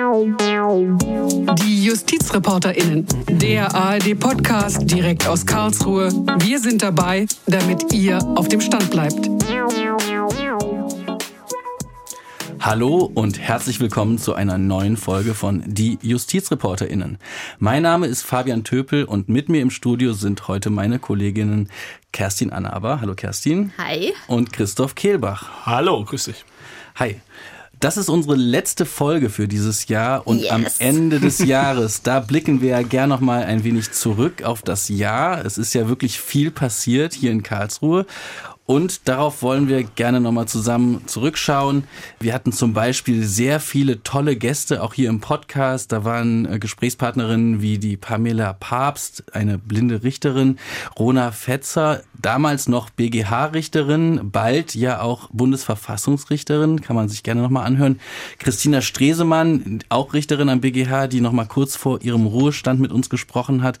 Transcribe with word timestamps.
Die 0.00 1.84
JustizreporterInnen, 1.84 3.04
der 3.28 3.74
ARD-Podcast 3.74 4.90
direkt 4.90 5.26
aus 5.28 5.44
Karlsruhe. 5.44 6.10
Wir 6.38 6.58
sind 6.58 6.82
dabei, 6.82 7.26
damit 7.46 7.92
ihr 7.92 8.18
auf 8.34 8.48
dem 8.48 8.62
Stand 8.62 8.90
bleibt. 8.90 9.28
Hallo 12.60 13.10
und 13.14 13.38
herzlich 13.38 13.78
willkommen 13.78 14.16
zu 14.16 14.32
einer 14.32 14.56
neuen 14.56 14.96
Folge 14.96 15.34
von 15.34 15.62
Die 15.66 15.98
JustizreporterInnen. 16.00 17.18
Mein 17.58 17.82
Name 17.82 18.06
ist 18.06 18.22
Fabian 18.22 18.64
Töpel 18.64 19.04
und 19.04 19.28
mit 19.28 19.50
mir 19.50 19.60
im 19.60 19.70
Studio 19.70 20.14
sind 20.14 20.48
heute 20.48 20.70
meine 20.70 20.98
Kolleginnen 20.98 21.68
Kerstin 22.12 22.50
Annaber. 22.54 23.02
Hallo 23.02 23.14
Kerstin. 23.14 23.74
Hi. 23.76 24.14
Und 24.28 24.50
Christoph 24.54 24.94
Kehlbach. 24.94 25.66
Hallo, 25.66 26.02
grüß 26.02 26.24
dich. 26.24 26.46
Hi. 26.96 27.20
Das 27.80 27.96
ist 27.96 28.10
unsere 28.10 28.36
letzte 28.36 28.84
Folge 28.84 29.30
für 29.30 29.48
dieses 29.48 29.88
Jahr 29.88 30.26
und 30.26 30.40
Yes. 30.42 30.50
am 30.50 30.66
Ende 30.80 31.18
des 31.18 31.38
Jahres, 31.44 32.02
da 32.02 32.20
blicken 32.20 32.60
wir 32.60 32.68
ja 32.70 32.82
gern 32.82 33.08
noch 33.08 33.20
mal 33.20 33.42
ein 33.44 33.64
wenig 33.64 33.92
zurück 33.92 34.42
auf 34.42 34.60
das 34.60 34.90
Jahr. 34.90 35.42
Es 35.46 35.56
ist 35.56 35.72
ja 35.72 35.88
wirklich 35.88 36.20
viel 36.20 36.50
passiert 36.50 37.14
hier 37.14 37.30
in 37.30 37.42
Karlsruhe 37.42 38.04
und 38.70 39.08
darauf 39.08 39.42
wollen 39.42 39.66
wir 39.66 39.82
gerne 39.82 40.20
nochmal 40.20 40.46
zusammen 40.46 41.02
zurückschauen. 41.06 41.82
Wir 42.20 42.32
hatten 42.32 42.52
zum 42.52 42.72
Beispiel 42.72 43.24
sehr 43.24 43.58
viele 43.58 44.04
tolle 44.04 44.36
Gäste, 44.36 44.84
auch 44.84 44.94
hier 44.94 45.08
im 45.08 45.18
Podcast. 45.18 45.90
Da 45.90 46.04
waren 46.04 46.46
äh, 46.46 46.60
Gesprächspartnerinnen 46.60 47.62
wie 47.62 47.78
die 47.78 47.96
Pamela 47.96 48.52
Papst, 48.52 49.24
eine 49.34 49.58
blinde 49.58 50.04
Richterin, 50.04 50.56
Rona 50.96 51.32
Fetzer, 51.32 52.04
damals 52.16 52.68
noch 52.68 52.90
BGH-Richterin, 52.90 54.30
bald 54.30 54.76
ja 54.76 55.00
auch 55.00 55.30
Bundesverfassungsrichterin, 55.32 56.80
kann 56.80 56.94
man 56.94 57.08
sich 57.08 57.24
gerne 57.24 57.42
nochmal 57.42 57.66
anhören. 57.66 57.98
Christina 58.38 58.82
Stresemann, 58.82 59.82
auch 59.88 60.14
Richterin 60.14 60.48
am 60.48 60.60
BGH, 60.60 61.08
die 61.08 61.20
nochmal 61.20 61.46
kurz 61.46 61.74
vor 61.74 62.02
ihrem 62.02 62.26
Ruhestand 62.26 62.78
mit 62.78 62.92
uns 62.92 63.10
gesprochen 63.10 63.64
hat. 63.64 63.80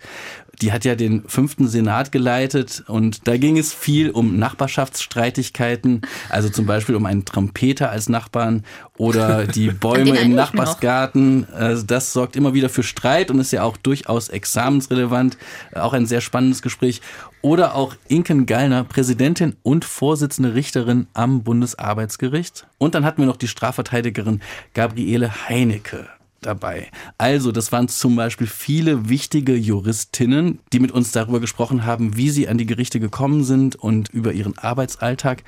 Die 0.60 0.72
hat 0.72 0.84
ja 0.84 0.94
den 0.94 1.22
fünften 1.26 1.68
Senat 1.68 2.12
geleitet 2.12 2.84
und 2.86 3.26
da 3.26 3.36
ging 3.36 3.58
es 3.58 3.72
viel 3.72 4.10
um 4.10 4.38
Nachbarschaftsstreitigkeiten, 4.38 6.02
also 6.28 6.48
zum 6.48 6.66
Beispiel 6.66 6.94
um 6.94 7.06
einen 7.06 7.24
Trompeter 7.24 7.90
als 7.90 8.08
Nachbarn 8.08 8.64
oder 8.98 9.46
die 9.46 9.70
Bäume 9.70 10.18
im 10.18 10.34
Nachbarsgarten. 10.34 11.46
Also 11.52 11.84
das 11.86 12.12
sorgt 12.12 12.36
immer 12.36 12.52
wieder 12.52 12.68
für 12.68 12.82
Streit 12.82 13.30
und 13.30 13.40
ist 13.40 13.52
ja 13.52 13.62
auch 13.62 13.76
durchaus 13.78 14.28
examensrelevant. 14.28 15.38
Auch 15.74 15.94
ein 15.94 16.06
sehr 16.06 16.20
spannendes 16.20 16.62
Gespräch. 16.62 17.00
Oder 17.42 17.74
auch 17.74 17.94
Inken 18.08 18.44
Gallner, 18.44 18.84
Präsidentin 18.84 19.56
und 19.62 19.86
Vorsitzende 19.86 20.54
Richterin 20.54 21.06
am 21.14 21.42
Bundesarbeitsgericht. 21.42 22.66
Und 22.76 22.94
dann 22.94 23.06
hatten 23.06 23.22
wir 23.22 23.26
noch 23.26 23.38
die 23.38 23.48
Strafverteidigerin 23.48 24.40
Gabriele 24.74 25.48
Heinecke 25.48 26.08
dabei. 26.40 26.88
Also, 27.18 27.52
das 27.52 27.72
waren 27.72 27.88
zum 27.88 28.16
Beispiel 28.16 28.46
viele 28.46 29.08
wichtige 29.08 29.54
Juristinnen, 29.54 30.60
die 30.72 30.80
mit 30.80 30.92
uns 30.92 31.12
darüber 31.12 31.40
gesprochen 31.40 31.84
haben, 31.84 32.16
wie 32.16 32.30
sie 32.30 32.48
an 32.48 32.58
die 32.58 32.66
Gerichte 32.66 33.00
gekommen 33.00 33.44
sind 33.44 33.76
und 33.76 34.08
über 34.10 34.32
ihren 34.32 34.56
Arbeitsalltag. 34.58 35.42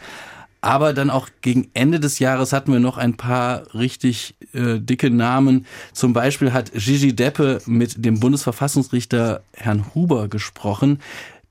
Aber 0.64 0.92
dann 0.92 1.10
auch 1.10 1.28
gegen 1.40 1.70
Ende 1.74 1.98
des 1.98 2.20
Jahres 2.20 2.52
hatten 2.52 2.72
wir 2.72 2.78
noch 2.78 2.96
ein 2.96 3.16
paar 3.16 3.74
richtig 3.74 4.36
äh, 4.54 4.78
dicke 4.78 5.10
Namen. 5.10 5.66
Zum 5.92 6.12
Beispiel 6.12 6.52
hat 6.52 6.70
Gigi 6.72 7.16
Deppe 7.16 7.60
mit 7.66 8.04
dem 8.04 8.20
Bundesverfassungsrichter 8.20 9.42
Herrn 9.54 9.92
Huber 9.92 10.28
gesprochen 10.28 11.00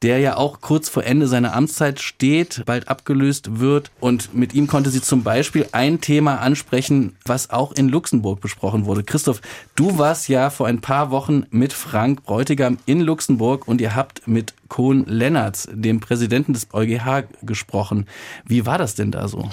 der 0.02 0.20
ja 0.20 0.38
auch 0.38 0.62
kurz 0.62 0.90
vor 0.90 1.04
Ende 1.04 1.28
seiner 1.28 1.54
Amtszeit 1.54 2.00
steht, 2.00 2.64
bald 2.66 2.88
abgelöst 2.88 3.60
wird. 3.60 3.92
Und 4.00 4.34
mit 4.34 4.54
ihm 4.54 4.68
konnte 4.68 4.90
sie 4.90 5.02
zum 5.02 5.24
Beispiel 5.24 5.68
ein 5.72 6.02
Thema 6.02 6.38
ansprechen, 6.40 7.16
was 7.26 7.50
auch 7.50 7.72
in 7.72 7.90
Luxemburg 7.90 8.42
besprochen 8.42 8.86
wurde. 8.86 9.04
Christoph, 9.04 9.42
du 9.76 9.98
warst 9.98 10.28
ja 10.28 10.50
vor 10.50 10.68
ein 10.68 10.82
paar 10.82 11.12
Wochen 11.12 11.46
mit 11.52 11.74
Frank 11.74 12.24
Bräutigam 12.24 12.78
in 12.86 13.02
Luxemburg 13.02 13.68
und 13.68 13.82
ihr 13.82 13.96
habt 13.96 14.28
mit 14.28 14.54
Kohn 14.68 15.06
Lennartz, 15.06 15.68
dem 15.72 16.00
Präsidenten 16.00 16.54
des 16.54 16.68
EuGH, 16.74 17.26
gesprochen. 17.44 18.08
Wie 18.46 18.66
war 18.66 18.78
das 18.78 18.96
denn 18.96 19.12
da 19.12 19.28
so? 19.28 19.50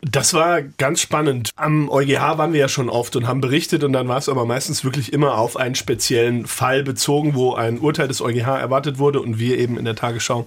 Das 0.00 0.32
war 0.32 0.62
ganz 0.62 1.00
spannend. 1.00 1.50
Am 1.56 1.90
EuGH 1.90 2.38
waren 2.38 2.52
wir 2.52 2.60
ja 2.60 2.68
schon 2.68 2.88
oft 2.88 3.16
und 3.16 3.26
haben 3.26 3.40
berichtet 3.40 3.82
und 3.82 3.92
dann 3.92 4.06
war 4.06 4.16
es 4.16 4.28
aber 4.28 4.46
meistens 4.46 4.84
wirklich 4.84 5.12
immer 5.12 5.36
auf 5.36 5.56
einen 5.56 5.74
speziellen 5.74 6.46
Fall 6.46 6.84
bezogen, 6.84 7.34
wo 7.34 7.54
ein 7.54 7.80
Urteil 7.80 8.06
des 8.06 8.20
EuGH 8.20 8.46
erwartet 8.46 9.00
wurde 9.00 9.20
und 9.20 9.40
wir 9.40 9.58
eben 9.58 9.76
in 9.76 9.84
der 9.84 9.96
Tagesschau 9.96 10.46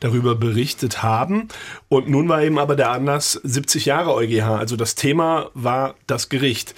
darüber 0.00 0.34
berichtet 0.34 1.00
haben. 1.00 1.46
Und 1.88 2.08
nun 2.08 2.28
war 2.28 2.42
eben 2.42 2.58
aber 2.58 2.74
der 2.74 2.90
Anlass 2.90 3.34
70 3.34 3.84
Jahre 3.84 4.14
EuGH. 4.14 4.58
Also 4.58 4.74
das 4.74 4.96
Thema 4.96 5.50
war 5.54 5.94
das 6.08 6.28
Gericht. 6.28 6.74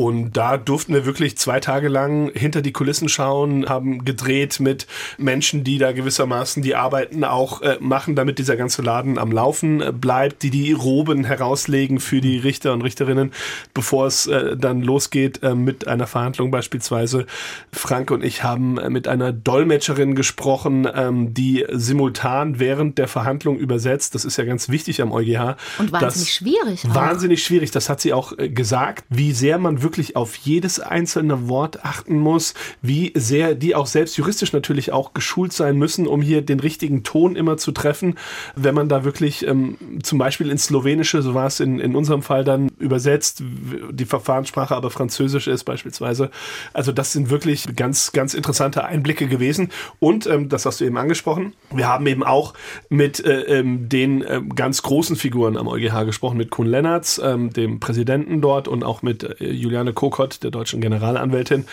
Und 0.00 0.32
da 0.34 0.56
durften 0.56 0.94
wir 0.94 1.04
wirklich 1.04 1.36
zwei 1.36 1.60
Tage 1.60 1.88
lang 1.88 2.32
hinter 2.32 2.62
die 2.62 2.72
Kulissen 2.72 3.10
schauen, 3.10 3.68
haben 3.68 4.02
gedreht 4.06 4.58
mit 4.58 4.86
Menschen, 5.18 5.62
die 5.62 5.76
da 5.76 5.92
gewissermaßen 5.92 6.62
die 6.62 6.74
Arbeiten 6.74 7.22
auch 7.22 7.60
äh, 7.60 7.76
machen, 7.80 8.14
damit 8.16 8.38
dieser 8.38 8.56
ganze 8.56 8.80
Laden 8.80 9.18
am 9.18 9.30
Laufen 9.30 9.82
äh, 9.82 9.92
bleibt, 9.92 10.42
die 10.42 10.48
die 10.48 10.72
Roben 10.72 11.24
herauslegen 11.24 12.00
für 12.00 12.22
die 12.22 12.38
Richter 12.38 12.72
und 12.72 12.80
Richterinnen, 12.80 13.30
bevor 13.74 14.06
es 14.06 14.26
äh, 14.26 14.56
dann 14.56 14.80
losgeht 14.80 15.42
äh, 15.42 15.54
mit 15.54 15.86
einer 15.86 16.06
Verhandlung 16.06 16.50
beispielsweise. 16.50 17.26
Frank 17.70 18.10
und 18.10 18.24
ich 18.24 18.42
haben 18.42 18.78
äh, 18.78 18.88
mit 18.88 19.06
einer 19.06 19.34
Dolmetscherin 19.34 20.14
gesprochen, 20.14 20.88
ähm, 20.94 21.34
die 21.34 21.66
simultan 21.72 22.58
während 22.58 22.96
der 22.96 23.06
Verhandlung 23.06 23.58
übersetzt. 23.58 24.14
Das 24.14 24.24
ist 24.24 24.38
ja 24.38 24.44
ganz 24.44 24.70
wichtig 24.70 25.02
am 25.02 25.12
EuGH. 25.12 25.56
Und 25.78 25.92
wahnsinnig 25.92 26.00
Das- 26.00 26.28
schwierig. 26.30 26.86
Auch. 26.88 26.94
Wahnsinnig 26.94 27.44
schwierig, 27.44 27.70
das 27.70 27.90
hat 27.90 28.00
sie 28.00 28.14
auch 28.14 28.32
äh, 28.38 28.48
gesagt, 28.48 29.04
wie 29.10 29.32
sehr 29.32 29.58
man 29.58 29.82
wirklich 29.82 29.89
auf 30.16 30.36
jedes 30.36 30.80
einzelne 30.80 31.48
Wort 31.48 31.84
achten 31.84 32.18
muss, 32.18 32.54
wie 32.82 33.12
sehr 33.14 33.54
die 33.54 33.74
auch 33.74 33.86
selbst 33.86 34.16
juristisch 34.16 34.52
natürlich 34.52 34.92
auch 34.92 35.14
geschult 35.14 35.52
sein 35.52 35.76
müssen, 35.76 36.06
um 36.06 36.22
hier 36.22 36.42
den 36.42 36.60
richtigen 36.60 37.02
Ton 37.02 37.36
immer 37.36 37.56
zu 37.56 37.72
treffen. 37.72 38.16
Wenn 38.54 38.74
man 38.74 38.88
da 38.88 39.04
wirklich 39.04 39.46
ähm, 39.46 39.76
zum 40.02 40.18
Beispiel 40.18 40.50
ins 40.50 40.64
Slowenische, 40.64 41.22
so 41.22 41.34
war 41.34 41.46
es 41.46 41.60
in, 41.60 41.78
in 41.80 41.96
unserem 41.96 42.22
Fall 42.22 42.44
dann 42.44 42.70
übersetzt, 42.78 43.42
die 43.90 44.04
Verfahrenssprache 44.04 44.74
aber 44.74 44.90
Französisch 44.90 45.46
ist 45.46 45.64
beispielsweise. 45.64 46.30
Also 46.72 46.92
das 46.92 47.12
sind 47.12 47.30
wirklich 47.30 47.76
ganz, 47.76 48.12
ganz 48.12 48.34
interessante 48.34 48.84
Einblicke 48.84 49.26
gewesen. 49.26 49.70
Und 49.98 50.26
ähm, 50.26 50.48
das 50.48 50.66
hast 50.66 50.80
du 50.80 50.84
eben 50.84 50.96
angesprochen. 50.96 51.54
Wir 51.72 51.88
haben 51.88 52.06
eben 52.06 52.22
auch 52.22 52.54
mit 52.88 53.24
äh, 53.24 53.58
ähm, 53.58 53.88
den 53.88 54.24
ähm, 54.26 54.54
ganz 54.54 54.82
großen 54.82 55.16
Figuren 55.16 55.56
am 55.56 55.68
EuGH 55.68 56.04
gesprochen, 56.04 56.36
mit 56.36 56.50
Kuhn 56.50 56.66
Lennartz, 56.66 57.20
ähm, 57.22 57.52
dem 57.52 57.80
Präsidenten 57.80 58.40
dort 58.40 58.68
und 58.68 58.84
auch 58.84 59.02
mit 59.02 59.40
äh, 59.40 59.50
Juliane 59.80 59.92
Kokott, 59.94 60.42
der 60.42 60.50
deutschen 60.50 60.80
Generalanwältin. 60.80 61.64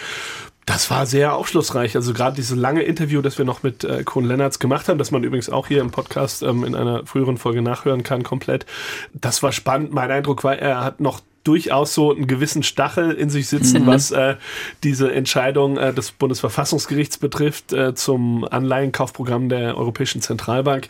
Das 0.65 0.89
war 0.89 1.05
sehr 1.05 1.33
aufschlussreich. 1.33 1.95
Also 1.95 2.13
gerade 2.13 2.35
dieses 2.35 2.57
lange 2.57 2.81
Interview, 2.83 3.21
das 3.21 3.37
wir 3.37 3.45
noch 3.45 3.63
mit 3.63 3.83
äh, 3.83 4.03
Kuhn 4.03 4.25
Lennartz 4.25 4.59
gemacht 4.59 4.87
haben, 4.87 4.97
das 4.97 5.11
man 5.11 5.23
übrigens 5.23 5.49
auch 5.49 5.67
hier 5.67 5.81
im 5.81 5.91
Podcast 5.91 6.43
ähm, 6.43 6.63
in 6.63 6.75
einer 6.75 7.05
früheren 7.05 7.37
Folge 7.37 7.61
nachhören 7.61 8.03
kann, 8.03 8.23
komplett. 8.23 8.65
Das 9.13 9.43
war 9.43 9.51
spannend. 9.51 9.93
Mein 9.93 10.11
Eindruck 10.11 10.43
war, 10.43 10.57
er 10.57 10.83
hat 10.83 10.99
noch 10.99 11.21
durchaus 11.47 11.93
so 11.93 12.13
einen 12.13 12.27
gewissen 12.27 12.61
Stachel 12.63 13.11
in 13.11 13.29
sich 13.29 13.47
sitzen, 13.47 13.85
was 13.87 14.11
äh, 14.11 14.35
diese 14.83 15.11
Entscheidung 15.13 15.77
äh, 15.77 15.93
des 15.93 16.11
Bundesverfassungsgerichts 16.11 17.17
betrifft 17.17 17.71
äh, 17.71 17.95
zum 17.95 18.43
Anleihenkaufprogramm 18.43 19.47
der 19.47 19.77
Europäischen 19.77 20.21
Zentralbank. 20.21 20.87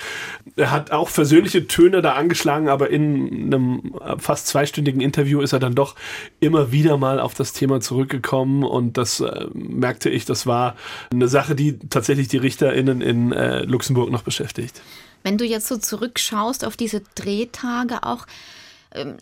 Er 0.55 0.71
hat 0.71 0.91
auch 0.91 1.09
versöhnliche 1.09 1.67
Töne 1.67 2.01
da 2.01 2.13
angeschlagen, 2.13 2.69
aber 2.69 2.89
in 2.89 3.53
einem 3.53 3.93
fast 4.17 4.47
zweistündigen 4.47 5.01
Interview 5.01 5.41
ist 5.41 5.53
er 5.53 5.59
dann 5.59 5.75
doch 5.75 5.95
immer 6.39 6.71
wieder 6.71 6.97
mal 6.97 7.19
auf 7.19 7.35
das 7.35 7.53
Thema 7.53 7.79
zurückgekommen 7.79 8.63
und 8.63 8.97
das 8.97 9.19
äh, 9.19 9.45
merkte 9.53 10.09
ich, 10.09 10.25
das 10.25 10.47
war 10.47 10.75
eine 11.11 11.27
Sache, 11.27 11.55
die 11.55 11.77
tatsächlich 11.77 12.27
die 12.27 12.37
RichterInnen 12.37 13.01
in 13.01 13.31
äh, 13.31 13.61
Luxemburg 13.63 14.09
noch 14.09 14.23
beschäftigt. 14.23 14.81
Wenn 15.23 15.37
du 15.37 15.45
jetzt 15.45 15.67
so 15.67 15.77
zurückschaust 15.77 16.65
auf 16.65 16.77
diese 16.77 17.01
Drehtage 17.15 18.03
auch, 18.03 18.25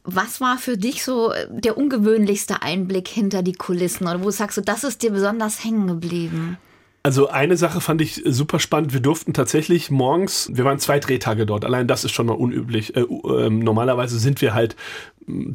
was 0.04 0.42
war 0.42 0.58
für 0.58 0.78
dich 0.78 1.04
so 1.04 1.32
äh, 1.32 1.48
der 1.50 1.78
ungewöhnlichste 1.78 2.62
Einblick 2.62 3.08
hinter 3.08 3.44
die 3.44 3.54
Kulissen? 3.54 4.08
Oder 4.08 4.24
wo 4.24 4.32
sagst 4.32 4.58
du, 4.58 4.62
das 4.62 4.84
ist 4.84 5.02
dir 5.02 5.12
besonders 5.12 5.64
hängen 5.64 5.88
geblieben? 5.88 6.58
Also 7.06 7.30
eine 7.30 7.56
Sache 7.56 7.82
fand 7.82 8.02
ich 8.02 8.24
super 8.26 8.60
spannend. 8.60 8.92
Wir 8.92 9.00
durften 9.00 9.32
tatsächlich 9.32 9.92
morgens, 9.92 10.50
wir 10.52 10.66
waren 10.66 10.80
zwei 10.80 11.00
Drehtage 11.00 11.46
dort. 11.46 11.64
Allein 11.64 11.88
das 11.88 12.04
ist 12.04 12.14
schon 12.14 12.26
mal 12.26 12.34
unüblich. 12.34 12.96
Äh, 12.96 13.02
äh, 13.02 13.50
normalerweise 13.52 14.18
sind 14.18 14.42
wir 14.42 14.56
halt 14.56 14.76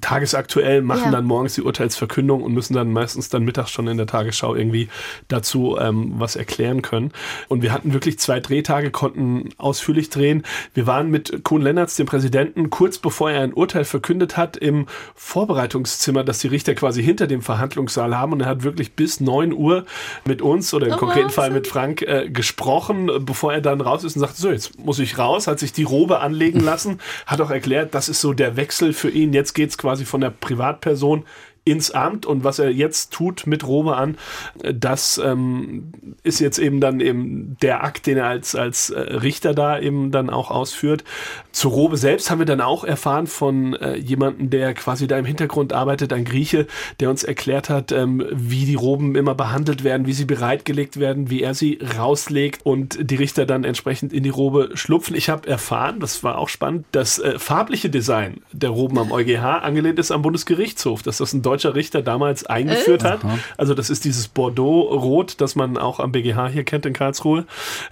tagesaktuell, 0.00 0.82
machen 0.82 1.04
Ja. 1.06 1.10
dann 1.12 1.24
morgens 1.24 1.54
die 1.54 1.62
Urteilsverkündung 1.62 2.42
und 2.42 2.52
müssen 2.52 2.74
dann 2.74 2.92
meistens 2.92 3.28
dann 3.28 3.44
mittags 3.44 3.70
schon 3.70 3.86
in 3.88 3.96
der 3.96 4.06
Tagesschau 4.06 4.54
irgendwie 4.54 4.88
dazu 5.28 5.76
ähm, 5.80 6.14
was 6.18 6.36
erklären 6.36 6.82
können. 6.82 7.12
Und 7.48 7.62
wir 7.62 7.72
hatten 7.72 7.92
wirklich 7.92 8.18
zwei 8.18 8.40
Drehtage, 8.40 8.90
konnten 8.90 9.50
ausführlich 9.58 10.10
drehen. 10.10 10.42
Wir 10.74 10.86
waren 10.86 11.10
mit 11.10 11.44
Kuhn 11.44 11.62
Lennartz, 11.62 11.96
dem 11.96 12.06
Präsidenten, 12.06 12.70
kurz 12.70 12.98
bevor 12.98 13.30
er 13.30 13.42
ein 13.42 13.52
Urteil 13.54 13.84
verkündet 13.84 14.36
hat, 14.36 14.56
im 14.56 14.86
Vorbereitungszimmer, 15.14 16.24
das 16.24 16.40
die 16.40 16.48
Richter 16.48 16.74
quasi 16.74 17.02
hinter 17.02 17.26
dem 17.26 17.40
Verhandlungssaal 17.42 18.16
haben. 18.16 18.32
Und 18.32 18.40
er 18.40 18.46
hat 18.48 18.62
wirklich 18.62 18.92
bis 18.92 19.20
9 19.20 19.52
Uhr 19.52 19.84
mit 20.24 20.42
uns 20.42 20.74
oder 20.74 20.88
im 20.88 20.94
Oh, 20.94 20.96
konkreten 20.96 21.30
Fall 21.30 21.44
Wahnsinn. 21.46 21.54
mit 21.54 21.66
Frank 21.68 22.02
äh, 22.02 22.28
gesprochen, 22.28 23.10
bevor 23.20 23.52
er 23.52 23.60
dann 23.60 23.80
raus 23.80 24.04
ist 24.04 24.16
und 24.16 24.20
sagte, 24.20 24.40
so, 24.40 24.50
jetzt 24.50 24.78
muss 24.84 24.98
ich 24.98 25.16
raus, 25.18 25.46
hat 25.46 25.58
sich 25.60 25.72
die 25.72 25.84
Robe 25.84 26.20
anlegen 26.20 26.60
lassen, 26.60 26.98
hat 27.26 27.40
auch 27.40 27.50
erklärt, 27.50 27.94
das 27.94 28.08
ist 28.08 28.20
so 28.20 28.32
der 28.32 28.56
Wechsel 28.56 28.92
für 28.92 29.08
ihn. 29.10 29.32
Jetzt 29.32 29.54
geht's 29.60 29.76
quasi 29.76 30.04
von 30.04 30.22
der 30.22 30.30
Privatperson 30.30 31.24
ins 31.64 31.90
Amt 31.90 32.26
und 32.26 32.42
was 32.42 32.58
er 32.58 32.70
jetzt 32.70 33.12
tut 33.12 33.46
mit 33.46 33.66
Robe 33.66 33.96
an, 33.96 34.16
das 34.62 35.20
ähm, 35.22 35.92
ist 36.22 36.40
jetzt 36.40 36.58
eben 36.58 36.80
dann 36.80 37.00
eben 37.00 37.56
der 37.60 37.84
Akt, 37.84 38.06
den 38.06 38.16
er 38.16 38.26
als, 38.26 38.54
als 38.54 38.90
äh, 38.90 38.98
Richter 39.00 39.54
da 39.54 39.78
eben 39.78 40.10
dann 40.10 40.30
auch 40.30 40.50
ausführt. 40.50 41.04
Zu 41.52 41.68
Robe 41.68 41.96
selbst 41.96 42.30
haben 42.30 42.38
wir 42.38 42.46
dann 42.46 42.60
auch 42.60 42.84
erfahren 42.84 43.26
von 43.26 43.74
äh, 43.74 43.96
jemandem, 43.96 44.50
der 44.50 44.72
quasi 44.74 45.06
da 45.06 45.18
im 45.18 45.24
Hintergrund 45.24 45.72
arbeitet, 45.72 46.12
ein 46.12 46.24
Grieche, 46.24 46.66
der 46.98 47.10
uns 47.10 47.24
erklärt 47.24 47.68
hat, 47.68 47.92
ähm, 47.92 48.24
wie 48.32 48.64
die 48.64 48.74
Roben 48.74 49.14
immer 49.14 49.34
behandelt 49.34 49.84
werden, 49.84 50.06
wie 50.06 50.12
sie 50.12 50.24
bereitgelegt 50.24 50.98
werden, 50.98 51.28
wie 51.28 51.42
er 51.42 51.54
sie 51.54 51.78
rauslegt 51.98 52.64
und 52.64 52.98
die 53.10 53.16
Richter 53.16 53.44
dann 53.44 53.64
entsprechend 53.64 54.12
in 54.12 54.22
die 54.22 54.30
Robe 54.30 54.70
schlupfen. 54.74 55.14
Ich 55.14 55.28
habe 55.28 55.48
erfahren, 55.48 56.00
das 56.00 56.22
war 56.24 56.38
auch 56.38 56.48
spannend, 56.48 56.86
das 56.92 57.18
äh, 57.18 57.38
farbliche 57.38 57.90
Design 57.90 58.40
der 58.52 58.70
Roben 58.70 58.98
am 58.98 59.12
EuGH 59.12 59.62
angelehnt 59.62 59.98
ist 59.98 60.10
am 60.10 60.22
Bundesgerichtshof, 60.22 61.02
dass 61.02 61.18
das 61.18 61.32
ein 61.32 61.42
deutscher 61.50 61.74
Richter 61.74 62.00
damals 62.00 62.46
eingeführt 62.46 63.02
äh? 63.02 63.08
hat. 63.08 63.20
Also 63.56 63.74
das 63.74 63.90
ist 63.90 64.04
dieses 64.04 64.28
Bordeaux-Rot, 64.28 65.40
das 65.40 65.56
man 65.56 65.76
auch 65.76 65.98
am 65.98 66.12
BGH 66.12 66.48
hier 66.48 66.62
kennt 66.62 66.86
in 66.86 66.92
Karlsruhe. 66.92 67.44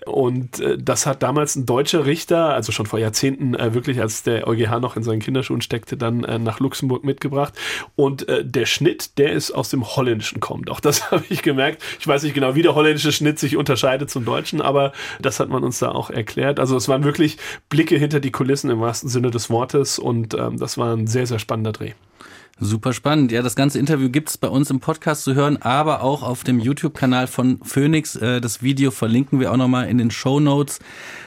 Und 0.06 0.60
äh, 0.60 0.78
das 0.78 1.06
hat 1.06 1.24
damals 1.24 1.56
ein 1.56 1.66
deutscher 1.66 2.06
Richter, 2.06 2.54
also 2.54 2.70
schon 2.70 2.86
vor 2.86 3.00
Jahrzehnten 3.00 3.54
äh, 3.54 3.74
wirklich, 3.74 4.00
als 4.00 4.22
der 4.22 4.46
EuGH 4.46 4.78
noch 4.80 4.96
in 4.96 5.02
seinen 5.02 5.18
Kinderschuhen 5.18 5.60
steckte, 5.60 5.96
dann 5.96 6.22
äh, 6.22 6.38
nach 6.38 6.60
Luxemburg 6.60 7.02
mitgebracht. 7.02 7.54
Und 7.96 8.28
äh, 8.28 8.44
der 8.44 8.66
Schnitt, 8.66 9.18
der 9.18 9.32
ist 9.32 9.50
aus 9.50 9.70
dem 9.70 9.84
Holländischen 9.84 10.38
kommt. 10.38 10.70
Auch 10.70 10.80
das 10.80 11.10
habe 11.10 11.24
ich 11.28 11.42
gemerkt. 11.42 11.82
Ich 11.98 12.06
weiß 12.06 12.22
nicht 12.22 12.34
genau, 12.34 12.54
wie 12.54 12.62
der 12.62 12.76
holländische 12.76 13.10
Schnitt 13.10 13.40
sich 13.40 13.56
unterscheidet 13.56 14.08
zum 14.08 14.24
deutschen, 14.24 14.60
aber 14.60 14.92
das 15.20 15.40
hat 15.40 15.48
man 15.48 15.64
uns 15.64 15.80
da 15.80 15.90
auch 15.90 16.10
erklärt. 16.10 16.60
Also 16.60 16.76
es 16.76 16.88
waren 16.88 17.02
wirklich 17.02 17.38
Blicke 17.68 17.96
hinter 17.96 18.20
die 18.20 18.30
Kulissen 18.30 18.70
im 18.70 18.80
wahrsten 18.80 19.08
Sinne 19.08 19.32
des 19.32 19.50
Wortes 19.50 19.98
und 19.98 20.34
ähm, 20.34 20.58
das 20.58 20.78
war 20.78 20.94
ein 20.94 21.08
sehr, 21.08 21.26
sehr 21.26 21.40
spannender 21.40 21.72
Dreh. 21.72 21.94
Super 22.60 22.92
spannend. 22.92 23.30
Ja, 23.30 23.42
das 23.42 23.54
ganze 23.54 23.78
Interview 23.78 24.10
gibt's 24.10 24.36
bei 24.36 24.48
uns 24.48 24.68
im 24.68 24.80
Podcast 24.80 25.22
zu 25.22 25.36
hören, 25.36 25.58
aber 25.62 26.02
auch 26.02 26.24
auf 26.24 26.42
dem 26.42 26.58
YouTube-Kanal 26.58 27.28
von 27.28 27.60
Phoenix. 27.62 28.16
Äh, 28.16 28.40
das 28.40 28.62
Video 28.62 28.90
verlinken 28.90 29.38
wir 29.38 29.52
auch 29.52 29.56
nochmal 29.56 29.88
in 29.88 29.96
den 29.96 30.10
Show 30.10 30.40
Notes. 30.40 30.80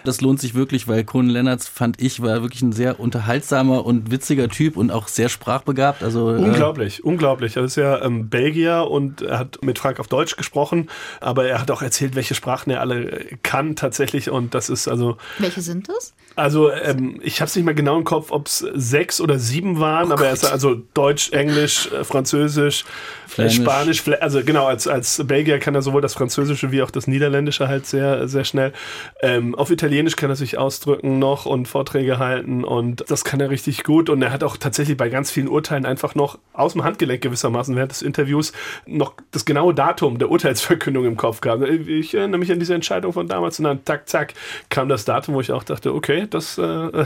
Das 0.04 0.20
lohnt 0.20 0.42
sich 0.42 0.56
wirklich, 0.56 0.90
weil 0.90 1.06
Conan 1.06 1.30
Lennartz, 1.30 1.70
fand 1.70 2.02
ich, 2.02 2.22
war 2.22 2.42
wirklich 2.42 2.62
ein 2.64 2.74
sehr 2.74 3.00
unterhaltsamer 3.00 3.86
und 3.86 4.12
witziger 4.12 4.50
Typ 4.50 4.76
und 4.76 4.92
auch 4.92 5.08
sehr 5.08 5.30
sprachbegabt. 5.30 6.04
Also, 6.04 6.36
äh, 6.36 6.38
unglaublich, 6.38 7.00
äh, 7.00 7.04
unglaublich. 7.04 7.56
Er 7.56 7.64
ist 7.64 7.78
ja 7.78 8.04
ähm, 8.04 8.28
Belgier 8.28 8.88
und 8.92 9.22
er 9.22 9.40
hat 9.40 9.64
mit 9.64 9.80
Frank 9.80 10.02
auf 10.02 10.10
Deutsch 10.10 10.36
gesprochen, 10.36 10.90
aber 11.22 11.46
er 11.46 11.62
hat 11.62 11.72
auch 11.72 11.82
erzählt, 11.82 12.16
welche 12.16 12.36
Sprachen 12.36 12.72
er 12.72 12.82
alle 12.82 13.26
kann 13.42 13.78
tatsächlich 13.78 14.30
und 14.30 14.54
das 14.54 14.70
ist 14.70 14.90
also... 14.90 15.16
Welche 15.40 15.62
sind 15.62 15.88
das? 15.88 16.14
Also 16.36 16.72
ähm, 16.72 17.20
ich 17.24 17.40
habe 17.40 17.48
es 17.48 17.56
nicht 17.56 17.66
mehr 17.66 17.74
genau 17.74 17.98
im 17.98 18.04
Kopf, 18.04 18.32
ob 18.32 18.48
es 18.48 18.60
sechs 18.74 19.22
oder 19.22 19.40
sieben 19.40 19.80
waren, 19.80 20.10
oh 20.10 20.14
aber 20.14 20.28
er 20.28 20.34
ist 20.34 20.46
also 20.46 20.81
Deutsch, 20.94 21.32
Englisch, 21.32 21.92
äh, 21.92 22.04
Französisch, 22.04 22.86
Flämisch. 23.32 23.56
Spanisch, 23.56 24.04
also 24.20 24.44
genau, 24.44 24.66
als, 24.66 24.90
als 24.90 25.26
Belgier 25.26 25.60
kann 25.60 25.74
er 25.74 25.82
sowohl 25.82 26.02
das 26.02 26.14
Französische 26.14 26.74
wie 26.74 26.82
auch 26.82 26.92
das 26.92 27.08
Niederländische 27.08 27.70
halt 27.70 27.86
sehr, 27.86 28.28
sehr 28.28 28.44
schnell. 28.44 28.74
Ähm, 29.22 29.56
auf 29.56 29.72
Italienisch 29.72 30.18
kann 30.18 30.30
er 30.30 30.36
sich 30.36 30.58
ausdrücken 30.58 31.18
noch 31.18 31.46
und 31.46 31.68
Vorträge 31.68 32.20
halten 32.20 32.66
und 32.66 33.06
das 33.10 33.24
kann 33.24 33.40
er 33.40 33.50
richtig 33.50 33.86
gut. 33.86 34.10
Und 34.10 34.22
er 34.22 34.34
hat 34.34 34.44
auch 34.44 34.58
tatsächlich 34.58 34.98
bei 34.98 35.08
ganz 35.08 35.32
vielen 35.32 35.48
Urteilen 35.48 35.86
einfach 35.86 36.14
noch 36.14 36.40
aus 36.52 36.74
dem 36.74 36.84
Handgelenk 36.84 37.22
gewissermaßen 37.22 37.74
während 37.78 37.94
des 37.94 38.02
Interviews 38.02 38.52
noch 38.86 39.14
das 39.32 39.46
genaue 39.46 39.74
Datum 39.74 40.20
der 40.20 40.30
Urteilsverkündung 40.30 41.06
im 41.06 41.16
Kopf 41.16 41.40
gehabt. 41.40 41.64
Ich 41.64 42.14
erinnere 42.14 42.40
mich 42.40 42.52
an 42.52 42.60
diese 42.60 42.76
Entscheidung 42.76 43.14
von 43.14 43.30
damals 43.30 43.60
und 43.60 43.64
dann 43.64 43.80
zack, 43.86 44.10
zack, 44.10 44.34
kam 44.70 44.90
das 44.90 45.06
Datum, 45.06 45.36
wo 45.36 45.42
ich 45.42 45.54
auch 45.54 45.64
dachte, 45.64 45.94
okay, 45.94 46.28
das 46.30 46.58
äh, 46.58 46.62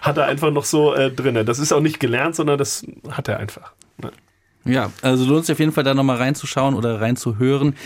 hat 0.00 0.16
er 0.16 0.24
einfach 0.24 0.50
noch 0.50 0.64
so 0.64 0.94
äh, 0.94 1.10
drin. 1.10 1.44
Das 1.44 1.58
ist 1.58 1.72
auch 1.72 1.80
nicht 1.80 2.00
gelernt, 2.00 2.34
sondern 2.34 2.56
das 2.56 2.86
hat 3.16 3.28
er 3.28 3.38
einfach. 3.38 3.72
Ne? 3.98 4.10
Ja, 4.66 4.90
also 5.00 5.24
lohnt 5.24 5.46
sich 5.46 5.52
auf 5.52 5.60
jeden 5.60 5.70
Fall 5.70 5.84
da 5.84 5.94
nochmal 5.94 6.16
reinzuschauen 6.16 6.74
oder 6.74 7.00
reinzuhören. 7.00 7.76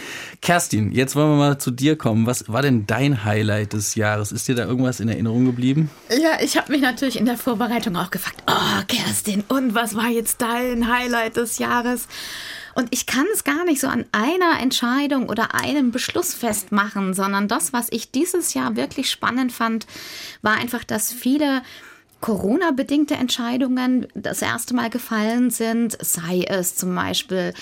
Kerstin, 0.40 0.92
jetzt 0.92 1.14
wollen 1.14 1.30
wir 1.32 1.36
mal 1.36 1.58
zu 1.58 1.70
dir 1.70 1.96
kommen. 1.96 2.26
Was 2.26 2.48
war 2.48 2.62
denn 2.62 2.86
dein 2.86 3.24
Highlight 3.24 3.74
des 3.74 3.96
Jahres? 3.96 4.32
Ist 4.32 4.48
dir 4.48 4.54
da 4.54 4.64
irgendwas 4.64 4.98
in 4.98 5.08
Erinnerung 5.10 5.44
geblieben? 5.44 5.90
Ja, 6.08 6.40
ich 6.40 6.56
habe 6.56 6.72
mich 6.72 6.80
natürlich 6.80 7.18
in 7.18 7.26
der 7.26 7.36
Vorbereitung 7.36 7.96
auch 7.96 8.10
gefragt, 8.10 8.42
oh 8.46 8.82
Kerstin, 8.88 9.44
und 9.48 9.74
was 9.74 9.94
war 9.94 10.08
jetzt 10.08 10.40
dein 10.40 10.90
Highlight 10.90 11.36
des 11.36 11.58
Jahres? 11.58 12.08
Und 12.74 12.88
ich 12.92 13.04
kann 13.04 13.26
es 13.34 13.44
gar 13.44 13.64
nicht 13.64 13.80
so 13.80 13.88
an 13.88 14.06
einer 14.12 14.60
Entscheidung 14.62 15.28
oder 15.28 15.54
einem 15.54 15.90
Beschluss 15.90 16.32
festmachen, 16.32 17.12
sondern 17.12 17.46
das, 17.46 17.74
was 17.74 17.88
ich 17.90 18.10
dieses 18.10 18.54
Jahr 18.54 18.76
wirklich 18.76 19.10
spannend 19.10 19.52
fand, 19.52 19.86
war 20.40 20.54
einfach, 20.54 20.84
dass 20.84 21.12
viele 21.12 21.62
Corona-bedingte 22.20 23.14
Entscheidungen 23.14 24.06
das 24.14 24.42
erste 24.42 24.74
Mal 24.74 24.90
gefallen 24.90 25.50
sind, 25.50 25.96
sei 26.00 26.44
es 26.46 26.76
zum 26.76 26.94
Beispiel 26.94 27.54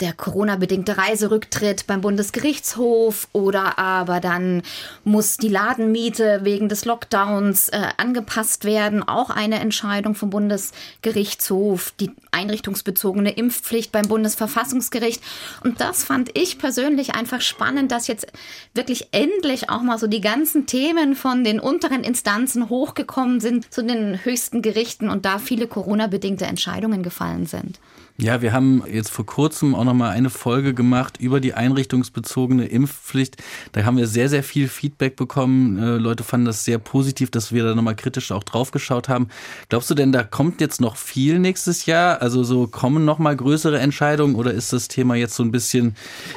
der 0.00 0.12
Corona-bedingte 0.12 0.96
Reiserücktritt 0.96 1.86
beim 1.86 2.02
Bundesgerichtshof 2.02 3.28
oder 3.32 3.78
aber 3.78 4.20
dann 4.20 4.62
muss 5.04 5.38
die 5.38 5.48
Ladenmiete 5.48 6.40
wegen 6.42 6.68
des 6.68 6.84
Lockdowns 6.84 7.70
äh, 7.70 7.88
angepasst 7.96 8.64
werden. 8.64 9.02
Auch 9.02 9.30
eine 9.30 9.58
Entscheidung 9.58 10.14
vom 10.14 10.30
Bundesgerichtshof, 10.30 11.92
die 11.98 12.10
einrichtungsbezogene 12.30 13.30
Impfpflicht 13.30 13.90
beim 13.90 14.06
Bundesverfassungsgericht. 14.06 15.22
Und 15.64 15.80
das 15.80 16.04
fand 16.04 16.30
ich 16.38 16.58
persönlich 16.58 17.14
einfach 17.14 17.40
spannend, 17.40 17.90
dass 17.90 18.06
jetzt 18.06 18.26
wirklich 18.74 19.08
endlich 19.12 19.70
auch 19.70 19.82
mal 19.82 19.98
so 19.98 20.06
die 20.06 20.20
ganzen 20.20 20.66
Themen 20.66 21.16
von 21.16 21.42
den 21.42 21.58
unteren 21.58 22.04
Instanzen 22.04 22.68
hochgekommen 22.68 23.40
sind 23.40 23.72
zu 23.72 23.82
den 23.82 23.95
höchsten 24.24 24.62
Gerichten 24.62 25.08
und 25.08 25.24
da 25.24 25.38
viele 25.38 25.66
Corona-bedingte 25.66 26.46
Entscheidungen 26.46 27.02
gefallen 27.02 27.46
sind. 27.46 27.78
Ja, 28.18 28.40
wir 28.40 28.54
haben 28.54 28.82
jetzt 28.90 29.10
vor 29.10 29.26
kurzem 29.26 29.74
auch 29.74 29.84
noch 29.84 29.92
mal 29.92 30.10
eine 30.10 30.30
Folge 30.30 30.72
gemacht 30.72 31.18
über 31.20 31.38
die 31.38 31.52
einrichtungsbezogene 31.52 32.64
Impfpflicht. 32.64 33.36
Da 33.72 33.84
haben 33.84 33.98
wir 33.98 34.06
sehr, 34.06 34.30
sehr 34.30 34.42
viel 34.42 34.68
Feedback 34.68 35.16
bekommen. 35.16 35.78
Äh, 35.78 35.98
Leute 35.98 36.24
fanden 36.24 36.46
das 36.46 36.64
sehr 36.64 36.78
positiv, 36.78 37.30
dass 37.30 37.52
wir 37.52 37.62
da 37.64 37.74
noch 37.74 37.82
mal 37.82 37.94
kritisch 37.94 38.32
auch 38.32 38.42
drauf 38.42 38.70
geschaut 38.70 39.10
haben. 39.10 39.28
Glaubst 39.68 39.90
du 39.90 39.94
denn, 39.94 40.12
da 40.12 40.22
kommt 40.22 40.62
jetzt 40.62 40.80
noch 40.80 40.96
viel 40.96 41.38
nächstes 41.38 41.84
Jahr? 41.84 42.22
Also 42.22 42.42
so 42.42 42.66
kommen 42.66 43.04
noch 43.04 43.18
mal 43.18 43.36
größere 43.36 43.78
Entscheidungen 43.78 44.34
oder 44.34 44.52
ist 44.52 44.72
das 44.72 44.88
Thema 44.88 45.14
jetzt 45.14 45.34
so 45.34 45.42
ein 45.42 45.52
bisschen 45.52 45.94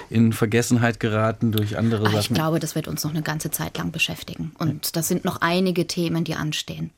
in 0.09 0.33
Vergessenheit 0.33 0.99
geraten 0.99 1.53
durch 1.53 1.77
andere 1.77 2.07
Ach, 2.07 2.11
Sachen? 2.11 2.19
Ich 2.19 2.33
glaube, 2.33 2.59
das 2.59 2.75
wird 2.75 2.89
uns 2.89 3.05
noch 3.05 3.11
eine 3.11 3.21
ganze 3.21 3.51
Zeit 3.51 3.77
lang 3.77 3.91
beschäftigen. 3.91 4.51
Und 4.57 4.97
das 4.97 5.07
sind 5.07 5.23
noch 5.23 5.37
einige 5.39 5.87
Themen, 5.87 6.25
die 6.25 6.35
anstehen. 6.35 6.91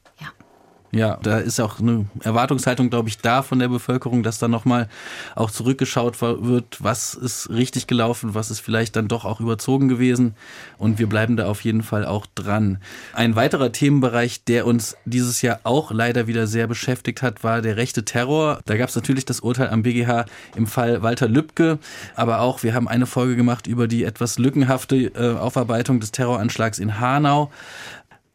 Ja, 0.93 1.17
da 1.23 1.39
ist 1.39 1.59
auch 1.61 1.79
eine 1.79 2.05
Erwartungshaltung, 2.21 2.89
glaube 2.89 3.07
ich, 3.07 3.17
da 3.17 3.43
von 3.43 3.59
der 3.59 3.69
Bevölkerung, 3.69 4.23
dass 4.23 4.39
da 4.39 4.49
nochmal 4.49 4.89
auch 5.35 5.49
zurückgeschaut 5.49 6.21
wird, 6.21 6.83
was 6.83 7.13
ist 7.13 7.49
richtig 7.49 7.87
gelaufen, 7.87 8.33
was 8.35 8.51
ist 8.51 8.59
vielleicht 8.59 8.97
dann 8.97 9.07
doch 9.07 9.23
auch 9.23 9.39
überzogen 9.39 9.87
gewesen. 9.87 10.35
Und 10.77 10.99
wir 10.99 11.07
bleiben 11.07 11.37
da 11.37 11.47
auf 11.47 11.63
jeden 11.63 11.81
Fall 11.81 12.05
auch 12.05 12.25
dran. 12.35 12.79
Ein 13.13 13.37
weiterer 13.37 13.71
Themenbereich, 13.71 14.43
der 14.43 14.67
uns 14.67 14.97
dieses 15.05 15.41
Jahr 15.41 15.61
auch 15.63 15.91
leider 15.91 16.27
wieder 16.27 16.45
sehr 16.45 16.67
beschäftigt 16.67 17.21
hat, 17.21 17.41
war 17.41 17.61
der 17.61 17.77
rechte 17.77 18.03
Terror. 18.03 18.59
Da 18.65 18.75
gab 18.75 18.89
es 18.89 18.95
natürlich 18.95 19.23
das 19.23 19.39
Urteil 19.39 19.69
am 19.69 19.83
BGH 19.83 20.25
im 20.57 20.67
Fall 20.67 21.01
Walter 21.01 21.29
Lübcke, 21.29 21.79
aber 22.15 22.41
auch 22.41 22.63
wir 22.63 22.73
haben 22.73 22.89
eine 22.89 23.05
Folge 23.05 23.37
gemacht 23.37 23.65
über 23.65 23.87
die 23.87 24.03
etwas 24.03 24.37
lückenhafte 24.37 24.97
äh, 24.97 25.37
Aufarbeitung 25.37 26.01
des 26.01 26.11
Terroranschlags 26.11 26.79
in 26.79 26.99
Hanau. 26.99 27.49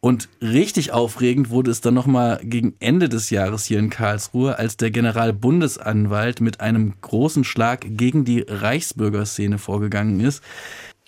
Und 0.07 0.29
richtig 0.41 0.93
aufregend 0.93 1.49
wurde 1.49 1.69
es 1.69 1.81
dann 1.81 1.93
nochmal 1.93 2.39
gegen 2.41 2.75
Ende 2.79 3.09
des 3.09 3.29
Jahres 3.29 3.65
hier 3.65 3.77
in 3.77 3.89
Karlsruhe, 3.89 4.57
als 4.57 4.77
der 4.77 4.89
Generalbundesanwalt 4.89 6.39
mit 6.39 6.61
einem 6.61 6.93
großen 7.01 7.43
Schlag 7.43 7.85
gegen 7.85 8.23
die 8.23 8.45
Reichsbürgerszene 8.47 9.57
vorgegangen 9.57 10.21
ist. 10.21 10.41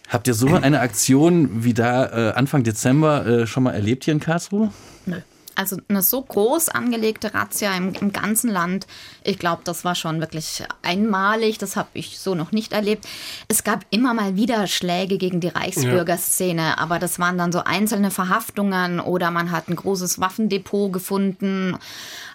Habt 0.10 0.28
ihr 0.28 0.34
so 0.34 0.48
eine 0.48 0.82
Aktion 0.82 1.64
wie 1.64 1.74
da 1.74 2.32
äh, 2.32 2.34
Anfang 2.34 2.66
Dezember 2.66 3.26
äh, 3.26 3.48
schon 3.48 3.64
mal 3.64 3.72
erlebt 3.72 4.04
hier 4.04 4.14
in 4.14 4.20
Karlsruhe? 4.20 4.70
Nö. 5.06 5.22
Also 5.60 5.76
eine 5.90 6.02
so 6.02 6.22
groß 6.22 6.70
angelegte 6.70 7.34
Razzia 7.34 7.76
im, 7.76 7.94
im 7.94 8.14
ganzen 8.14 8.50
Land, 8.50 8.88
ich 9.26 9.38
glaube, 9.40 9.62
das 9.66 9.84
war 9.84 9.94
schon 9.94 10.22
wirklich 10.22 10.64
einmalig. 10.84 11.58
Das 11.58 11.76
habe 11.76 11.90
ich 11.96 12.18
so 12.18 12.34
noch 12.34 12.54
nicht 12.54 12.72
erlebt. 12.72 13.06
Es 13.50 13.66
gab 13.66 13.86
immer 13.90 14.14
mal 14.14 14.38
wieder 14.38 14.68
Schläge 14.68 15.18
gegen 15.18 15.42
die 15.42 15.50
Reichsbürgerszene, 15.50 16.62
ja. 16.62 16.78
aber 16.78 16.98
das 16.98 17.20
waren 17.20 17.38
dann 17.38 17.52
so 17.52 17.62
einzelne 17.62 18.10
Verhaftungen 18.10 19.02
oder 19.02 19.32
man 19.32 19.52
hat 19.52 19.68
ein 19.68 19.76
großes 19.76 20.22
Waffendepot 20.22 20.94
gefunden. 20.94 21.78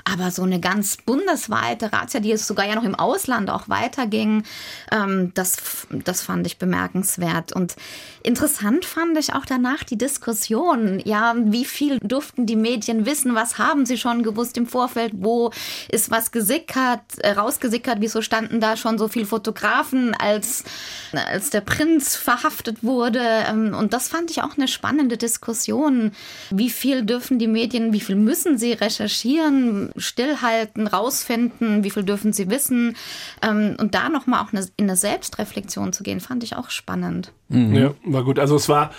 Aber 0.06 0.30
so 0.30 0.42
eine 0.42 0.61
ganz 0.61 0.99
bundesweite 0.99 1.90
Razzia, 1.90 2.20
die 2.20 2.32
es 2.32 2.46
sogar 2.46 2.66
ja 2.66 2.75
noch 2.75 2.84
im 2.84 2.94
Ausland 2.94 3.49
auch 3.49 3.70
weiterging, 3.70 4.42
ähm, 4.92 5.32
das, 5.32 5.87
das 5.90 6.20
fand 6.20 6.46
ich 6.46 6.58
bemerkenswert. 6.58 7.54
Und 7.54 7.75
interessant 8.23 8.84
fand 8.84 9.16
ich 9.16 9.32
auch 9.32 9.46
danach 9.46 9.82
die 9.82 9.96
Diskussion. 9.96 11.00
Ja, 11.04 11.34
wie 11.37 11.64
viel 11.64 11.99
durften 12.00 12.44
die 12.44 12.56
Medien 12.56 13.06
wissen? 13.06 13.34
Was 13.34 13.56
haben 13.56 13.87
Sie 13.87 13.96
schon 13.96 14.23
gewusst 14.23 14.58
im 14.58 14.66
Vorfeld? 14.66 15.12
Wo 15.16 15.50
ist 15.88 16.11
was 16.11 16.32
gesickert, 16.32 17.00
äh, 17.20 17.30
rausgesickert? 17.32 17.96
Wieso 18.00 18.20
standen 18.20 18.61
da 18.61 18.76
schon 18.76 18.99
so 18.99 19.08
viele 19.08 19.25
Fotografen, 19.26 20.14
als, 20.14 20.64
als 21.12 21.49
der 21.49 21.62
Prinz 21.62 22.14
verhaftet 22.14 22.84
wurde? 22.84 23.23
Ähm, 23.49 23.75
und 23.75 23.94
das 23.94 24.08
fand 24.08 24.30
ich 24.30 24.42
auch 24.42 24.58
eine 24.58 24.68
spannende 24.68 25.16
Diskussion. 25.16 26.12
Wie 26.50 26.68
viel 26.68 27.04
dürfen 27.06 27.38
die 27.38 27.49
Medien, 27.49 27.94
wie 27.94 28.00
viel 28.00 28.16
müssen 28.16 28.58
sie 28.58 28.75
recherchieren, 28.75 29.93
stillhalten, 29.96 30.86
rausfinden? 30.86 31.84
Wie 31.84 31.90
viel 31.90 32.04
dürfen 32.04 32.32
sie 32.32 32.50
wissen? 32.50 32.96
Ähm, 33.42 33.76
und 33.78 33.94
da 33.94 34.08
nochmal 34.08 34.42
auch 34.42 34.52
eine, 34.52 34.66
in 34.76 34.84
eine 34.84 34.96
Selbstreflexion 34.96 35.92
zu 35.92 36.02
gehen, 36.02 36.20
fand 36.20 36.42
ich 36.44 36.56
auch 36.56 36.70
spannend. 36.70 37.32
Mhm. 37.48 37.74
Ja, 37.74 37.94
war 38.04 38.24
gut. 38.24 38.38
Also 38.38 38.56
es 38.56 38.68
war, 38.68 38.90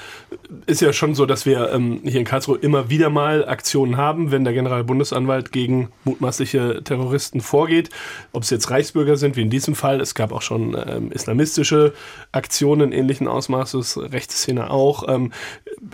ist 0.67 0.81
ja 0.81 0.93
schon 0.93 1.15
so, 1.15 1.25
dass 1.25 1.45
wir 1.45 1.71
ähm, 1.71 2.01
hier 2.03 2.19
in 2.19 2.25
Karlsruhe 2.25 2.57
immer 2.57 2.89
wieder 2.89 3.09
mal 3.09 3.47
Aktionen 3.47 3.97
haben, 3.97 4.31
wenn 4.31 4.43
der 4.43 4.53
Generalbundesanwalt 4.53 5.51
gegen 5.51 5.89
mutmaßliche 6.03 6.81
Terroristen 6.83 7.41
vorgeht. 7.41 7.89
Ob 8.33 8.43
es 8.43 8.51
jetzt 8.51 8.69
Reichsbürger 8.69 9.17
sind, 9.17 9.35
wie 9.35 9.41
in 9.41 9.49
diesem 9.49 9.73
Fall. 9.73 9.99
Es 9.99 10.13
gab 10.13 10.31
auch 10.31 10.43
schon 10.43 10.77
ähm, 10.87 11.11
islamistische 11.11 11.93
Aktionen 12.31 12.91
ähnlichen 12.91 13.27
Ausmaßes, 13.27 14.11
Rechtsszene 14.11 14.69
auch. 14.69 15.07
Ähm, 15.07 15.31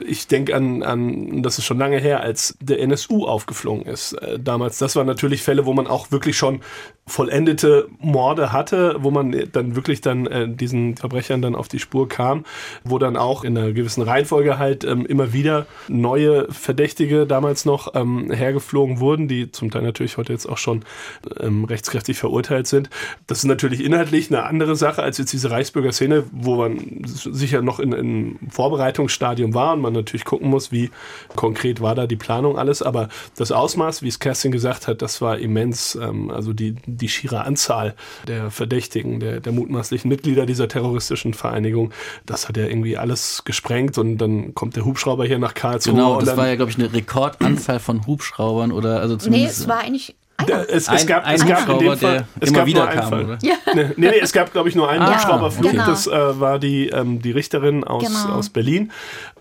ich 0.06 0.28
denke 0.28 0.54
an, 0.56 0.84
an, 0.84 1.44
das 1.44 1.58
ist 1.58 1.66
schon 1.66 1.78
lange 1.78 2.00
her, 2.00 2.22
als 2.22 2.58
der 2.60 2.82
NSU 2.82 3.26
aufgeflogen 3.26 3.86
ist. 3.86 4.14
Äh, 4.14 4.40
damals, 4.40 4.78
das 4.78 4.98
waren 4.98 5.08
natürlich 5.08 5.42
Fälle, 5.42 5.66
wo 5.66 5.74
man 5.74 5.88
auch 5.88 6.12
wirklich 6.12 6.38
schon 6.38 6.60
vollendete 7.08 7.88
Morde 8.00 8.52
hatte, 8.52 8.98
wo 9.00 9.12
man 9.12 9.50
dann 9.52 9.76
wirklich 9.76 10.02
dann 10.02 10.28
äh, 10.28 10.48
diesen 10.50 10.98
Verbrechern 10.98 11.42
dann 11.42 11.56
auf 11.56 11.68
die 11.68 11.80
Spur 11.80 12.08
kam, 12.08 12.41
wo 12.84 12.98
dann 12.98 13.18
auch 13.18 13.44
in 13.44 13.58
einer 13.58 13.72
gewissen 13.72 14.02
Reihenfolge 14.02 14.58
halt 14.58 14.84
ähm, 14.84 15.06
immer 15.06 15.34
wieder 15.34 15.66
neue 15.88 16.52
Verdächtige 16.52 17.26
damals 17.26 17.66
noch 17.66 17.96
ähm, 17.96 18.32
hergeflogen 18.32 19.00
wurden, 19.00 19.28
die 19.28 19.52
zum 19.52 19.72
Teil 19.72 19.84
natürlich 19.84 20.18
heute 20.18 20.34
jetzt 20.34 20.48
auch 20.48 20.58
schon 20.58 20.84
ähm, 21.40 21.66
rechtskräftig 21.66 22.18
verurteilt 22.18 22.68
sind. 22.68 22.90
Das 23.28 23.40
ist 23.40 23.46
natürlich 23.46 23.84
inhaltlich 23.84 24.30
eine 24.30 24.44
andere 24.44 24.76
Sache 24.76 25.04
als 25.04 25.18
jetzt 25.18 25.34
diese 25.34 25.52
Reichsbürger-Szene, 25.52 26.24
wo 26.32 26.56
man 26.56 27.02
sicher 27.06 27.62
noch 27.62 27.80
in, 27.80 27.94
in 27.94 28.40
Vorbereitungsstadium 28.50 29.54
war 29.54 29.74
und 29.74 29.82
man 29.82 29.94
natürlich 29.94 30.26
gucken 30.26 30.50
muss, 30.50 30.72
wie 30.72 30.92
konkret 31.36 31.82
war 31.82 31.96
da 31.96 32.08
die 32.08 32.16
Planung 32.16 32.58
alles. 32.58 32.82
Aber 32.82 33.10
das 33.38 33.52
Ausmaß, 33.52 34.02
wie 34.02 34.08
es 34.08 34.20
Kerstin 34.20 34.52
gesagt 34.52 34.88
hat, 34.88 35.02
das 35.02 35.22
war 35.22 35.38
immens. 35.38 35.96
Ähm, 35.96 36.30
also 36.30 36.54
die 36.54 36.76
die 36.86 37.10
schiere 37.10 37.44
Anzahl 37.46 37.96
der 38.28 38.52
Verdächtigen, 38.52 39.20
der, 39.20 39.40
der 39.40 39.52
mutmaßlichen 39.52 40.10
Mitglieder 40.10 40.46
dieser 40.46 40.68
terroristischen 40.68 41.34
Vereinigung, 41.34 41.92
das 42.32 42.48
hat 42.48 42.58
ja 42.58 42.66
irgendwie 42.66 42.98
alles 42.98 43.44
gesprengt 43.44 43.98
und 43.98 44.18
dann 44.18 44.54
kommt 44.54 44.76
der 44.76 44.86
Hubschrauber 44.86 45.26
hier 45.26 45.40
nach 45.40 45.54
Karlsruhe. 45.54 45.94
Genau, 45.94 46.20
das 46.20 46.38
war 46.38 46.48
ja, 46.48 46.56
glaube 46.56 46.72
ich, 46.72 46.78
eine 46.78 46.92
Rekordanzahl 46.92 47.80
von 47.80 48.08
Hubschraubern 48.08 48.72
oder 48.72 49.00
also 49.00 49.18
zumindest. 49.18 49.60
Nee, 49.60 49.64
es 49.64 49.68
war 49.68 49.80
eigentlich 49.80 50.16
der, 50.48 50.70
es, 50.70 50.88
es, 50.88 51.06
gab, 51.08 51.26
ein, 51.26 51.36
es 51.36 51.46
gab 51.46 51.70
in 51.70 51.80
dem 51.80 51.98
Fall, 51.98 52.26
es 52.40 52.50
immer 52.50 52.60
gab 52.60 52.68
wieder 52.68 52.80
nur 52.82 52.90
einen 52.90 53.00
kam, 53.00 53.10
Fall. 53.10 53.38
Ja. 53.42 53.56
Nee, 53.74 53.86
nee, 53.98 54.20
es 54.20 54.34
gab, 54.34 54.52
glaube 54.52 54.70
ich, 54.70 54.76
nur 54.76 54.90
einen 54.90 55.04
ah, 55.04 55.14
Hubschrauberflug. 55.14 55.72
Genau. 55.72 55.86
Das 55.86 56.08
äh, 56.08 56.40
war 56.40 56.60
die, 56.60 56.90
ähm, 56.90 57.22
die 57.22 57.32
Richterin 57.32 57.84
aus, 57.84 58.04
genau. 58.04 58.36
aus 58.36 58.50
Berlin, 58.50 58.92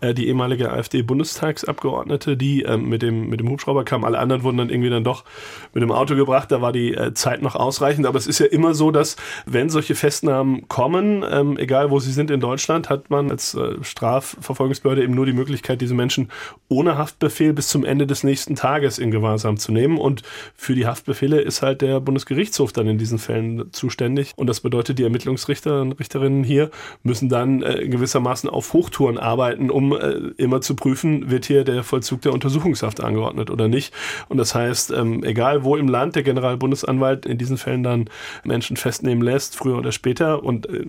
äh, 0.01 0.15
die 0.15 0.29
ehemalige 0.29 0.71
AfD-Bundestagsabgeordnete, 0.71 2.37
die 2.37 2.63
ähm, 2.63 2.89
mit, 2.89 3.03
dem, 3.03 3.29
mit 3.29 3.41
dem 3.41 3.49
Hubschrauber 3.49 3.85
kam. 3.85 4.05
Alle 4.05 4.19
anderen 4.19 4.43
wurden 4.43 4.59
dann 4.59 4.71
irgendwie 4.71 4.91
dann 4.91 5.05
doch 5.05 5.25
mit 5.73 5.83
dem 5.83 5.93
Auto 5.93 6.15
gebracht. 6.15 6.51
Da 6.53 6.63
war 6.63 6.73
die 6.73 6.95
äh, 6.95 7.15
Zeit 7.15 7.43
noch 7.43 7.57
ausreichend. 7.57 8.07
Aber 8.07 8.19
es 8.19 8.27
ist 8.27 8.39
ja 8.39 8.47
immer 8.47 8.75
so, 8.75 8.91
dass, 8.91 9.17
wenn 9.47 9.71
solche 9.71 9.95
Festnahmen 9.95 10.69
kommen, 10.69 11.25
ähm, 11.31 11.57
egal 11.59 11.91
wo 11.91 11.99
sie 12.01 12.13
sind 12.13 12.31
in 12.31 12.41
Deutschland, 12.41 12.91
hat 12.91 13.11
man 13.11 13.31
als 13.31 13.55
äh, 13.55 13.83
Strafverfolgungsbehörde 13.83 15.03
eben 15.03 15.15
nur 15.15 15.27
die 15.27 15.33
Möglichkeit, 15.33 15.81
diese 15.81 15.95
Menschen 15.95 16.31
ohne 16.69 16.97
Haftbefehl 16.99 17.53
bis 17.53 17.69
zum 17.69 17.85
Ende 17.85 18.07
des 18.07 18.25
nächsten 18.25 18.57
Tages 18.57 18.99
in 18.99 19.11
Gewahrsam 19.11 19.57
zu 19.57 19.73
nehmen. 19.73 19.99
Und 19.99 20.23
für 20.55 20.75
die 20.75 20.87
Haftbefehle 20.91 21.41
ist 21.41 21.63
halt 21.63 21.81
der 21.81 22.01
Bundesgerichtshof 22.01 22.73
dann 22.73 22.87
in 22.87 22.99
diesen 22.99 23.19
Fällen 23.19 23.73
zuständig. 23.73 24.33
Und 24.37 24.47
das 24.49 24.61
bedeutet, 24.61 24.99
die 24.99 25.05
Ermittlungsrichter 25.05 25.83
und 25.83 25.93
Richterinnen 25.93 26.45
hier 26.45 26.71
müssen 27.03 27.29
dann 27.29 27.63
äh, 27.63 27.89
gewissermaßen 27.89 28.51
auf 28.51 28.73
Hochtouren 28.73 29.19
arbeiten, 29.19 29.71
um 29.71 29.93
äh, 29.93 30.33
immer 30.37 30.61
zu 30.61 30.75
prüfen, 30.75 31.31
wird 31.31 31.47
hier 31.47 31.65
der 31.65 31.85
Vollzug 31.85 32.23
der 32.23 32.33
Untersuchungshaft 32.33 33.01
angeordnet 33.01 33.51
oder 33.51 33.69
nicht. 33.69 33.95
Und 34.29 34.39
das 34.39 34.55
heißt, 34.55 34.91
ähm, 34.91 35.25
egal 35.25 35.65
wo 35.65 35.77
im 35.77 35.89
Land 35.89 36.17
der 36.17 36.23
Generalbundesanwalt 36.23 37.27
in 37.27 37.39
diesen 37.39 37.57
Fällen 37.57 37.83
dann 37.83 38.11
Menschen 38.45 38.77
festnehmen 38.77 39.23
lässt, 39.23 39.57
früher 39.57 39.79
oder 39.79 39.93
später 39.93 40.43
und 40.43 40.69
äh, 40.69 40.85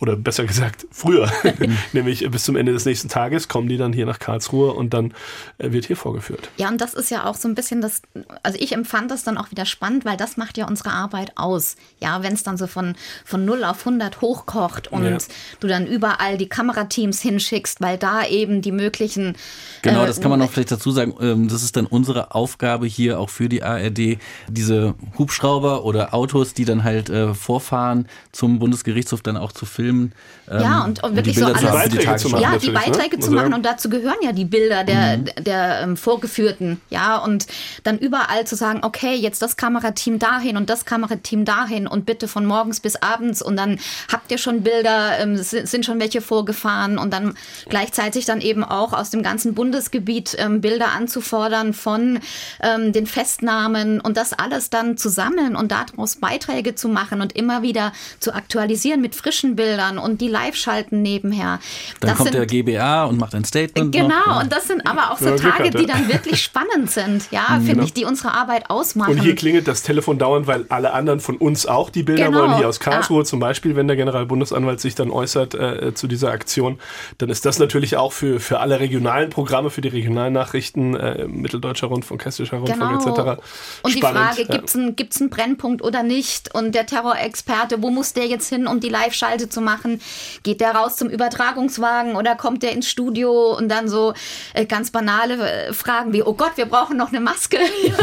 oder 0.00 0.16
besser 0.16 0.44
gesagt 0.44 0.86
früher, 0.90 1.30
nämlich 1.92 2.30
bis 2.30 2.44
zum 2.44 2.56
Ende 2.56 2.72
des 2.72 2.84
nächsten 2.84 3.08
Tages 3.08 3.48
kommen 3.48 3.68
die 3.68 3.76
dann 3.76 3.92
hier 3.92 4.06
nach 4.06 4.18
Karlsruhe 4.18 4.72
und 4.72 4.94
dann 4.94 5.14
äh, 5.58 5.72
wird 5.72 5.86
hier 5.86 5.96
vorgeführt. 5.96 6.50
Ja, 6.56 6.68
und 6.68 6.80
das 6.80 6.94
ist 6.94 7.10
ja 7.10 7.24
auch 7.24 7.36
so 7.36 7.48
ein 7.48 7.54
bisschen 7.54 7.80
das, 7.80 8.02
also 8.42 8.58
ich 8.60 8.72
empfand 8.72 9.10
das 9.10 9.21
dann 9.24 9.38
auch 9.38 9.50
wieder 9.50 9.66
spannend, 9.66 10.04
weil 10.04 10.16
das 10.16 10.36
macht 10.36 10.58
ja 10.58 10.66
unsere 10.66 10.90
Arbeit 10.90 11.32
aus. 11.36 11.76
Ja, 12.00 12.22
wenn 12.22 12.32
es 12.32 12.42
dann 12.42 12.56
so 12.56 12.66
von, 12.66 12.94
von 13.24 13.44
0 13.44 13.64
auf 13.64 13.80
100 13.80 14.20
hochkocht 14.20 14.88
und 14.88 15.04
ja. 15.04 15.18
du 15.60 15.66
dann 15.68 15.86
überall 15.86 16.36
die 16.38 16.48
Kamerateams 16.48 17.20
hinschickst, 17.20 17.80
weil 17.80 17.98
da 17.98 18.24
eben 18.24 18.62
die 18.62 18.72
möglichen. 18.72 19.36
Genau, 19.82 20.04
äh, 20.04 20.06
das 20.06 20.20
kann 20.20 20.30
man 20.30 20.40
noch 20.40 20.50
vielleicht 20.50 20.72
dazu 20.72 20.90
sagen. 20.90 21.14
Ähm, 21.20 21.48
das 21.48 21.62
ist 21.62 21.76
dann 21.76 21.86
unsere 21.86 22.34
Aufgabe 22.34 22.86
hier 22.86 23.18
auch 23.18 23.30
für 23.30 23.48
die 23.48 23.62
ARD, 23.62 24.18
diese 24.48 24.94
Hubschrauber 25.18 25.84
oder 25.84 26.14
Autos, 26.14 26.54
die 26.54 26.64
dann 26.64 26.84
halt 26.84 27.10
äh, 27.10 27.34
vorfahren, 27.34 28.08
zum 28.32 28.58
Bundesgerichtshof 28.58 29.22
dann 29.22 29.36
auch 29.36 29.52
zu 29.52 29.66
filmen. 29.66 30.12
Ähm, 30.50 30.60
ja, 30.60 30.84
und, 30.84 31.02
und 31.02 31.16
wirklich 31.16 31.36
und 31.42 31.58
so 31.58 31.66
alles. 31.68 31.90
Die 31.90 31.96
Beiträge 31.96 32.16
zu 32.16 32.28
machen, 32.28 32.42
ja, 32.42 32.58
die 32.58 32.66
ne? 32.68 32.72
Beiträge 32.72 33.16
ne? 33.16 33.22
zu 33.22 33.30
machen 33.30 33.54
und 33.54 33.64
dazu 33.64 33.88
gehören 33.88 34.16
ja 34.22 34.32
die 34.32 34.44
Bilder 34.44 34.84
der, 34.84 35.18
mhm. 35.18 35.24
der, 35.24 35.34
der 35.42 35.80
ähm, 35.82 35.96
Vorgeführten. 35.96 36.80
Ja, 36.90 37.18
und 37.18 37.46
dann 37.84 37.98
überall 37.98 38.46
zu 38.46 38.56
sagen, 38.56 38.80
okay, 38.82 39.11
jetzt 39.16 39.42
das 39.42 39.56
Kamerateam 39.56 40.18
dahin 40.18 40.56
und 40.56 40.70
das 40.70 40.84
Kamerateam 40.84 41.44
dahin 41.44 41.86
und 41.86 42.06
bitte 42.06 42.28
von 42.28 42.46
morgens 42.46 42.80
bis 42.80 42.96
abends 42.96 43.42
und 43.42 43.56
dann 43.56 43.78
habt 44.10 44.30
ihr 44.30 44.38
schon 44.38 44.62
Bilder, 44.62 45.18
ähm, 45.18 45.36
sind 45.36 45.84
schon 45.84 46.00
welche 46.00 46.20
vorgefahren 46.20 46.98
und 46.98 47.12
dann 47.12 47.34
gleichzeitig 47.68 48.24
dann 48.24 48.40
eben 48.40 48.64
auch 48.64 48.92
aus 48.92 49.10
dem 49.10 49.22
ganzen 49.22 49.54
Bundesgebiet 49.54 50.36
ähm, 50.38 50.60
Bilder 50.60 50.92
anzufordern 50.92 51.74
von 51.74 52.20
ähm, 52.62 52.92
den 52.92 53.06
Festnahmen 53.06 54.00
und 54.00 54.16
das 54.16 54.32
alles 54.32 54.70
dann 54.70 54.96
zu 54.96 55.08
sammeln 55.08 55.56
und 55.56 55.72
daraus 55.72 56.16
Beiträge 56.16 56.74
zu 56.74 56.88
machen 56.88 57.20
und 57.20 57.34
immer 57.34 57.62
wieder 57.62 57.92
zu 58.20 58.34
aktualisieren 58.34 59.00
mit 59.00 59.14
frischen 59.14 59.56
Bildern 59.56 59.98
und 59.98 60.20
die 60.20 60.28
live 60.28 60.56
schalten 60.56 61.02
nebenher. 61.02 61.60
Dann 62.00 62.10
das 62.10 62.18
kommt 62.18 62.32
sind, 62.32 62.38
der 62.38 62.46
GBA 62.46 63.04
und 63.04 63.18
macht 63.18 63.34
ein 63.34 63.44
Statement. 63.44 63.92
Genau, 63.92 64.08
noch, 64.26 64.42
und 64.42 64.52
das 64.52 64.66
sind 64.66 64.86
aber 64.86 65.10
auch 65.10 65.18
so 65.18 65.36
Tage, 65.36 65.70
die 65.70 65.86
dann 65.86 66.08
wirklich 66.08 66.42
spannend 66.42 66.90
sind, 66.90 67.30
ja, 67.30 67.42
mhm, 67.50 67.54
finde 67.56 67.72
genau. 67.72 67.84
ich, 67.84 67.92
die 67.92 68.04
unsere 68.04 68.32
Arbeit 68.32 68.70
ausmachen. 68.92 69.12
Und 69.12 69.22
hier 69.22 69.34
klingelt 69.34 69.68
das 69.68 69.82
Telefon 69.82 70.18
dauernd, 70.18 70.46
weil 70.46 70.66
alle 70.68 70.92
anderen 70.92 71.20
von 71.20 71.36
uns 71.36 71.66
auch 71.66 71.90
die 71.90 72.02
Bilder 72.02 72.26
genau. 72.26 72.40
wollen, 72.40 72.56
hier 72.56 72.68
aus 72.68 72.80
Karlsruhe 72.80 73.20
ja. 73.20 73.24
zum 73.24 73.40
Beispiel, 73.40 73.76
wenn 73.76 73.86
der 73.86 73.96
Generalbundesanwalt 73.96 74.80
sich 74.80 74.94
dann 74.94 75.10
äußert 75.10 75.54
äh, 75.54 75.94
zu 75.94 76.06
dieser 76.06 76.30
Aktion, 76.30 76.78
dann 77.18 77.30
ist 77.30 77.44
das 77.44 77.58
natürlich 77.58 77.96
auch 77.96 78.12
für, 78.12 78.40
für 78.40 78.60
alle 78.60 78.80
regionalen 78.80 79.30
Programme, 79.30 79.70
für 79.70 79.80
die 79.80 79.88
regionalen 79.88 80.32
Nachrichten, 80.32 80.94
äh, 80.94 81.26
Mitteldeutscher 81.26 81.88
Rundfunk, 81.88 82.24
Hessischer 82.24 82.58
Rundfunk 82.58 83.04
genau. 83.04 83.32
etc. 83.32 83.42
Und 83.82 83.92
spannend. 83.92 83.94
die 83.94 84.00
Frage, 84.00 84.44
gibt 84.46 84.68
es 84.68 84.76
einen, 84.76 84.96
gibt's 84.96 85.20
einen 85.20 85.30
Brennpunkt 85.30 85.82
oder 85.82 86.02
nicht? 86.02 86.54
Und 86.54 86.74
der 86.74 86.86
Terrorexperte, 86.86 87.82
wo 87.82 87.90
muss 87.90 88.12
der 88.12 88.26
jetzt 88.26 88.48
hin, 88.48 88.66
um 88.66 88.80
die 88.80 88.88
Live-Schalte 88.88 89.48
zu 89.48 89.60
machen? 89.60 90.00
Geht 90.42 90.60
der 90.60 90.74
raus 90.74 90.96
zum 90.96 91.08
Übertragungswagen 91.08 92.16
oder 92.16 92.34
kommt 92.36 92.62
der 92.62 92.72
ins 92.72 92.88
Studio 92.88 93.56
und 93.56 93.68
dann 93.68 93.88
so 93.88 94.14
äh, 94.54 94.66
ganz 94.66 94.90
banale 94.90 95.68
äh, 95.68 95.72
Fragen 95.72 96.12
wie, 96.12 96.22
oh 96.22 96.34
Gott, 96.34 96.52
wir 96.56 96.66
brauchen 96.66 96.96
noch 96.96 97.08
eine 97.08 97.20
Maske. 97.20 97.58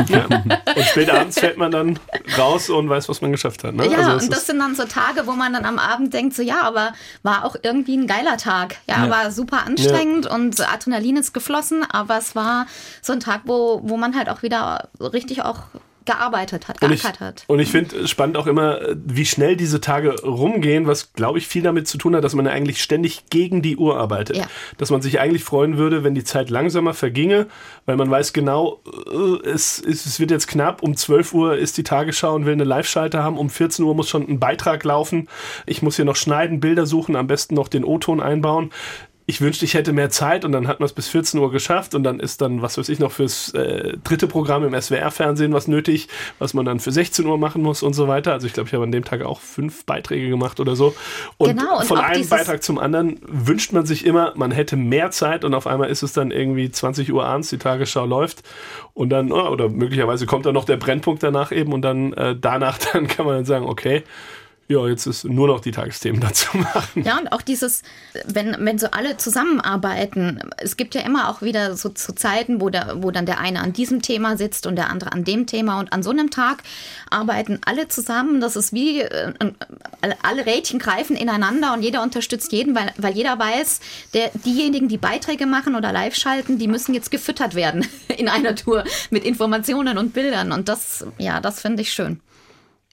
Ja. 0.07 0.27
Und 0.79 0.85
spät 0.85 1.09
abends 1.09 1.39
fällt 1.39 1.57
man 1.57 1.71
dann 1.71 1.99
raus 2.37 2.69
und 2.69 2.89
weiß, 2.89 3.09
was 3.09 3.21
man 3.21 3.31
geschafft 3.31 3.63
hat. 3.63 3.75
Ne? 3.75 3.87
Ja, 3.87 3.97
also 3.97 4.25
und 4.25 4.33
das 4.33 4.47
sind 4.47 4.59
dann 4.59 4.75
so 4.75 4.85
Tage, 4.85 5.27
wo 5.27 5.33
man 5.33 5.53
dann 5.53 5.65
am 5.65 5.79
Abend 5.79 6.13
denkt, 6.13 6.35
so 6.35 6.41
ja, 6.41 6.61
aber 6.61 6.93
war 7.23 7.45
auch 7.45 7.55
irgendwie 7.61 7.97
ein 7.97 8.07
geiler 8.07 8.37
Tag. 8.37 8.77
Ja, 8.87 9.05
ja. 9.05 9.09
war 9.09 9.31
super 9.31 9.65
anstrengend 9.65 10.25
ja. 10.25 10.33
und 10.33 10.59
Adrenalin 10.61 11.17
ist 11.17 11.33
geflossen, 11.33 11.83
aber 11.89 12.17
es 12.17 12.35
war 12.35 12.65
so 13.01 13.13
ein 13.13 13.19
Tag, 13.19 13.41
wo, 13.45 13.81
wo 13.83 13.97
man 13.97 14.15
halt 14.15 14.29
auch 14.29 14.43
wieder 14.43 14.89
richtig 14.99 15.43
auch 15.43 15.59
gearbeitet 16.09 16.67
hat, 16.67 16.81
geackert 16.81 17.19
hat. 17.19 17.43
Und 17.45 17.59
ich 17.59 17.69
finde 17.71 18.07
spannend 18.07 18.35
auch 18.37 18.47
immer, 18.47 18.79
wie 18.95 19.25
schnell 19.25 19.55
diese 19.55 19.79
Tage 19.79 20.21
rumgehen, 20.23 20.87
was 20.87 21.13
glaube 21.13 21.37
ich 21.37 21.47
viel 21.47 21.61
damit 21.61 21.87
zu 21.87 21.99
tun 21.99 22.15
hat, 22.15 22.23
dass 22.23 22.33
man 22.33 22.47
eigentlich 22.47 22.81
ständig 22.81 23.29
gegen 23.29 23.61
die 23.61 23.77
Uhr 23.77 23.97
arbeitet. 23.97 24.37
Ja. 24.37 24.47
Dass 24.77 24.89
man 24.89 25.03
sich 25.03 25.19
eigentlich 25.19 25.43
freuen 25.43 25.77
würde, 25.77 26.03
wenn 26.03 26.15
die 26.15 26.23
Zeit 26.23 26.49
langsamer 26.49 26.95
verginge, 26.95 27.47
weil 27.85 27.95
man 27.95 28.09
weiß 28.09 28.33
genau, 28.33 28.81
äh, 28.87 29.47
es, 29.47 29.79
es 29.79 30.19
wird 30.19 30.31
jetzt 30.31 30.47
knapp, 30.47 30.81
um 30.81 30.95
12 30.95 31.33
Uhr 31.33 31.57
ist 31.57 31.77
die 31.77 31.83
Tagesschau 31.83 32.33
und 32.33 32.45
will 32.45 32.53
eine 32.53 32.63
Live-Schalter 32.63 33.23
haben, 33.23 33.37
um 33.37 33.51
14 33.51 33.85
Uhr 33.85 33.93
muss 33.93 34.09
schon 34.09 34.27
ein 34.27 34.39
Beitrag 34.39 34.83
laufen, 34.83 35.29
ich 35.67 35.83
muss 35.83 35.95
hier 35.95 36.05
noch 36.05 36.15
schneiden, 36.15 36.59
Bilder 36.59 36.87
suchen, 36.87 37.15
am 37.15 37.27
besten 37.27 37.53
noch 37.53 37.67
den 37.67 37.83
O-Ton 37.83 38.19
einbauen 38.19 38.71
ich 39.29 39.41
wünschte, 39.41 39.63
ich 39.63 39.75
hätte 39.75 39.93
mehr 39.93 40.09
Zeit 40.09 40.43
und 40.43 40.51
dann 40.53 40.67
hat 40.67 40.79
man 40.79 40.87
es 40.87 40.93
bis 40.93 41.07
14 41.07 41.39
Uhr 41.39 41.51
geschafft 41.51 41.93
und 41.93 42.01
dann 42.01 42.19
ist 42.19 42.41
dann, 42.41 42.63
was 42.63 42.79
weiß 42.79 42.89
ich, 42.89 42.97
noch 42.97 43.11
fürs 43.11 43.53
äh, 43.53 43.95
dritte 44.03 44.25
Programm 44.25 44.63
im 44.63 44.73
SWR-Fernsehen 44.73 45.53
was 45.53 45.67
nötig, 45.67 46.07
was 46.39 46.55
man 46.55 46.65
dann 46.65 46.79
für 46.79 46.91
16 46.91 47.27
Uhr 47.27 47.37
machen 47.37 47.61
muss 47.61 47.83
und 47.83 47.93
so 47.93 48.07
weiter. 48.07 48.33
Also 48.33 48.47
ich 48.47 48.53
glaube, 48.53 48.69
ich 48.69 48.73
habe 48.73 48.85
an 48.85 48.91
dem 48.91 49.03
Tag 49.05 49.21
auch 49.21 49.39
fünf 49.39 49.85
Beiträge 49.85 50.29
gemacht 50.29 50.59
oder 50.59 50.75
so. 50.75 50.95
Und, 51.37 51.49
Genau, 51.49 51.77
und 51.77 51.85
von 51.85 51.99
einem 51.99 52.27
Beitrag 52.27 52.63
zum 52.63 52.79
anderen 52.79 53.19
wünscht 53.21 53.71
man 53.71 53.85
sich 53.85 54.03
immer, 54.03 54.33
man 54.35 54.49
hätte 54.49 54.75
mehr 54.75 55.11
Zeit 55.11 55.45
und 55.45 55.53
auf 55.53 55.67
einmal 55.67 55.91
ist 55.91 56.01
es 56.01 56.11
dann 56.11 56.31
irgendwie 56.31 56.71
20 56.71 57.13
Uhr 57.13 57.23
abends, 57.23 57.49
die 57.49 57.59
Tagesschau 57.59 58.07
läuft 58.07 58.41
und 58.95 59.11
dann, 59.11 59.31
oh, 59.31 59.47
oder 59.49 59.69
möglicherweise 59.69 60.25
kommt 60.25 60.47
dann 60.47 60.55
noch 60.55 60.65
der 60.65 60.77
Brennpunkt 60.77 61.21
danach 61.21 61.51
eben 61.51 61.71
und 61.71 61.83
dann 61.83 62.13
äh, 62.13 62.35
danach 62.35 62.79
dann 62.93 63.07
kann 63.07 63.27
man 63.27 63.35
dann 63.35 63.45
sagen, 63.45 63.67
okay, 63.67 64.01
ja, 64.71 64.87
jetzt 64.87 65.07
ist 65.07 65.23
nur 65.23 65.47
noch 65.47 65.61
die 65.61 65.71
Tagesthemen 65.71 66.21
dazu 66.29 66.55
machen. 66.55 67.03
Ja, 67.03 67.17
und 67.17 67.31
auch 67.31 67.41
dieses, 67.41 67.81
wenn, 68.25 68.55
wenn 68.59 68.77
so 68.77 68.91
alle 68.91 69.17
zusammenarbeiten, 69.17 70.39
es 70.57 70.77
gibt 70.77 70.93
ja 70.93 71.01
immer 71.01 71.27
auch 71.29 71.41
wieder 71.41 71.75
so, 71.75 71.91
so 71.95 72.13
Zeiten, 72.13 72.61
wo, 72.61 72.69
der, 72.69 73.01
wo 73.01 73.09
dann 73.09 73.25
der 73.25 73.39
eine 73.39 73.61
an 73.61 73.73
diesem 73.73 74.03
Thema 74.03 74.37
sitzt 74.37 74.67
und 74.67 74.75
der 74.75 74.91
andere 74.91 75.11
an 75.11 75.23
dem 75.23 75.47
Thema. 75.47 75.79
Und 75.79 75.91
an 75.91 76.03
so 76.03 76.11
einem 76.11 76.29
Tag 76.29 76.61
arbeiten 77.09 77.59
alle 77.65 77.87
zusammen. 77.87 78.41
Das 78.41 78.55
ist 78.55 78.71
wie, 78.71 79.01
äh, 79.01 79.33
alle- 80.21 80.45
Rädchen 80.45 80.77
greifen 80.79 81.15
ineinander 81.15 81.73
und 81.73 81.81
jeder 81.81 82.03
unterstützt 82.03 82.51
jeden, 82.51 82.75
weil, 82.75 82.93
weil 82.97 83.13
jeder 83.13 83.37
weiß, 83.39 83.79
der, 84.13 84.31
diejenigen, 84.45 84.87
die 84.87 84.97
Beiträge 84.97 85.47
machen 85.47 85.75
oder 85.75 85.91
live 85.91 86.15
schalten, 86.15 86.59
die 86.59 86.67
müssen 86.67 86.93
jetzt 86.93 87.09
gefüttert 87.11 87.55
werden 87.55 87.87
in 88.17 88.29
einer 88.29 88.55
Tour 88.55 88.83
mit 89.09 89.23
Informationen 89.25 89.97
und 89.97 90.13
Bildern. 90.13 90.51
Und 90.51 90.69
das, 90.69 91.05
ja, 91.17 91.41
das 91.41 91.59
finde 91.59 91.81
ich 91.81 91.91
schön. 91.91 92.19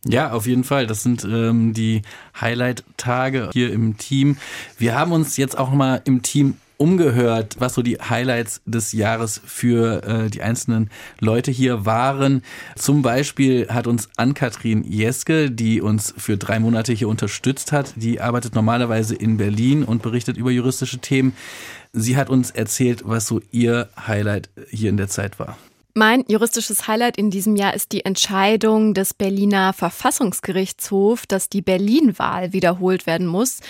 Ja, 0.04 0.32
auf 0.32 0.46
jeden 0.46 0.64
Fall. 0.64 0.86
Das 0.86 1.02
sind 1.02 1.24
ähm, 1.24 1.72
die 1.72 2.02
Highlight-Tage 2.40 3.50
hier 3.52 3.72
im 3.72 3.96
Team. 3.96 4.36
Wir 4.78 4.94
haben 4.94 5.12
uns 5.12 5.36
jetzt 5.36 5.58
auch 5.58 5.70
mal 5.72 6.00
im 6.04 6.22
Team 6.22 6.56
umgehört, 6.78 7.56
was 7.58 7.74
so 7.74 7.82
die 7.82 7.96
Highlights 7.96 8.60
des 8.66 8.92
Jahres 8.92 9.40
für 9.44 10.02
äh, 10.04 10.30
die 10.30 10.42
einzelnen 10.42 10.90
Leute 11.20 11.50
hier 11.50 11.86
waren. 11.86 12.42
Zum 12.76 13.02
Beispiel 13.02 13.68
hat 13.68 13.86
uns 13.86 14.08
Ann-Kathrin 14.16 14.84
Jeske, 14.84 15.50
die 15.50 15.80
uns 15.80 16.14
für 16.16 16.36
drei 16.36 16.58
Monate 16.60 16.92
hier 16.92 17.08
unterstützt 17.08 17.72
hat, 17.72 17.94
die 17.96 18.20
arbeitet 18.20 18.54
normalerweise 18.54 19.14
in 19.14 19.36
Berlin 19.38 19.84
und 19.84 20.02
berichtet 20.02 20.36
über 20.36 20.50
juristische 20.50 20.98
Themen. 20.98 21.34
Sie 21.92 22.16
hat 22.16 22.28
uns 22.28 22.50
erzählt, 22.50 23.02
was 23.06 23.26
so 23.26 23.40
ihr 23.52 23.88
Highlight 24.06 24.50
hier 24.70 24.90
in 24.90 24.98
der 24.98 25.08
Zeit 25.08 25.38
war. 25.38 25.56
Mein 25.98 26.24
juristisches 26.28 26.86
Highlight 26.88 27.16
in 27.16 27.30
diesem 27.30 27.56
Jahr 27.56 27.72
ist 27.72 27.90
die 27.90 28.04
Entscheidung 28.04 28.92
des 28.92 29.14
Berliner 29.14 29.72
Verfassungsgerichtshofs, 29.72 31.26
dass 31.26 31.48
die 31.48 31.62
Berlin-Wahl 31.62 32.52
wiederholt 32.52 33.06
werden 33.06 33.26
muss. 33.26 33.60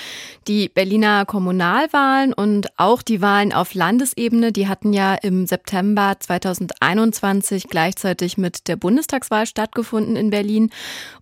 Die 0.49 0.69
Berliner 0.69 1.25
Kommunalwahlen 1.25 2.33
und 2.33 2.67
auch 2.81 3.03
die 3.03 3.23
Wahlen 3.23 3.53
auf 3.53 3.75
Landesebene, 3.75 4.51
die 4.51 4.67
hatten 4.67 4.93
ja 4.93 5.15
im 5.15 5.47
September 5.47 6.17
2021 6.19 7.69
gleichzeitig 7.69 8.37
mit 8.37 8.67
der 8.67 8.75
Bundestagswahl 8.75 9.47
stattgefunden 9.47 10.17
in 10.17 10.31
Berlin. 10.31 10.71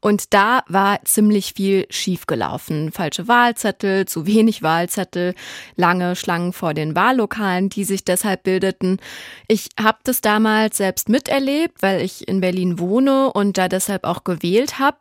Und 0.00 0.32
da 0.32 0.62
war 0.68 1.04
ziemlich 1.04 1.52
viel 1.54 1.84
schiefgelaufen. 1.90 2.92
Falsche 2.92 3.28
Wahlzettel, 3.28 4.06
zu 4.06 4.24
wenig 4.24 4.62
Wahlzettel, 4.62 5.34
lange 5.76 6.16
Schlangen 6.16 6.54
vor 6.54 6.72
den 6.72 6.96
Wahllokalen, 6.96 7.68
die 7.68 7.84
sich 7.84 8.06
deshalb 8.06 8.44
bildeten. 8.44 9.00
Ich 9.48 9.68
habe 9.78 9.98
das 10.04 10.22
damals 10.22 10.78
selbst 10.78 10.93
miterlebt, 11.08 11.82
weil 11.82 12.00
ich 12.00 12.28
in 12.28 12.40
Berlin 12.40 12.78
wohne 12.78 13.32
und 13.32 13.58
da 13.58 13.68
deshalb 13.68 14.04
auch 14.04 14.24
gewählt 14.24 14.78
habe. 14.78 14.98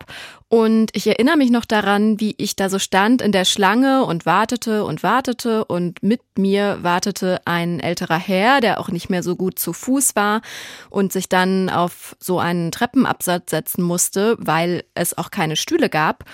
Und 0.48 0.90
ich 0.94 1.06
erinnere 1.06 1.36
mich 1.36 1.50
noch 1.50 1.64
daran, 1.64 2.20
wie 2.20 2.34
ich 2.38 2.54
da 2.54 2.68
so 2.68 2.78
stand 2.78 3.22
in 3.22 3.32
der 3.32 3.44
Schlange 3.44 4.04
und 4.04 4.24
wartete 4.24 4.84
und 4.84 5.02
wartete 5.02 5.64
und 5.64 6.02
mit 6.02 6.20
mir 6.36 6.78
wartete 6.82 7.40
ein 7.44 7.80
älterer 7.80 8.18
Herr, 8.18 8.60
der 8.60 8.78
auch 8.78 8.88
nicht 8.88 9.10
mehr 9.10 9.22
so 9.22 9.36
gut 9.36 9.58
zu 9.58 9.72
Fuß 9.72 10.14
war 10.14 10.42
und 10.90 11.12
sich 11.12 11.28
dann 11.28 11.70
auf 11.70 12.16
so 12.20 12.38
einen 12.38 12.70
Treppenabsatz 12.70 13.50
setzen 13.50 13.82
musste, 13.82 14.36
weil 14.38 14.84
es 14.94 15.18
auch 15.18 15.30
keine 15.30 15.56
Stühle 15.56 15.88
gab. 15.88 16.24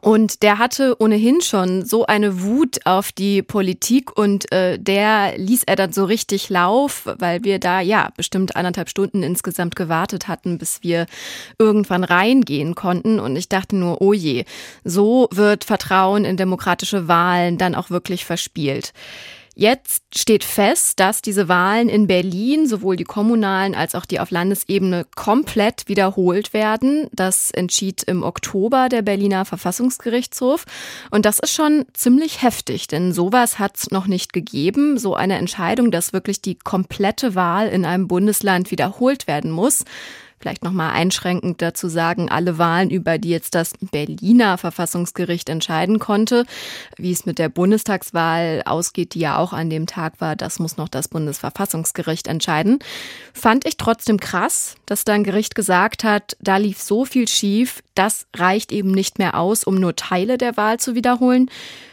Und 0.00 0.42
der 0.42 0.58
hatte 0.58 0.96
ohnehin 0.98 1.40
schon 1.40 1.84
so 1.84 2.06
eine 2.06 2.42
Wut 2.42 2.84
auf 2.84 3.12
die 3.12 3.42
Politik 3.42 4.16
und 4.16 4.50
äh, 4.52 4.78
der 4.78 5.38
ließ 5.38 5.64
er 5.64 5.76
dann 5.76 5.92
so 5.92 6.04
richtig 6.04 6.48
Lauf, 6.50 7.08
weil 7.18 7.44
wir 7.44 7.58
da 7.58 7.80
ja 7.80 8.10
bestimmt 8.16 8.56
anderthalb 8.56 8.88
Stunden 8.88 9.22
insgesamt 9.22 9.76
gewartet 9.76 10.28
hatten, 10.28 10.58
bis 10.58 10.82
wir 10.82 11.06
irgendwann 11.58 12.04
reingehen 12.04 12.74
konnten. 12.74 13.20
Und 13.20 13.36
ich 13.36 13.48
dachte 13.48 13.76
nur, 13.76 14.00
oh 14.00 14.12
je, 14.12 14.44
so 14.84 15.28
wird 15.32 15.64
Vertrauen 15.64 16.24
in 16.24 16.36
demokratische 16.36 17.08
Wahlen 17.08 17.58
dann 17.58 17.74
auch 17.74 17.90
wirklich 17.90 18.24
verspielt. 18.24 18.92
Jetzt 19.56 20.02
steht 20.12 20.42
fest, 20.42 20.98
dass 20.98 21.22
diese 21.22 21.48
Wahlen 21.48 21.88
in 21.88 22.08
Berlin, 22.08 22.66
sowohl 22.66 22.96
die 22.96 23.04
kommunalen 23.04 23.76
als 23.76 23.94
auch 23.94 24.04
die 24.04 24.18
auf 24.18 24.32
Landesebene, 24.32 25.06
komplett 25.14 25.84
wiederholt 25.86 26.52
werden. 26.52 27.06
Das 27.12 27.52
entschied 27.52 28.02
im 28.02 28.24
Oktober 28.24 28.88
der 28.88 29.02
Berliner 29.02 29.44
Verfassungsgerichtshof. 29.44 30.64
Und 31.12 31.24
das 31.24 31.38
ist 31.38 31.54
schon 31.54 31.84
ziemlich 31.92 32.42
heftig, 32.42 32.88
denn 32.88 33.12
sowas 33.12 33.60
hat 33.60 33.76
es 33.76 33.90
noch 33.92 34.08
nicht 34.08 34.32
gegeben. 34.32 34.98
So 34.98 35.14
eine 35.14 35.38
Entscheidung, 35.38 35.92
dass 35.92 36.12
wirklich 36.12 36.42
die 36.42 36.56
komplette 36.56 37.36
Wahl 37.36 37.68
in 37.68 37.84
einem 37.84 38.08
Bundesland 38.08 38.72
wiederholt 38.72 39.28
werden 39.28 39.52
muss. 39.52 39.84
Vielleicht 40.44 40.62
nochmal 40.62 40.92
einschränkend 40.92 41.62
dazu 41.62 41.88
sagen, 41.88 42.28
alle 42.28 42.58
Wahlen, 42.58 42.90
über 42.90 43.16
die 43.16 43.30
jetzt 43.30 43.54
das 43.54 43.72
Berliner 43.80 44.58
Verfassungsgericht 44.58 45.48
entscheiden 45.48 45.98
konnte, 45.98 46.44
wie 46.98 47.12
es 47.12 47.24
mit 47.24 47.38
der 47.38 47.48
Bundestagswahl 47.48 48.60
ausgeht, 48.66 49.14
die 49.14 49.20
ja 49.20 49.38
auch 49.38 49.54
an 49.54 49.70
dem 49.70 49.86
Tag 49.86 50.20
war, 50.20 50.36
das 50.36 50.58
muss 50.58 50.76
noch 50.76 50.90
das 50.90 51.08
Bundesverfassungsgericht 51.08 52.26
entscheiden. 52.26 52.80
Fand 53.32 53.66
ich 53.66 53.78
trotzdem 53.78 54.20
krass, 54.20 54.74
dass 54.84 55.04
da 55.04 55.14
ein 55.14 55.24
Gericht 55.24 55.54
gesagt 55.54 56.04
hat, 56.04 56.36
da 56.40 56.58
lief 56.58 56.78
so 56.82 57.06
viel 57.06 57.26
schief, 57.26 57.82
das 57.94 58.26
reicht 58.36 58.70
eben 58.70 58.90
nicht 58.90 59.18
mehr 59.18 59.38
aus, 59.38 59.64
um 59.64 59.76
nur 59.76 59.96
Teile 59.96 60.36
der 60.36 60.58
Wahl 60.58 60.78
zu 60.78 60.94
wiederholen. 60.94 61.48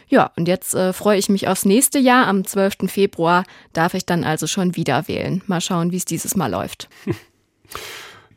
Ja, 0.08 0.30
und 0.36 0.46
jetzt 0.46 0.74
äh, 0.74 0.92
freue 0.92 1.16
ich 1.16 1.30
mich 1.30 1.48
aufs 1.48 1.64
nächste 1.64 1.98
Jahr. 1.98 2.26
Am 2.26 2.46
12. 2.46 2.90
Februar 2.92 3.44
darf 3.72 3.94
ich 3.94 4.04
dann 4.04 4.24
also 4.24 4.46
schon 4.46 4.76
wieder 4.76 5.08
wählen. 5.08 5.40
Mal 5.46 5.62
schauen, 5.62 5.90
wie 5.90 5.96
es 5.96 6.04
dieses 6.04 6.36
Mal 6.36 6.50
läuft. 6.50 6.90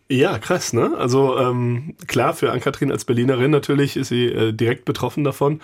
Ja, 0.10 0.38
krass, 0.38 0.72
ne? 0.74 0.96
Also 0.98 1.38
ähm, 1.38 1.96
klar, 2.08 2.34
für 2.36 2.52
Ann-Kathrin 2.52 2.92
als 2.92 3.06
Berlinerin 3.06 3.50
natürlich 3.50 3.98
ist 3.98 4.10
sie 4.10 4.26
äh, 4.28 4.54
direkt 4.54 4.86
betroffen 4.86 5.24
davon. 5.24 5.62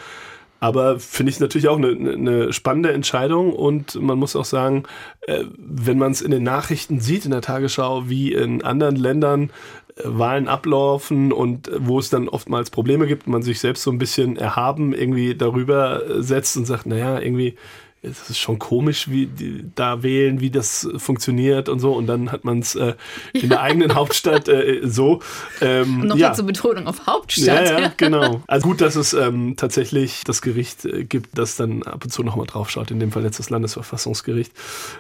Aber 0.60 1.00
finde 1.00 1.32
ich 1.32 1.40
natürlich 1.40 1.68
auch 1.68 1.78
eine, 1.78 1.90
eine 1.90 2.54
spannende 2.54 2.92
Entscheidung 2.92 3.54
und 3.54 3.96
man 4.02 4.18
muss 4.20 4.36
auch 4.36 4.46
sagen, 4.46 4.84
äh, 5.28 5.44
wenn 5.58 5.98
man 6.00 6.12
es 6.12 6.22
in 6.22 6.32
den 6.32 6.44
Nachrichten 6.44 7.00
sieht, 7.00 7.26
in 7.26 7.32
der 7.32 7.42
Tagesschau, 7.42 8.10
wie 8.10 8.34
in 8.34 8.64
anderen 8.64 8.96
Ländern 8.96 9.52
äh, 9.98 10.04
Wahlen 10.06 10.48
ablaufen 10.48 11.32
und 11.32 11.68
äh, 11.68 11.74
wo 11.80 12.00
es 12.00 12.10
dann 12.10 12.28
oftmals 12.30 12.72
Probleme 12.72 13.08
gibt, 13.08 13.28
man 13.28 13.44
sich 13.44 13.60
selbst 13.60 13.84
so 13.84 13.92
ein 13.92 14.00
bisschen 14.00 14.38
erhaben 14.38 14.94
irgendwie 14.94 15.36
darüber 15.36 16.04
äh, 16.08 16.24
setzt 16.24 16.58
und 16.58 16.66
sagt, 16.66 16.88
naja, 16.88 17.20
irgendwie 17.20 17.56
es 18.04 18.32
ist 18.32 18.40
schon 18.40 18.58
komisch, 18.58 19.10
wie 19.10 19.28
die 19.28 19.64
da 19.76 20.02
wählen, 20.02 20.40
wie 20.40 20.50
das 20.50 20.90
funktioniert 20.98 21.70
und 21.70 21.80
so. 21.80 21.94
Und 21.94 22.08
dann 22.08 22.32
hat 22.32 22.44
man 22.44 22.60
es 22.60 22.74
äh, 22.74 22.96
in 23.34 23.50
der 23.50 23.62
eigenen 23.62 23.94
Hauptstadt 23.94 24.48
äh, 24.50 24.80
so. 24.84 25.22
Ähm, 25.62 26.02
Und 26.02 26.08
noch 26.08 26.18
ja. 26.18 26.34
zur 26.34 26.46
Betonung 26.46 26.88
auf 26.88 27.06
Hauptstadt. 27.06 27.68
Ja, 27.68 27.80
ja, 27.80 27.94
genau. 27.98 28.42
Also 28.48 28.68
gut, 28.68 28.82
dass 28.82 28.96
es 28.96 29.14
ähm, 29.14 29.54
tatsächlich 29.56 30.24
das 30.24 30.42
Gericht 30.42 30.86
äh, 30.86 31.04
gibt, 31.04 31.38
das 31.38 31.58
dann 31.58 31.84
ab 31.84 32.04
und 32.04 32.10
zu 32.10 32.24
nochmal 32.24 32.48
draufschaut. 32.48 32.90
In 32.90 33.00
dem 33.00 33.12
Fall 33.12 33.24
jetzt 33.24 33.38
das 33.38 33.52
Landesverfassungsgericht 33.52 34.52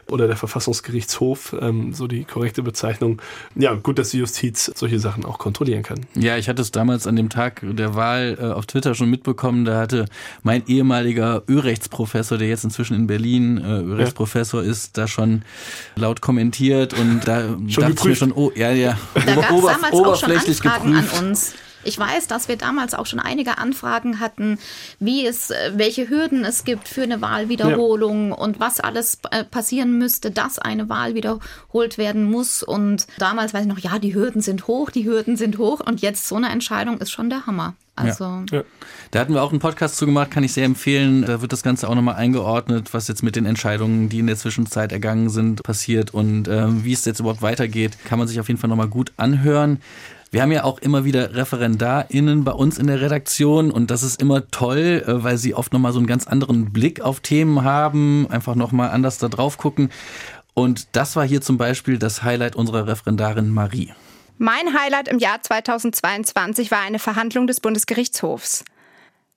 oder 0.08 0.28
der 0.28 0.38
Verfassungsgerichtshof, 0.38 1.56
ähm, 1.60 1.94
so 1.94 2.06
die 2.06 2.24
korrekte 2.24 2.62
Bezeichnung. 2.62 3.20
Ja, 3.56 3.74
gut, 3.74 3.98
dass 3.98 4.10
die 4.10 4.20
Justiz 4.20 4.72
solche 4.76 5.00
Sachen 5.00 5.26
auch 5.26 5.40
kontrollieren 5.40 5.82
kann. 5.82 6.06
Ja, 6.14 6.38
ich 6.38 6.48
hatte 6.48 6.62
es 6.62 6.70
damals 6.70 7.08
an 7.08 7.16
dem 7.16 7.30
Tag 7.30 7.62
der 7.64 7.96
Wahl 7.96 8.38
äh, 8.40 8.46
auf 8.46 8.68
Twitter 8.68 8.94
schon 8.94 9.10
mitbekommen. 9.10 9.66
Da 9.66 9.80
hatte 9.80 10.06
mein 10.44 10.68
ehemaliger 10.68 11.42
Ölrechtsprofessor, 11.48 12.38
der 12.38 12.48
jetzt 12.48 12.64
inzwischen 12.64 12.91
in 12.94 13.08
Berlin 13.08 13.58
äh, 13.58 13.82
Ölrechtsprofessor 13.82 14.64
ist, 14.64 14.98
da 14.98 15.08
schon 15.08 15.44
laut 15.96 16.22
kommentiert 16.22 16.94
und 16.94 17.22
da 17.26 17.42
dachte 17.44 17.94
ich 17.94 18.04
mir 18.04 18.16
schon, 18.16 18.32
oh, 18.34 18.52
ja, 18.56 18.72
ja, 18.72 18.98
Da 19.14 19.36
gab 19.36 19.52
es 19.52 19.52
ober- 19.52 19.72
damals 19.72 19.94
auch 19.94 20.16
schon 20.16 20.32
oberflächlich 20.32 20.62
Anfragen 20.66 20.92
geprüft. 20.94 21.18
an 21.20 21.28
uns. 21.28 21.54
Ich 21.84 21.98
weiß, 21.98 22.28
dass 22.28 22.48
wir 22.48 22.58
damals 22.58 22.94
auch 22.94 23.08
schon 23.08 23.20
einige 23.20 23.58
Anfragen 23.58 24.20
hatten, 24.20 24.60
wie 25.00 25.26
es, 25.26 25.50
äh, 25.50 25.72
welche 25.74 26.08
Hürden 26.10 26.46
es 26.46 26.64
gibt 26.64 26.88
für 26.88 27.02
eine 27.02 27.22
Wahlwiederholung 27.22 28.32
und 28.34 28.60
was 28.60 28.80
alles 28.80 29.18
äh, 29.32 29.44
passieren 29.44 29.98
müsste, 29.98 30.30
dass 30.30 30.60
eine 30.60 30.90
Wahl 30.90 31.16
wiederholt 31.16 31.98
werden 31.98 32.24
muss. 32.24 32.62
Und 32.62 33.08
damals 33.18 33.56
weiß 33.56 33.64
ich 33.64 33.68
noch, 33.68 33.80
ja, 33.80 33.98
die 33.98 34.14
Hürden 34.14 34.42
sind 34.42 34.68
hoch, 34.68 34.92
die 34.92 35.06
Hürden 35.06 35.38
sind 35.38 35.58
hoch. 35.58 35.80
Und 35.80 36.02
jetzt 36.02 36.28
so 36.28 36.36
eine 36.36 36.50
Entscheidung 36.50 37.00
ist 37.00 37.10
schon 37.10 37.32
der 37.32 37.48
Hammer. 37.48 37.74
Also 38.10 38.44
Ja. 38.52 38.64
Da 39.12 39.20
hatten 39.20 39.34
wir 39.34 39.44
auch 39.44 39.52
einen 39.52 39.60
Podcast 39.60 39.98
zu 39.98 40.06
gemacht, 40.06 40.32
kann 40.32 40.44
ich 40.44 40.54
sehr 40.54 40.66
empfehlen. 40.66 41.24
Da 41.24 41.42
wird 41.42 41.52
das 41.52 41.64
Ganze 41.64 41.90
auch 41.90 41.96
nochmal 41.96 42.16
eingeordnet, 42.16 42.94
was 42.94 43.08
jetzt 43.08 43.24
mit 43.24 43.36
den 43.36 43.46
Entscheidungen, 43.46 44.10
die 44.10 44.20
in 44.20 44.28
der 44.28 44.38
Zwischenzeit 44.38 44.92
ergangen 44.92 45.30
sind, 45.30 45.64
passiert 45.64 46.14
und 46.14 46.48
ähm, 46.48 46.84
wie 46.84 46.94
es 46.94 47.06
jetzt 47.06 47.20
überhaupt 47.20 47.42
weitergeht, 47.42 47.98
kann 48.06 48.20
man 48.20 48.28
sich 48.28 48.40
auf 48.40 48.48
jeden 48.48 48.60
Fall 48.60 48.70
nochmal 48.70 48.88
gut 48.88 49.12
anhören. 49.18 49.80
Wir 50.34 50.42
haben 50.42 50.52
ja 50.54 50.64
auch 50.64 50.80
immer 50.80 51.04
wieder 51.04 51.36
ReferendarInnen 51.36 52.46
bei 52.46 52.54
uns 52.54 52.78
in 52.78 52.88
der 52.88 53.02
Redaktion 53.02 53.70
und 53.70 53.92
das 53.92 54.02
ist 54.02 54.22
immer 54.22 54.48
toll, 54.50 55.04
äh, 55.06 55.24
weil 55.24 55.38
sie 55.38 55.54
oft 55.54 55.74
nochmal 55.74 55.92
so 55.92 56.00
einen 56.00 56.08
ganz 56.08 56.26
anderen 56.26 56.72
Blick 56.72 57.02
auf 57.02 57.20
Themen 57.20 57.64
haben, 57.64 58.28
einfach 58.30 58.56
nochmal 58.56 58.92
anders 58.92 59.18
da 59.18 59.28
drauf 59.28 59.58
gucken. 59.58 59.90
Und 60.54 60.96
das 60.96 61.18
war 61.18 61.28
hier 61.28 61.42
zum 61.42 61.58
Beispiel 61.58 61.98
das 61.98 62.24
Highlight 62.24 62.56
unserer 62.56 62.88
Referendarin 62.88 63.50
Marie. 63.50 63.92
Mein 64.44 64.74
Highlight 64.74 65.08
im 65.08 65.20
Jahr 65.20 65.40
2022 65.40 66.72
war 66.72 66.80
eine 66.80 66.98
Verhandlung 66.98 67.46
des 67.46 67.60
Bundesgerichtshofs. 67.60 68.64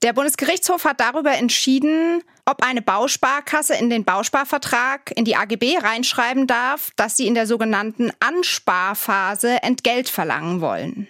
Der 0.02 0.14
Bundesgerichtshof 0.14 0.86
hat 0.86 0.98
darüber 0.98 1.32
entschieden, 1.32 2.22
ob 2.46 2.64
eine 2.64 2.80
Bausparkasse 2.80 3.74
in 3.74 3.90
den 3.90 4.06
Bausparvertrag 4.06 5.12
in 5.14 5.26
die 5.26 5.36
AGB 5.36 5.76
reinschreiben 5.76 6.46
darf, 6.46 6.90
dass 6.96 7.18
sie 7.18 7.26
in 7.26 7.34
der 7.34 7.46
sogenannten 7.46 8.12
Ansparphase 8.18 9.62
Entgelt 9.62 10.08
verlangen 10.08 10.62
wollen. 10.62 11.06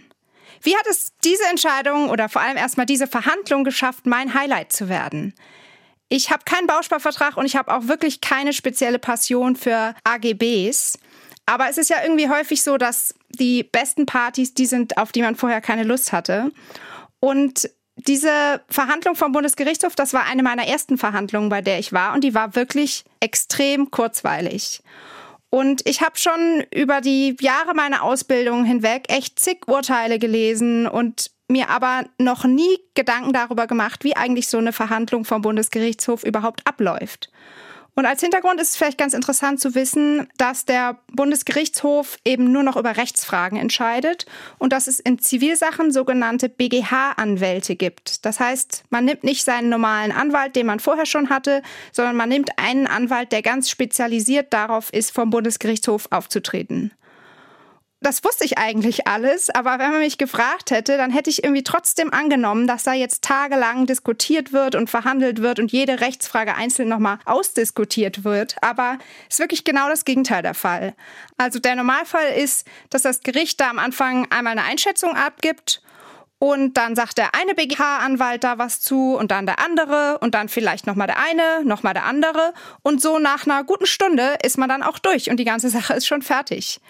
Wie 0.60 0.76
hat 0.76 0.88
es 0.90 1.12
diese 1.22 1.44
Entscheidung 1.48 2.10
oder 2.10 2.28
vor 2.28 2.42
allem 2.42 2.56
erstmal 2.56 2.86
diese 2.86 3.06
Verhandlung 3.06 3.62
geschafft, 3.62 4.06
mein 4.06 4.34
Highlight 4.34 4.72
zu 4.72 4.88
werden? 4.88 5.34
Ich 6.08 6.32
habe 6.32 6.42
keinen 6.44 6.66
Bausparvertrag 6.66 7.36
und 7.36 7.46
ich 7.46 7.54
habe 7.54 7.72
auch 7.72 7.86
wirklich 7.86 8.20
keine 8.20 8.54
spezielle 8.54 8.98
Passion 8.98 9.54
für 9.54 9.94
AGBs. 10.02 10.98
Aber 11.46 11.68
es 11.68 11.78
ist 11.78 11.90
ja 11.90 12.02
irgendwie 12.02 12.28
häufig 12.28 12.62
so, 12.64 12.76
dass 12.76 13.14
die 13.36 13.62
besten 13.62 14.06
Partys 14.06 14.54
die 14.54 14.66
sind, 14.66 14.98
auf 14.98 15.12
die 15.12 15.22
man 15.22 15.36
vorher 15.36 15.60
keine 15.60 15.84
Lust 15.84 16.12
hatte. 16.12 16.50
Und 17.20 17.70
diese 17.96 18.60
Verhandlung 18.68 19.14
vom 19.14 19.32
Bundesgerichtshof, 19.32 19.94
das 19.94 20.12
war 20.12 20.26
eine 20.26 20.42
meiner 20.42 20.66
ersten 20.66 20.98
Verhandlungen, 20.98 21.48
bei 21.48 21.62
der 21.62 21.78
ich 21.78 21.92
war, 21.92 22.14
und 22.14 22.24
die 22.24 22.34
war 22.34 22.56
wirklich 22.56 23.04
extrem 23.20 23.90
kurzweilig. 23.90 24.82
Und 25.50 25.88
ich 25.88 26.00
habe 26.00 26.18
schon 26.18 26.64
über 26.74 27.00
die 27.00 27.36
Jahre 27.40 27.74
meiner 27.74 28.02
Ausbildung 28.02 28.64
hinweg 28.64 29.04
echt 29.08 29.38
zig 29.38 29.68
Urteile 29.68 30.18
gelesen 30.18 30.88
und 30.88 31.30
mir 31.48 31.70
aber 31.70 32.06
noch 32.18 32.44
nie 32.44 32.78
Gedanken 32.94 33.32
darüber 33.32 33.68
gemacht, 33.68 34.02
wie 34.02 34.16
eigentlich 34.16 34.48
so 34.48 34.58
eine 34.58 34.72
Verhandlung 34.72 35.24
vom 35.24 35.42
Bundesgerichtshof 35.42 36.24
überhaupt 36.24 36.66
abläuft. 36.66 37.30
Und 37.96 38.06
als 38.06 38.20
Hintergrund 38.20 38.60
ist 38.60 38.70
es 38.70 38.76
vielleicht 38.76 38.98
ganz 38.98 39.14
interessant 39.14 39.60
zu 39.60 39.76
wissen, 39.76 40.28
dass 40.36 40.64
der 40.64 40.98
Bundesgerichtshof 41.12 42.18
eben 42.24 42.50
nur 42.50 42.64
noch 42.64 42.76
über 42.76 42.96
Rechtsfragen 42.96 43.56
entscheidet 43.56 44.26
und 44.58 44.72
dass 44.72 44.88
es 44.88 44.98
in 44.98 45.20
Zivilsachen 45.20 45.92
sogenannte 45.92 46.48
BGH-Anwälte 46.48 47.76
gibt. 47.76 48.24
Das 48.24 48.40
heißt, 48.40 48.82
man 48.90 49.04
nimmt 49.04 49.22
nicht 49.22 49.44
seinen 49.44 49.68
normalen 49.68 50.10
Anwalt, 50.10 50.56
den 50.56 50.66
man 50.66 50.80
vorher 50.80 51.06
schon 51.06 51.30
hatte, 51.30 51.62
sondern 51.92 52.16
man 52.16 52.28
nimmt 52.28 52.50
einen 52.58 52.88
Anwalt, 52.88 53.30
der 53.30 53.42
ganz 53.42 53.70
spezialisiert 53.70 54.52
darauf 54.52 54.92
ist, 54.92 55.12
vom 55.12 55.30
Bundesgerichtshof 55.30 56.08
aufzutreten 56.10 56.90
das 58.04 58.22
wusste 58.22 58.44
ich 58.44 58.58
eigentlich 58.58 59.06
alles, 59.06 59.48
aber 59.50 59.78
wenn 59.78 59.90
man 59.90 60.00
mich 60.00 60.18
gefragt 60.18 60.70
hätte, 60.70 60.96
dann 60.98 61.10
hätte 61.10 61.30
ich 61.30 61.42
irgendwie 61.42 61.62
trotzdem 61.62 62.12
angenommen, 62.12 62.66
dass 62.66 62.82
da 62.82 62.92
jetzt 62.92 63.22
tagelang 63.22 63.86
diskutiert 63.86 64.52
wird 64.52 64.74
und 64.74 64.90
verhandelt 64.90 65.40
wird 65.40 65.58
und 65.58 65.72
jede 65.72 66.00
Rechtsfrage 66.00 66.54
einzeln 66.54 66.88
nochmal 66.88 67.18
ausdiskutiert 67.24 68.22
wird. 68.22 68.56
Aber 68.60 68.98
es 69.28 69.36
ist 69.36 69.40
wirklich 69.40 69.64
genau 69.64 69.88
das 69.88 70.04
Gegenteil 70.04 70.42
der 70.42 70.54
Fall. 70.54 70.94
Also 71.38 71.58
der 71.58 71.76
Normalfall 71.76 72.32
ist, 72.36 72.66
dass 72.90 73.02
das 73.02 73.20
Gericht 73.20 73.60
da 73.60 73.70
am 73.70 73.78
Anfang 73.78 74.30
einmal 74.30 74.52
eine 74.52 74.64
Einschätzung 74.64 75.16
abgibt 75.16 75.82
und 76.38 76.74
dann 76.74 76.94
sagt 76.94 77.16
der 77.16 77.34
eine 77.34 77.54
BGH-Anwalt 77.54 78.44
da 78.44 78.58
was 78.58 78.82
zu 78.82 79.16
und 79.16 79.30
dann 79.30 79.46
der 79.46 79.60
andere 79.60 80.18
und 80.18 80.34
dann 80.34 80.50
vielleicht 80.50 80.86
nochmal 80.86 81.06
der 81.06 81.18
eine, 81.18 81.64
nochmal 81.64 81.94
der 81.94 82.04
andere. 82.04 82.52
Und 82.82 83.00
so 83.00 83.18
nach 83.18 83.46
einer 83.46 83.64
guten 83.64 83.86
Stunde 83.86 84.36
ist 84.42 84.58
man 84.58 84.68
dann 84.68 84.82
auch 84.82 84.98
durch 84.98 85.30
und 85.30 85.38
die 85.38 85.44
ganze 85.44 85.70
Sache 85.70 85.94
ist 85.94 86.06
schon 86.06 86.20
fertig. 86.20 86.80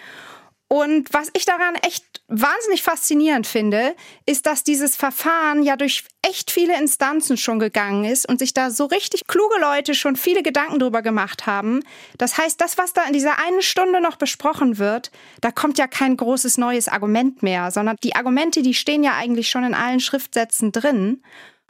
Und 0.69 1.13
was 1.13 1.29
ich 1.35 1.45
daran 1.45 1.75
echt 1.77 2.05
wahnsinnig 2.27 2.83
faszinierend 2.83 3.47
finde, 3.47 3.95
ist, 4.27 4.47
dass 4.47 4.65
dieses 4.65 4.97
Verfahren 4.97 5.63
ja 5.63 5.77
durch 5.77 6.05
echt 6.23 6.51
viele 6.51 6.79
Instanzen 6.79 7.37
schon 7.37 7.59
gegangen 7.59 8.05
ist 8.05 8.27
und 8.27 8.39
sich 8.39 8.55
da 8.55 8.71
so 8.71 8.87
richtig 8.87 9.27
kluge 9.27 9.61
Leute 9.61 9.95
schon 9.95 10.17
viele 10.17 10.43
Gedanken 10.43 10.79
drüber 10.79 11.03
gemacht 11.03 11.47
haben. 11.47 11.81
Das 12.17 12.39
heißt, 12.39 12.61
das, 12.61 12.79
was 12.79 12.95
da 12.95 13.05
in 13.05 13.13
dieser 13.13 13.39
einen 13.39 13.61
Stunde 13.63 14.01
noch 14.01 14.17
besprochen 14.17 14.79
wird, 14.79 15.11
da 15.43 15.51
kommt 15.51 15.79
ja 15.79 15.87
kein 15.87 16.17
großes 16.17 16.57
neues 16.57 16.89
Argument 16.89 17.43
mehr, 17.43 17.71
sondern 17.71 17.97
die 18.03 18.17
Argumente, 18.17 18.63
die 18.63 18.75
stehen 18.75 19.05
ja 19.05 19.15
eigentlich 19.15 19.51
schon 19.51 19.65
in 19.65 19.75
allen 19.75 20.01
Schriftsätzen 20.01 20.73
drin 20.73 21.23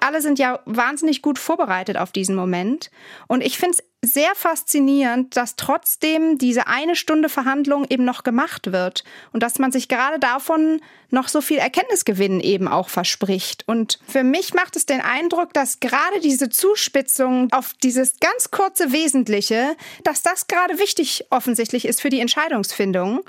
alle 0.04 0.20
sind 0.20 0.38
ja 0.38 0.60
wahnsinnig 0.66 1.22
gut 1.22 1.38
vorbereitet 1.38 1.96
auf 1.96 2.12
diesen 2.12 2.36
Moment. 2.36 2.90
Und 3.26 3.40
ich 3.40 3.56
finde 3.56 3.78
es 3.78 4.12
sehr 4.12 4.34
faszinierend, 4.34 5.34
dass 5.34 5.56
trotzdem 5.56 6.36
diese 6.36 6.66
eine 6.66 6.94
Stunde 6.94 7.30
Verhandlung 7.30 7.86
eben 7.88 8.04
noch 8.04 8.22
gemacht 8.22 8.70
wird 8.70 9.02
und 9.32 9.42
dass 9.42 9.58
man 9.58 9.72
sich 9.72 9.88
gerade 9.88 10.18
davon 10.18 10.82
noch 11.08 11.28
so 11.28 11.40
viel 11.40 11.56
Erkenntnisgewinn 11.56 12.40
eben 12.40 12.68
auch 12.68 12.90
verspricht. 12.90 13.66
Und 13.66 13.98
für 14.06 14.24
mich 14.24 14.52
macht 14.52 14.76
es 14.76 14.84
den 14.84 15.00
Eindruck, 15.00 15.54
dass 15.54 15.80
gerade 15.80 16.20
diese 16.20 16.50
Zuspitzung 16.50 17.50
auf 17.52 17.72
dieses 17.82 18.20
ganz 18.20 18.50
kurze 18.50 18.92
Wesentliche, 18.92 19.74
dass 20.02 20.22
das 20.22 20.48
gerade 20.48 20.78
wichtig 20.78 21.24
offensichtlich 21.30 21.86
ist 21.86 22.02
für 22.02 22.10
die 22.10 22.20
Entscheidungsfindung. 22.20 23.22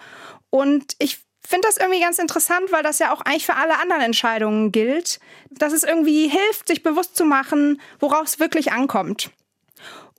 Und 0.49 0.95
ich 0.99 1.24
finde 1.47 1.67
das 1.67 1.77
irgendwie 1.77 2.01
ganz 2.01 2.19
interessant, 2.19 2.71
weil 2.71 2.83
das 2.83 2.99
ja 2.99 3.13
auch 3.13 3.21
eigentlich 3.21 3.45
für 3.45 3.55
alle 3.55 3.79
anderen 3.79 4.01
Entscheidungen 4.01 4.71
gilt, 4.71 5.19
dass 5.49 5.73
es 5.73 5.83
irgendwie 5.83 6.27
hilft, 6.27 6.67
sich 6.67 6.83
bewusst 6.83 7.15
zu 7.15 7.25
machen, 7.25 7.81
worauf 7.99 8.23
es 8.23 8.39
wirklich 8.39 8.71
ankommt. 8.71 9.31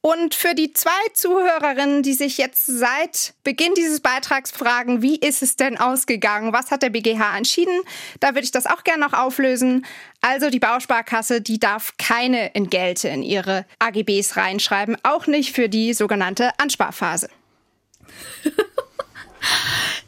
Und 0.08 0.36
für 0.36 0.54
die 0.54 0.72
zwei 0.72 0.90
Zuhörerinnen, 1.14 2.04
die 2.04 2.12
sich 2.12 2.38
jetzt 2.38 2.66
seit 2.66 3.34
Beginn 3.42 3.74
dieses 3.74 3.98
Beitrags 3.98 4.52
fragen, 4.52 5.02
wie 5.02 5.16
ist 5.16 5.42
es 5.42 5.56
denn 5.56 5.78
ausgegangen? 5.78 6.52
Was 6.52 6.70
hat 6.70 6.82
der 6.82 6.90
BGH 6.90 7.36
entschieden? 7.36 7.80
Da 8.20 8.28
würde 8.28 8.44
ich 8.44 8.52
das 8.52 8.66
auch 8.66 8.84
gerne 8.84 9.04
noch 9.04 9.14
auflösen. 9.14 9.84
Also 10.20 10.48
die 10.48 10.60
Bausparkasse, 10.60 11.40
die 11.40 11.58
darf 11.58 11.94
keine 11.98 12.54
Entgelte 12.54 13.08
in 13.08 13.24
ihre 13.24 13.66
AGBs 13.80 14.36
reinschreiben, 14.36 14.96
auch 15.02 15.26
nicht 15.26 15.52
für 15.52 15.68
die 15.68 15.92
sogenannte 15.92 16.50
Ansparphase. 16.58 17.28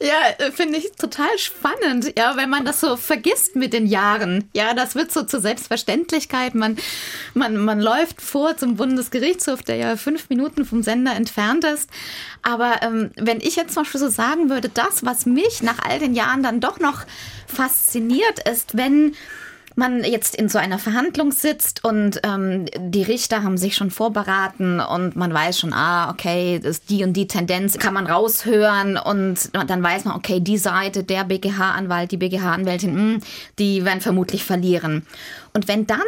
Ja, 0.00 0.46
äh, 0.46 0.52
finde 0.52 0.78
ich 0.78 0.92
total 0.92 1.36
spannend, 1.38 2.12
ja, 2.16 2.36
wenn 2.36 2.48
man 2.48 2.64
das 2.64 2.80
so 2.80 2.96
vergisst 2.96 3.56
mit 3.56 3.72
den 3.72 3.86
Jahren. 3.86 4.48
Ja, 4.54 4.72
das 4.72 4.94
wird 4.94 5.10
so 5.10 5.24
zur 5.24 5.40
Selbstverständlichkeit. 5.40 6.54
Man, 6.54 6.76
man, 7.34 7.56
man 7.56 7.80
läuft 7.80 8.22
vor 8.22 8.56
zum 8.56 8.76
Bundesgerichtshof, 8.76 9.62
der 9.62 9.76
ja 9.76 9.96
fünf 9.96 10.28
Minuten 10.28 10.64
vom 10.64 10.84
Sender 10.84 11.16
entfernt 11.16 11.64
ist. 11.64 11.90
Aber 12.42 12.80
ähm, 12.82 13.10
wenn 13.16 13.40
ich 13.40 13.56
jetzt 13.56 13.74
zum 13.74 13.82
Beispiel 13.82 14.00
so 14.00 14.08
sagen 14.08 14.50
würde, 14.50 14.68
das, 14.68 15.04
was 15.04 15.26
mich 15.26 15.62
nach 15.62 15.80
all 15.80 15.98
den 15.98 16.14
Jahren 16.14 16.44
dann 16.44 16.60
doch 16.60 16.78
noch 16.78 17.04
fasziniert, 17.48 18.48
ist, 18.48 18.76
wenn 18.76 19.16
man 19.78 20.04
jetzt 20.04 20.34
in 20.34 20.48
so 20.48 20.58
einer 20.58 20.78
Verhandlung 20.78 21.32
sitzt 21.32 21.84
und 21.84 22.20
ähm, 22.24 22.66
die 22.76 23.02
Richter 23.02 23.42
haben 23.42 23.56
sich 23.56 23.76
schon 23.76 23.90
vorberaten 23.90 24.80
und 24.80 25.16
man 25.16 25.32
weiß 25.32 25.60
schon, 25.60 25.72
ah, 25.72 26.10
okay, 26.10 26.58
das, 26.62 26.82
die 26.82 27.04
und 27.04 27.14
die 27.14 27.28
Tendenz 27.28 27.78
kann 27.78 27.94
man 27.94 28.06
raushören 28.06 28.98
und 28.98 29.50
dann 29.52 29.82
weiß 29.82 30.04
man, 30.04 30.16
okay, 30.16 30.40
die 30.40 30.58
Seite, 30.58 31.04
der 31.04 31.24
BGH-Anwalt, 31.24 32.10
die 32.10 32.16
BGH-Anwältin, 32.16 32.94
hm, 32.94 33.20
die 33.58 33.84
werden 33.84 34.00
vermutlich 34.00 34.44
verlieren. 34.44 35.06
Und 35.54 35.68
wenn 35.68 35.86
dann 35.86 36.00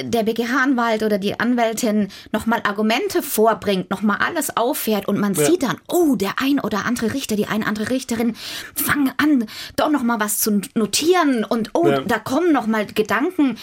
der 0.00 0.22
BGH-Anwalt 0.22 1.02
oder 1.02 1.18
die 1.18 1.38
Anwältin 1.38 2.08
nochmal 2.32 2.60
Argumente 2.64 3.22
vorbringt, 3.22 3.90
nochmal 3.90 4.18
alles 4.24 4.56
auffährt 4.56 5.06
und 5.06 5.18
man 5.18 5.34
ja. 5.34 5.44
sieht 5.44 5.62
dann, 5.62 5.76
oh, 5.88 6.16
der 6.16 6.34
ein 6.38 6.60
oder 6.60 6.86
andere 6.86 7.12
Richter, 7.12 7.36
die 7.36 7.46
eine 7.46 7.66
andere 7.66 7.90
Richterin 7.90 8.34
fangen 8.74 9.12
an, 9.18 9.46
doch 9.76 9.90
nochmal 9.90 10.18
was 10.18 10.38
zu 10.38 10.62
notieren 10.74 11.44
und 11.44 11.70
oh, 11.74 11.88
ja. 11.88 12.00
da 12.00 12.18
kommen 12.18 12.52
nochmal 12.52 12.86
Gedanken, 12.86 13.58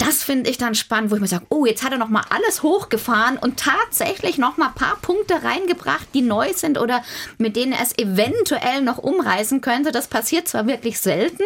das 0.00 0.22
finde 0.22 0.48
ich 0.48 0.56
dann 0.56 0.74
spannend, 0.74 1.10
wo 1.10 1.16
ich 1.16 1.20
mir 1.20 1.26
sage, 1.26 1.44
oh, 1.50 1.66
jetzt 1.66 1.84
hat 1.84 1.92
er 1.92 1.98
noch 1.98 2.08
mal 2.08 2.24
alles 2.30 2.62
hochgefahren 2.62 3.36
und 3.36 3.60
tatsächlich 3.60 4.38
noch 4.38 4.56
mal 4.56 4.68
ein 4.68 4.74
paar 4.74 4.96
Punkte 5.02 5.42
reingebracht, 5.42 6.08
die 6.14 6.22
neu 6.22 6.52
sind 6.54 6.78
oder 6.78 7.02
mit 7.36 7.54
denen 7.54 7.72
er 7.72 7.82
es 7.82 7.96
eventuell 7.98 8.80
noch 8.80 8.96
umreißen 8.96 9.60
könnte. 9.60 9.92
Das 9.92 10.08
passiert 10.08 10.48
zwar 10.48 10.66
wirklich 10.66 10.98
selten, 11.00 11.42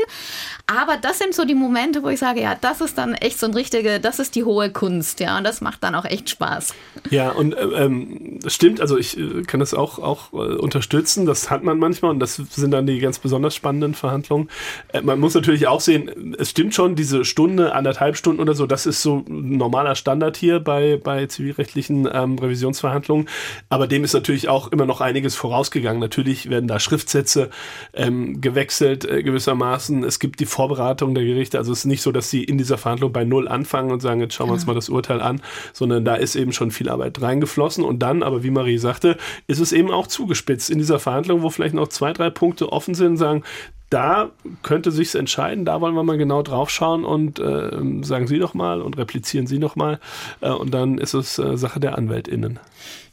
aber 0.66 0.96
das 0.96 1.18
sind 1.18 1.34
so 1.34 1.44
die 1.44 1.56
Momente, 1.56 2.04
wo 2.04 2.08
ich 2.08 2.20
sage, 2.20 2.42
ja, 2.42 2.54
das 2.54 2.80
ist 2.80 2.96
dann 2.96 3.14
echt 3.14 3.40
so 3.40 3.46
ein 3.46 3.54
richtige, 3.54 3.98
das 3.98 4.20
ist 4.20 4.23
die 4.30 4.44
hohe 4.44 4.70
Kunst, 4.70 5.20
ja, 5.20 5.38
und 5.38 5.44
das 5.44 5.60
macht 5.60 5.82
dann 5.84 5.94
auch 5.94 6.04
echt 6.04 6.30
Spaß. 6.30 6.74
Ja, 7.10 7.30
und 7.30 7.54
äh, 7.54 7.62
ähm, 7.62 8.40
stimmt, 8.46 8.80
also 8.80 8.98
ich 8.98 9.18
äh, 9.18 9.42
kann 9.42 9.60
das 9.60 9.74
auch, 9.74 9.98
auch 9.98 10.32
äh, 10.32 10.36
unterstützen, 10.36 11.26
das 11.26 11.50
hat 11.50 11.62
man 11.62 11.78
manchmal 11.78 12.10
und 12.10 12.20
das 12.20 12.36
sind 12.36 12.70
dann 12.70 12.86
die 12.86 12.98
ganz 12.98 13.18
besonders 13.18 13.54
spannenden 13.54 13.94
Verhandlungen. 13.94 14.48
Äh, 14.92 15.02
man 15.02 15.20
muss 15.20 15.34
natürlich 15.34 15.66
auch 15.66 15.80
sehen, 15.80 16.34
es 16.38 16.50
stimmt 16.50 16.74
schon, 16.74 16.94
diese 16.94 17.24
Stunde, 17.24 17.74
anderthalb 17.74 18.16
Stunden 18.16 18.40
oder 18.40 18.54
so, 18.54 18.66
das 18.66 18.86
ist 18.86 19.02
so 19.02 19.24
ein 19.28 19.56
normaler 19.56 19.94
Standard 19.94 20.36
hier 20.36 20.60
bei, 20.60 21.00
bei 21.02 21.26
zivilrechtlichen 21.26 22.08
ähm, 22.12 22.38
Revisionsverhandlungen. 22.38 23.28
Aber 23.68 23.86
dem 23.86 24.04
ist 24.04 24.12
natürlich 24.12 24.48
auch 24.48 24.72
immer 24.72 24.86
noch 24.86 25.00
einiges 25.00 25.34
vorausgegangen. 25.34 26.00
Natürlich 26.00 26.50
werden 26.50 26.68
da 26.68 26.78
Schriftsätze 26.80 27.50
ähm, 27.92 28.40
gewechselt 28.40 29.04
äh, 29.04 29.22
gewissermaßen. 29.22 30.04
Es 30.04 30.18
gibt 30.18 30.40
die 30.40 30.46
Vorberatung 30.46 31.14
der 31.14 31.24
Gerichte. 31.24 31.58
Also 31.58 31.72
es 31.72 31.80
ist 31.80 31.84
nicht 31.86 32.02
so, 32.02 32.12
dass 32.12 32.30
sie 32.30 32.44
in 32.44 32.58
dieser 32.58 32.78
Verhandlung 32.78 33.12
bei 33.12 33.24
Null 33.24 33.48
anfangen 33.48 33.90
und 33.90 34.00
sagen, 34.00 34.13
jetzt 34.20 34.34
schauen 34.34 34.48
wir 34.48 34.54
uns 34.54 34.66
mal 34.66 34.74
das 34.74 34.88
Urteil 34.88 35.20
an, 35.20 35.40
sondern 35.72 36.04
da 36.04 36.14
ist 36.14 36.36
eben 36.36 36.52
schon 36.52 36.70
viel 36.70 36.88
Arbeit 36.88 37.20
reingeflossen. 37.20 37.84
Und 37.84 38.00
dann, 38.00 38.22
aber 38.22 38.42
wie 38.42 38.50
Marie 38.50 38.78
sagte, 38.78 39.16
ist 39.46 39.60
es 39.60 39.72
eben 39.72 39.90
auch 39.90 40.06
zugespitzt 40.06 40.70
in 40.70 40.78
dieser 40.78 40.98
Verhandlung, 40.98 41.42
wo 41.42 41.50
vielleicht 41.50 41.74
noch 41.74 41.88
zwei, 41.88 42.12
drei 42.12 42.30
Punkte 42.30 42.72
offen 42.72 42.94
sind, 42.94 43.16
sagen, 43.16 43.42
da 43.90 44.30
könnte 44.62 44.90
sich's 44.90 45.14
entscheiden, 45.14 45.64
da 45.64 45.80
wollen 45.80 45.94
wir 45.94 46.02
mal 46.02 46.18
genau 46.18 46.42
drauf 46.42 46.70
schauen 46.70 47.04
und 47.04 47.38
äh, 47.38 47.70
sagen 48.02 48.26
Sie 48.26 48.38
doch 48.38 48.54
mal 48.54 48.82
und 48.82 48.96
replizieren 48.96 49.46
Sie 49.46 49.58
noch 49.58 49.76
mal 49.76 50.00
äh, 50.40 50.50
und 50.50 50.72
dann 50.72 50.98
ist 50.98 51.14
es 51.14 51.38
äh, 51.38 51.56
Sache 51.56 51.80
der 51.80 51.96
AnwältInnen. 51.96 52.58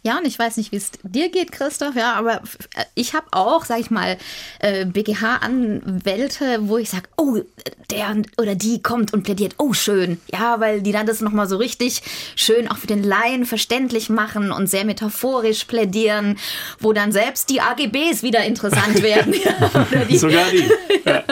Ja, 0.03 0.17
und 0.17 0.25
ich 0.25 0.39
weiß 0.39 0.57
nicht, 0.57 0.71
wie 0.71 0.77
es 0.77 0.89
dir 1.03 1.29
geht, 1.29 1.51
Christoph, 1.51 1.95
ja, 1.95 2.13
aber 2.13 2.41
ich 2.95 3.13
habe 3.13 3.27
auch, 3.29 3.65
sag 3.65 3.79
ich 3.79 3.91
mal, 3.91 4.17
äh, 4.57 4.86
BGH-Anwälte, 4.86 6.57
wo 6.62 6.79
ich 6.79 6.89
sage, 6.89 7.03
oh, 7.17 7.38
der 7.91 8.15
oder 8.39 8.55
die 8.55 8.81
kommt 8.81 9.13
und 9.13 9.21
plädiert, 9.21 9.53
oh, 9.60 9.73
schön. 9.73 10.19
Ja, 10.34 10.60
weil 10.60 10.81
die 10.81 10.91
dann 10.91 11.05
das 11.05 11.21
nochmal 11.21 11.47
so 11.47 11.57
richtig 11.57 12.01
schön 12.36 12.67
auch 12.67 12.77
für 12.77 12.88
den 12.88 13.03
Laien 13.03 13.45
verständlich 13.45 14.10
machen 14.10 14.51
und 14.51 14.65
sehr 14.67 14.86
metaphorisch 14.86 15.65
plädieren, 15.65 16.39
wo 16.79 16.93
dann 16.93 17.12
selbst 17.12 17.51
die 17.51 17.62
AGBs 17.62 18.23
wieder 18.23 18.43
interessant 18.43 19.03
werden. 19.03 19.36
Sogar 20.17 20.49
die. 20.49 20.61
Ja. 21.06 21.24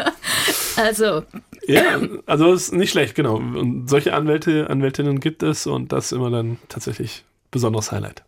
Also, 0.78 1.24
ja, 1.68 2.00
also 2.26 2.54
ist 2.54 2.74
nicht 2.74 2.90
schlecht, 2.92 3.14
genau. 3.14 3.36
Und 3.36 3.88
solche 3.90 4.14
Anwälte, 4.14 4.70
Anwältinnen 4.70 5.20
gibt 5.20 5.44
es 5.44 5.68
und 5.68 5.92
das 5.92 6.06
ist 6.06 6.12
immer 6.14 6.32
dann 6.32 6.58
tatsächlich 6.70 7.24
besonderes 7.52 7.92
Highlight. 7.92 8.24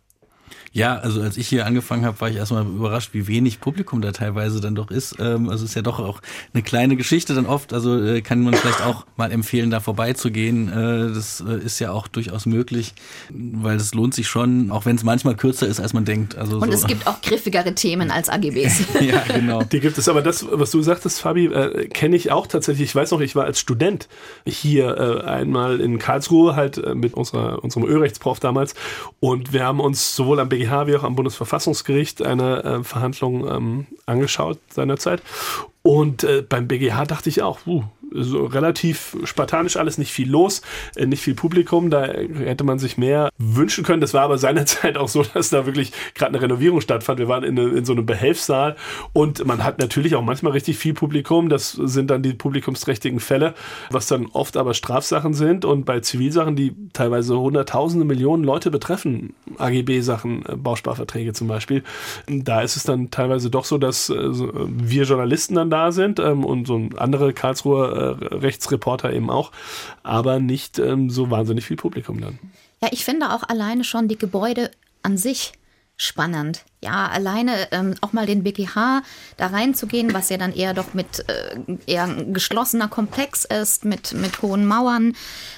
Ja, 0.74 0.96
also 0.96 1.20
als 1.20 1.36
ich 1.36 1.48
hier 1.48 1.66
angefangen 1.66 2.06
habe, 2.06 2.18
war 2.20 2.30
ich 2.30 2.36
erstmal 2.36 2.64
überrascht, 2.64 3.10
wie 3.12 3.26
wenig 3.26 3.60
Publikum 3.60 4.00
da 4.00 4.12
teilweise 4.12 4.60
dann 4.60 4.74
doch 4.74 4.90
ist. 4.90 5.16
Ähm, 5.18 5.50
also 5.50 5.64
es 5.64 5.70
ist 5.70 5.74
ja 5.74 5.82
doch 5.82 5.98
auch 5.98 6.22
eine 6.54 6.62
kleine 6.62 6.96
Geschichte 6.96 7.34
dann 7.34 7.44
oft. 7.44 7.74
Also 7.74 8.02
äh, 8.02 8.22
kann 8.22 8.42
man 8.42 8.54
vielleicht 8.54 8.80
auch 8.80 9.04
mal 9.16 9.30
empfehlen, 9.30 9.70
da 9.70 9.80
vorbeizugehen. 9.80 10.68
Äh, 10.68 11.14
das 11.14 11.44
äh, 11.46 11.58
ist 11.58 11.78
ja 11.78 11.92
auch 11.92 12.08
durchaus 12.08 12.46
möglich, 12.46 12.94
weil 13.30 13.76
es 13.76 13.92
lohnt 13.92 14.14
sich 14.14 14.28
schon, 14.28 14.70
auch 14.70 14.86
wenn 14.86 14.96
es 14.96 15.04
manchmal 15.04 15.36
kürzer 15.36 15.66
ist, 15.66 15.78
als 15.78 15.92
man 15.92 16.06
denkt. 16.06 16.38
Also 16.38 16.56
Und 16.56 16.72
so. 16.72 16.78
es 16.78 16.86
gibt 16.86 17.06
auch 17.06 17.20
griffigere 17.20 17.74
Themen 17.74 18.10
als 18.10 18.30
AGBs. 18.30 18.84
ja, 19.00 19.24
genau. 19.28 19.62
Die 19.64 19.80
gibt 19.80 19.98
es. 19.98 20.08
Aber 20.08 20.22
das, 20.22 20.46
was 20.50 20.70
du 20.70 20.80
sagtest, 20.80 21.20
Fabi, 21.20 21.46
äh, 21.46 21.88
kenne 21.88 22.16
ich 22.16 22.32
auch 22.32 22.46
tatsächlich. 22.46 22.88
Ich 22.88 22.94
weiß 22.94 23.10
noch, 23.10 23.20
ich 23.20 23.36
war 23.36 23.44
als 23.44 23.60
Student 23.60 24.08
hier 24.46 24.96
äh, 24.96 25.24
einmal 25.28 25.80
in 25.80 25.98
Karlsruhe 25.98 26.56
halt 26.56 26.78
äh, 26.78 26.94
mit 26.94 27.12
unserer, 27.12 27.62
unserem 27.62 27.84
Ölrechtsprof 27.84 28.40
damals 28.40 28.74
und 29.20 29.52
wir 29.52 29.64
haben 29.64 29.80
uns 29.80 30.16
sowohl 30.16 30.40
am 30.40 30.48
BG 30.48 30.61
BGH 30.62 30.86
wie 30.86 30.96
auch 30.96 31.02
am 31.02 31.16
Bundesverfassungsgericht 31.16 32.22
eine 32.22 32.64
äh, 32.64 32.84
Verhandlung 32.84 33.48
ähm, 33.48 33.86
angeschaut 34.06 34.58
seinerzeit. 34.70 35.22
Und 35.82 36.24
äh, 36.24 36.42
beim 36.48 36.68
BGH 36.68 37.06
dachte 37.06 37.28
ich 37.28 37.42
auch, 37.42 37.66
uh, 37.66 37.84
so 38.14 38.46
relativ 38.46 39.16
spartanisch 39.24 39.76
alles, 39.76 39.98
nicht 39.98 40.12
viel 40.12 40.30
los, 40.30 40.62
äh, 40.96 41.06
nicht 41.06 41.22
viel 41.22 41.34
Publikum, 41.34 41.90
da 41.90 42.06
hätte 42.06 42.64
man 42.64 42.78
sich 42.78 42.98
mehr 42.98 43.30
wünschen 43.38 43.84
können. 43.84 44.00
Das 44.00 44.14
war 44.14 44.22
aber 44.22 44.38
seinerzeit 44.38 44.96
auch 44.98 45.08
so, 45.08 45.22
dass 45.22 45.50
da 45.50 45.66
wirklich 45.66 45.92
gerade 46.14 46.30
eine 46.30 46.42
Renovierung 46.42 46.80
stattfand. 46.80 47.18
Wir 47.18 47.28
waren 47.28 47.44
in, 47.44 47.56
in 47.56 47.84
so 47.84 47.92
einem 47.92 48.06
Behelfssaal 48.06 48.76
und 49.12 49.44
man 49.44 49.64
hat 49.64 49.78
natürlich 49.78 50.14
auch 50.14 50.22
manchmal 50.22 50.52
richtig 50.52 50.78
viel 50.78 50.94
Publikum. 50.94 51.48
Das 51.48 51.72
sind 51.72 52.10
dann 52.10 52.22
die 52.22 52.34
publikumsträchtigen 52.34 53.20
Fälle, 53.20 53.54
was 53.90 54.06
dann 54.06 54.26
oft 54.26 54.56
aber 54.56 54.74
Strafsachen 54.74 55.34
sind 55.34 55.64
und 55.64 55.84
bei 55.84 56.00
Zivilsachen, 56.00 56.56
die 56.56 56.74
teilweise 56.92 57.38
hunderttausende 57.38 58.04
Millionen 58.04 58.44
Leute 58.44 58.70
betreffen, 58.70 59.34
AGB-Sachen, 59.58 60.44
äh, 60.46 60.56
Bausparverträge 60.56 61.32
zum 61.32 61.48
Beispiel, 61.48 61.82
da 62.26 62.62
ist 62.62 62.76
es 62.76 62.84
dann 62.84 63.10
teilweise 63.10 63.50
doch 63.50 63.64
so, 63.64 63.78
dass 63.78 64.10
äh, 64.10 64.14
wir 64.16 65.04
Journalisten 65.04 65.54
dann 65.54 65.70
da 65.70 65.92
sind 65.92 66.18
ähm, 66.18 66.44
und 66.44 66.66
so 66.66 66.88
andere 66.96 67.32
Karlsruher 67.32 67.96
Rechtsreporter 68.10 69.12
eben 69.12 69.30
auch, 69.30 69.52
aber 70.02 70.40
nicht 70.40 70.78
ähm, 70.78 71.10
so 71.10 71.30
wahnsinnig 71.30 71.64
viel 71.64 71.76
Publikum 71.76 72.20
dann. 72.20 72.38
Ja, 72.82 72.88
ich 72.90 73.04
finde 73.04 73.32
auch 73.32 73.42
alleine 73.48 73.84
schon 73.84 74.08
die 74.08 74.18
Gebäude 74.18 74.70
an 75.02 75.16
sich 75.16 75.52
spannend. 75.96 76.64
Ja, 76.82 77.08
alleine 77.08 77.68
ähm, 77.70 77.94
auch 78.00 78.12
mal 78.12 78.26
den 78.26 78.42
BGH 78.42 79.02
da 79.36 79.46
reinzugehen, 79.46 80.12
was 80.12 80.30
ja 80.30 80.36
dann 80.36 80.52
eher 80.52 80.74
doch 80.74 80.94
mit 80.94 81.24
äh, 81.28 81.76
eher 81.86 82.04
ein 82.04 82.34
geschlossener 82.34 82.88
Komplex 82.88 83.44
ist, 83.44 83.84
mit, 83.84 84.14
mit 84.14 84.42
hohen 84.42 84.66
Mauern. 84.66 85.14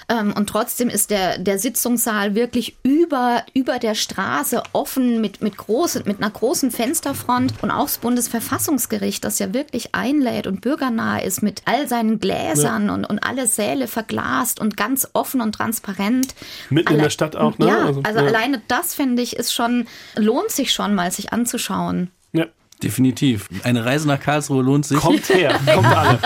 Ähm, 0.08 0.34
und 0.36 0.48
trotzdem 0.48 0.88
ist 0.88 1.10
der, 1.10 1.38
der 1.38 1.58
Sitzungssaal 1.58 2.34
wirklich 2.34 2.76
über, 2.82 3.42
über 3.54 3.78
der 3.78 3.94
Straße 3.94 4.62
offen 4.72 5.20
mit, 5.20 5.40
mit, 5.40 5.56
große, 5.56 6.02
mit 6.04 6.18
einer 6.18 6.30
großen 6.30 6.70
Fensterfront. 6.70 7.54
Und 7.62 7.70
auch 7.70 7.84
das 7.84 7.98
Bundesverfassungsgericht, 7.98 9.24
das 9.24 9.38
ja 9.38 9.54
wirklich 9.54 9.94
einlädt 9.94 10.46
und 10.46 10.60
bürgernah 10.60 11.18
ist 11.18 11.42
mit 11.42 11.62
all 11.64 11.88
seinen 11.88 12.20
Gläsern 12.20 12.88
ja. 12.88 12.94
und, 12.94 13.04
und 13.04 13.20
alle 13.20 13.46
Säle 13.46 13.88
verglast 13.88 14.60
und 14.60 14.76
ganz 14.76 15.08
offen 15.14 15.40
und 15.40 15.52
transparent. 15.52 16.34
Mitten 16.68 16.88
Alle 16.88 16.98
in 16.98 17.02
der 17.04 17.10
Stadt 17.10 17.36
auch, 17.36 17.56
ne? 17.58 17.68
Ja, 17.68 17.78
also, 17.86 18.02
also 18.02 18.20
ja. 18.20 18.26
alleine 18.26 18.60
das 18.68 18.94
finde 18.94 19.22
ich 19.22 19.36
ist 19.36 19.54
schon, 19.54 19.86
lohnt 20.16 20.50
sich 20.50 20.72
schon 20.72 20.94
mal 20.94 21.10
sich 21.14 21.32
anzuschauen. 21.32 22.10
Ja. 22.32 22.46
Definitiv. 22.82 23.48
Eine 23.62 23.84
Reise 23.84 24.06
nach 24.06 24.20
Karlsruhe 24.20 24.62
lohnt 24.62 24.84
sich. 24.84 24.98
Kommt 24.98 25.28
her, 25.28 25.58
kommt 25.72 25.86
alle. 25.86 26.18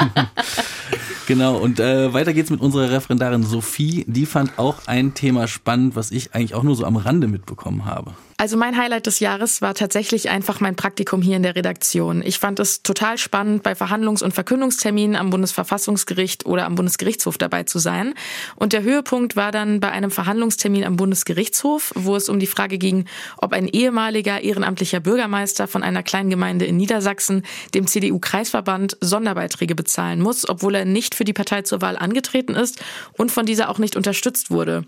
genau, 1.26 1.56
und 1.56 1.78
äh, 1.78 2.12
weiter 2.12 2.32
geht's 2.32 2.50
mit 2.50 2.60
unserer 2.60 2.90
Referendarin 2.90 3.44
Sophie. 3.44 4.04
Die 4.08 4.26
fand 4.26 4.58
auch 4.58 4.86
ein 4.86 5.14
Thema 5.14 5.46
spannend, 5.46 5.94
was 5.94 6.10
ich 6.10 6.34
eigentlich 6.34 6.54
auch 6.54 6.62
nur 6.62 6.74
so 6.74 6.84
am 6.84 6.96
Rande 6.96 7.28
mitbekommen 7.28 7.84
habe. 7.84 8.14
Also 8.40 8.56
mein 8.56 8.76
Highlight 8.76 9.06
des 9.06 9.18
Jahres 9.18 9.62
war 9.62 9.74
tatsächlich 9.74 10.30
einfach 10.30 10.60
mein 10.60 10.76
Praktikum 10.76 11.22
hier 11.22 11.36
in 11.36 11.42
der 11.42 11.56
Redaktion. 11.56 12.22
Ich 12.24 12.38
fand 12.38 12.60
es 12.60 12.84
total 12.84 13.18
spannend, 13.18 13.64
bei 13.64 13.72
Verhandlungs- 13.72 14.22
und 14.22 14.32
Verkündungsterminen 14.32 15.16
am 15.16 15.30
Bundesverfassungsgericht 15.30 16.46
oder 16.46 16.64
am 16.64 16.76
Bundesgerichtshof 16.76 17.36
dabei 17.36 17.64
zu 17.64 17.80
sein. 17.80 18.14
Und 18.54 18.72
der 18.72 18.84
Höhepunkt 18.84 19.34
war 19.34 19.50
dann 19.50 19.80
bei 19.80 19.90
einem 19.90 20.12
Verhandlungstermin 20.12 20.84
am 20.84 20.94
Bundesgerichtshof, 20.94 21.90
wo 21.96 22.14
es 22.14 22.28
um 22.28 22.38
die 22.38 22.46
Frage 22.46 22.78
ging, 22.78 23.06
ob 23.38 23.52
ein 23.52 23.66
ehemaliger 23.66 24.40
ehrenamtlicher 24.40 25.00
Bürgermeister 25.00 25.66
von 25.66 25.82
einer 25.82 26.04
kleinen 26.04 26.30
Gemeinde 26.30 26.64
in 26.64 26.76
Niedersachsen 26.76 27.42
dem 27.74 27.88
CDU-Kreisverband 27.88 28.98
Sonderbeiträge 29.00 29.74
bezahlen 29.74 30.20
muss, 30.20 30.48
obwohl 30.48 30.76
er 30.76 30.84
nicht 30.84 31.16
für 31.16 31.24
die 31.24 31.32
Partei 31.32 31.62
zur 31.62 31.80
Wahl 31.80 31.98
angetreten 31.98 32.54
ist 32.54 32.80
und 33.14 33.32
von 33.32 33.46
dieser 33.46 33.68
auch 33.68 33.78
nicht 33.78 33.96
unterstützt 33.96 34.52
wurde. 34.52 34.84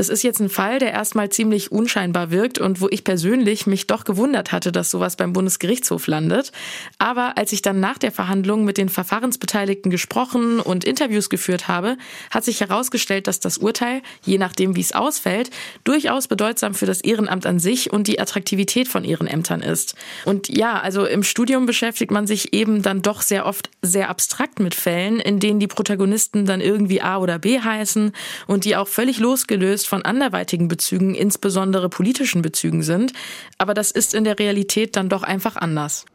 Das 0.00 0.08
ist 0.08 0.22
jetzt 0.22 0.40
ein 0.40 0.48
Fall, 0.48 0.78
der 0.78 0.92
erstmal 0.92 1.28
ziemlich 1.28 1.72
unscheinbar 1.72 2.30
wirkt 2.30 2.58
und 2.58 2.80
wo 2.80 2.88
ich 2.90 3.04
persönlich 3.04 3.66
mich 3.66 3.86
doch 3.86 4.04
gewundert 4.04 4.50
hatte, 4.50 4.72
dass 4.72 4.90
sowas 4.90 5.14
beim 5.14 5.34
Bundesgerichtshof 5.34 6.06
landet. 6.06 6.52
Aber 6.96 7.36
als 7.36 7.52
ich 7.52 7.60
dann 7.60 7.80
nach 7.80 7.98
der 7.98 8.10
Verhandlung 8.10 8.64
mit 8.64 8.78
den 8.78 8.88
Verfahrensbeteiligten 8.88 9.90
gesprochen 9.90 10.58
und 10.58 10.84
Interviews 10.84 11.28
geführt 11.28 11.68
habe, 11.68 11.98
hat 12.30 12.44
sich 12.44 12.60
herausgestellt, 12.62 13.26
dass 13.26 13.40
das 13.40 13.58
Urteil, 13.58 14.00
je 14.24 14.38
nachdem 14.38 14.74
wie 14.74 14.80
es 14.80 14.92
ausfällt, 14.92 15.50
durchaus 15.84 16.28
bedeutsam 16.28 16.72
für 16.72 16.86
das 16.86 17.02
Ehrenamt 17.02 17.44
an 17.44 17.58
sich 17.58 17.92
und 17.92 18.06
die 18.06 18.20
Attraktivität 18.20 18.88
von 18.88 19.04
Ehrenämtern 19.04 19.60
ist. 19.60 19.96
Und 20.24 20.48
ja, 20.48 20.80
also 20.80 21.04
im 21.04 21.22
Studium 21.22 21.66
beschäftigt 21.66 22.10
man 22.10 22.26
sich 22.26 22.54
eben 22.54 22.80
dann 22.80 23.02
doch 23.02 23.20
sehr 23.20 23.44
oft 23.44 23.68
sehr 23.82 24.08
abstrakt 24.08 24.60
mit 24.60 24.74
Fällen, 24.74 25.20
in 25.20 25.40
denen 25.40 25.60
die 25.60 25.66
Protagonisten 25.66 26.46
dann 26.46 26.62
irgendwie 26.62 27.02
A 27.02 27.18
oder 27.18 27.38
B 27.38 27.60
heißen 27.60 28.12
und 28.46 28.64
die 28.64 28.76
auch 28.76 28.88
völlig 28.88 29.18
losgelöst 29.18 29.89
von 29.90 30.02
anderweitigen 30.02 30.68
Bezügen, 30.68 31.14
insbesondere 31.14 31.90
politischen 31.90 32.40
Bezügen 32.40 32.82
sind. 32.82 33.12
Aber 33.58 33.74
das 33.74 33.90
ist 33.90 34.14
in 34.14 34.24
der 34.24 34.38
Realität 34.38 34.96
dann 34.96 35.10
doch 35.10 35.22
einfach 35.22 35.56
anders. 35.56 36.06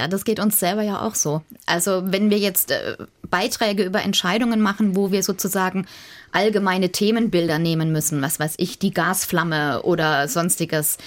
Ja, 0.00 0.08
das 0.08 0.24
geht 0.24 0.40
uns 0.40 0.58
selber 0.58 0.82
ja 0.82 1.00
auch 1.02 1.14
so. 1.14 1.42
Also 1.66 2.02
wenn 2.06 2.30
wir 2.30 2.38
jetzt 2.38 2.70
äh, 2.70 2.96
Beiträge 3.28 3.84
über 3.84 4.02
Entscheidungen 4.02 4.60
machen, 4.60 4.96
wo 4.96 5.12
wir 5.12 5.22
sozusagen 5.22 5.86
allgemeine 6.32 6.90
Themenbilder 6.90 7.58
nehmen 7.58 7.92
müssen, 7.92 8.20
was 8.22 8.40
weiß 8.40 8.54
ich, 8.58 8.78
die 8.78 8.92
Gasflamme 8.92 9.82
oder 9.82 10.26
sonstiges, 10.26 10.98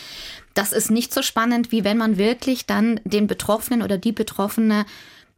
das 0.54 0.74
ist 0.74 0.92
nicht 0.92 1.14
so 1.14 1.24
spannend, 1.24 1.72
wie 1.72 1.84
wenn 1.84 1.98
man 1.98 2.18
wirklich 2.18 2.68
dann 2.68 3.00
den 3.04 3.28
Betroffenen 3.28 3.82
oder 3.82 3.98
die 3.98 4.12
Betroffene 4.12 4.86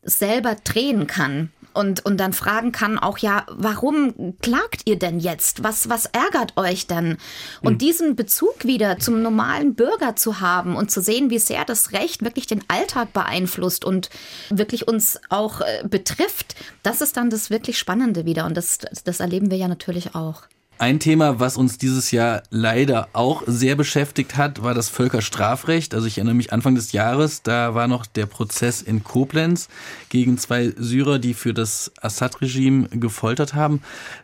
selber 0.03 0.55
drehen 0.63 1.07
kann 1.07 1.49
und, 1.75 2.05
und 2.05 2.17
dann 2.17 2.33
fragen 2.33 2.71
kann 2.71 2.97
auch, 2.97 3.17
ja, 3.17 3.45
warum 3.49 4.35
klagt 4.41 4.81
ihr 4.85 4.97
denn 4.97 5.19
jetzt? 5.19 5.63
Was, 5.63 5.89
was 5.89 6.05
ärgert 6.07 6.57
euch 6.57 6.87
denn? 6.87 7.17
Und 7.61 7.73
mhm. 7.73 7.77
diesen 7.79 8.15
Bezug 8.15 8.65
wieder 8.65 8.97
zum 8.99 9.21
normalen 9.21 9.75
Bürger 9.75 10.15
zu 10.15 10.39
haben 10.39 10.75
und 10.75 10.89
zu 10.89 11.01
sehen, 11.01 11.29
wie 11.29 11.39
sehr 11.39 11.65
das 11.65 11.91
Recht 11.91 12.23
wirklich 12.23 12.47
den 12.47 12.63
Alltag 12.67 13.13
beeinflusst 13.13 13.85
und 13.85 14.09
wirklich 14.49 14.87
uns 14.87 15.19
auch 15.29 15.61
äh, 15.61 15.83
betrifft, 15.87 16.55
das 16.83 17.01
ist 17.01 17.17
dann 17.17 17.29
das 17.29 17.49
wirklich 17.49 17.77
Spannende 17.77 18.25
wieder. 18.25 18.45
Und 18.45 18.55
das, 18.55 18.79
das 19.03 19.19
erleben 19.19 19.51
wir 19.51 19.57
ja 19.57 19.67
natürlich 19.67 20.15
auch. 20.15 20.43
Ein 20.77 20.99
Thema, 20.99 21.39
was 21.39 21.55
uns 21.55 21.77
dieses 21.77 22.11
Jahr 22.11 22.43
leider 22.49 23.07
auch 23.13 23.43
sehr 23.47 23.77
beschäftigt 23.77 24.35
hat, 24.35 24.61
war 24.61 24.73
das 24.73 24.89
Völkerstrafrecht. 24.89 25.93
Also 25.93 26.05
ich 26.05 26.17
erinnere 26.17 26.35
mich 26.35 26.51
Anfang 26.51 26.75
des 26.75 26.91
Jahres, 26.91 27.43
da 27.43 27.73
war 27.75 27.87
noch 27.87 28.05
der 28.05 28.25
Prozess 28.25 28.81
in 28.81 29.01
Koblenz 29.01 29.69
gegen 30.09 30.37
zwei 30.37 30.73
Syrer, 30.77 31.17
die 31.17 31.33
für 31.33 31.53
das 31.53 31.93
Assad-Regime 32.01 32.89
gefoltert 32.89 33.53
haben. 33.53 33.81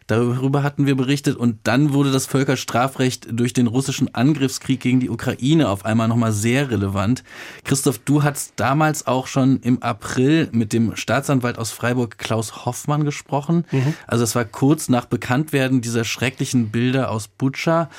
Darüber 0.07 0.61
hatten 0.61 0.87
wir 0.87 0.95
berichtet 0.95 1.37
und 1.37 1.59
dann 1.63 1.93
wurde 1.93 2.11
das 2.11 2.25
Völkerstrafrecht 2.25 3.27
durch 3.31 3.53
den 3.53 3.67
russischen 3.67 4.13
Angriffskrieg 4.13 4.81
gegen 4.81 4.99
die 4.99 5.09
Ukraine 5.09 5.69
auf 5.69 5.85
einmal 5.85 6.09
nochmal 6.09 6.33
sehr 6.33 6.69
relevant. 6.69 7.23
Christoph, 7.63 7.97
du 7.99 8.23
hast 8.23 8.53
damals 8.57 9.07
auch 9.07 9.27
schon 9.27 9.61
im 9.61 9.81
April 9.81 10.49
mit 10.51 10.73
dem 10.73 10.97
Staatsanwalt 10.97 11.57
aus 11.57 11.71
Freiburg 11.71 12.17
Klaus 12.17 12.65
Hoffmann 12.65 13.05
gesprochen. 13.05 13.63
Mhm. 13.71 13.93
Also 14.05 14.25
es 14.25 14.35
war 14.35 14.43
kurz 14.43 14.89
nach 14.89 15.05
Bekanntwerden 15.05 15.79
dieser 15.79 16.03
schrecklichen 16.41 16.71
Bilder 16.71 17.11
aus 17.11 17.27
Butscha. 17.27 17.89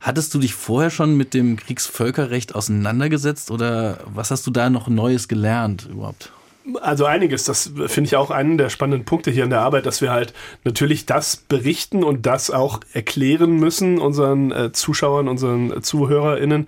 Hattest 0.00 0.34
du 0.34 0.38
dich 0.38 0.54
vorher 0.54 0.90
schon 0.90 1.16
mit 1.16 1.32
dem 1.32 1.56
Kriegsvölkerrecht 1.56 2.54
auseinandergesetzt 2.54 3.50
oder 3.50 3.98
was 4.06 4.30
hast 4.30 4.46
du 4.46 4.50
da 4.50 4.68
noch 4.68 4.88
Neues 4.88 5.28
gelernt 5.28 5.88
überhaupt? 5.90 6.32
Also 6.80 7.04
einiges, 7.04 7.44
das 7.44 7.70
finde 7.86 8.08
ich 8.08 8.16
auch 8.16 8.30
einen 8.30 8.58
der 8.58 8.70
spannenden 8.70 9.04
Punkte 9.04 9.30
hier 9.30 9.44
in 9.44 9.50
der 9.50 9.60
Arbeit, 9.60 9.86
dass 9.86 10.00
wir 10.00 10.10
halt 10.10 10.32
natürlich 10.64 11.06
das 11.06 11.36
berichten 11.36 12.02
und 12.02 12.26
das 12.26 12.50
auch 12.50 12.80
erklären 12.92 13.56
müssen 13.56 13.98
unseren 13.98 14.50
äh, 14.50 14.72
Zuschauern, 14.72 15.28
unseren 15.28 15.82
ZuhörerInnen, 15.82 16.66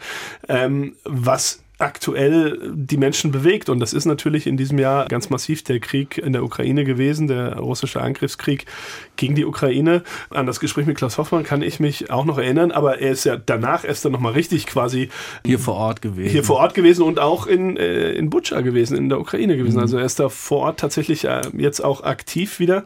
ähm, 0.49 0.95
was 1.05 1.61
aktuell 1.79 2.59
die 2.75 2.97
Menschen 2.97 3.31
bewegt. 3.33 3.69
Und 3.69 3.81
das 3.81 3.93
ist 3.93 4.07
natürlich 4.07 4.47
in 4.47 4.57
diesem 4.57 4.79
Jahr 4.79 5.07
ganz 5.07 5.29
massiv 5.29 5.62
der 5.62 5.79
Krieg 5.79 6.17
in 6.17 6.33
der 6.33 6.43
Ukraine 6.43 6.85
gewesen, 6.85 7.27
der 7.27 7.59
russische 7.59 8.01
Angriffskrieg 8.01 8.65
gegen 9.17 9.35
die 9.35 9.45
Ukraine. 9.45 10.03
An 10.31 10.47
das 10.47 10.59
Gespräch 10.59 10.87
mit 10.87 10.97
Klaus 10.97 11.19
Hoffmann 11.19 11.45
kann 11.45 11.61
ich 11.61 11.79
mich 11.79 12.11
auch 12.11 12.25
noch 12.25 12.39
erinnern, 12.39 12.71
aber 12.71 13.01
er 13.01 13.11
ist 13.11 13.25
ja 13.25 13.37
danach 13.37 13.85
erst 13.85 14.05
dann 14.07 14.12
nochmal 14.12 14.33
richtig 14.33 14.67
quasi 14.67 15.11
hier 15.45 15.59
vor 15.59 15.75
Ort 15.75 16.01
gewesen. 16.01 16.31
Hier 16.31 16.45
vor 16.45 16.57
Ort 16.57 16.75
gewesen 16.75 17.03
und 17.03 17.19
auch 17.19 17.47
in, 17.47 17.77
äh, 17.77 18.12
in 18.12 18.31
Butscha 18.31 18.62
gewesen, 18.62 18.97
in 18.97 19.11
der 19.11 19.21
Ukraine 19.21 19.59
gewesen. 19.59 19.77
Mhm. 19.77 19.83
Also 19.83 19.99
er 19.99 20.07
ist 20.07 20.19
da 20.19 20.31
vor 20.31 20.61
Ort 20.61 20.81
tatsächlich 20.81 21.25
äh, 21.25 21.43
jetzt 21.59 21.81
auch 21.85 22.05
aktiv 22.05 22.59
wieder. 22.59 22.85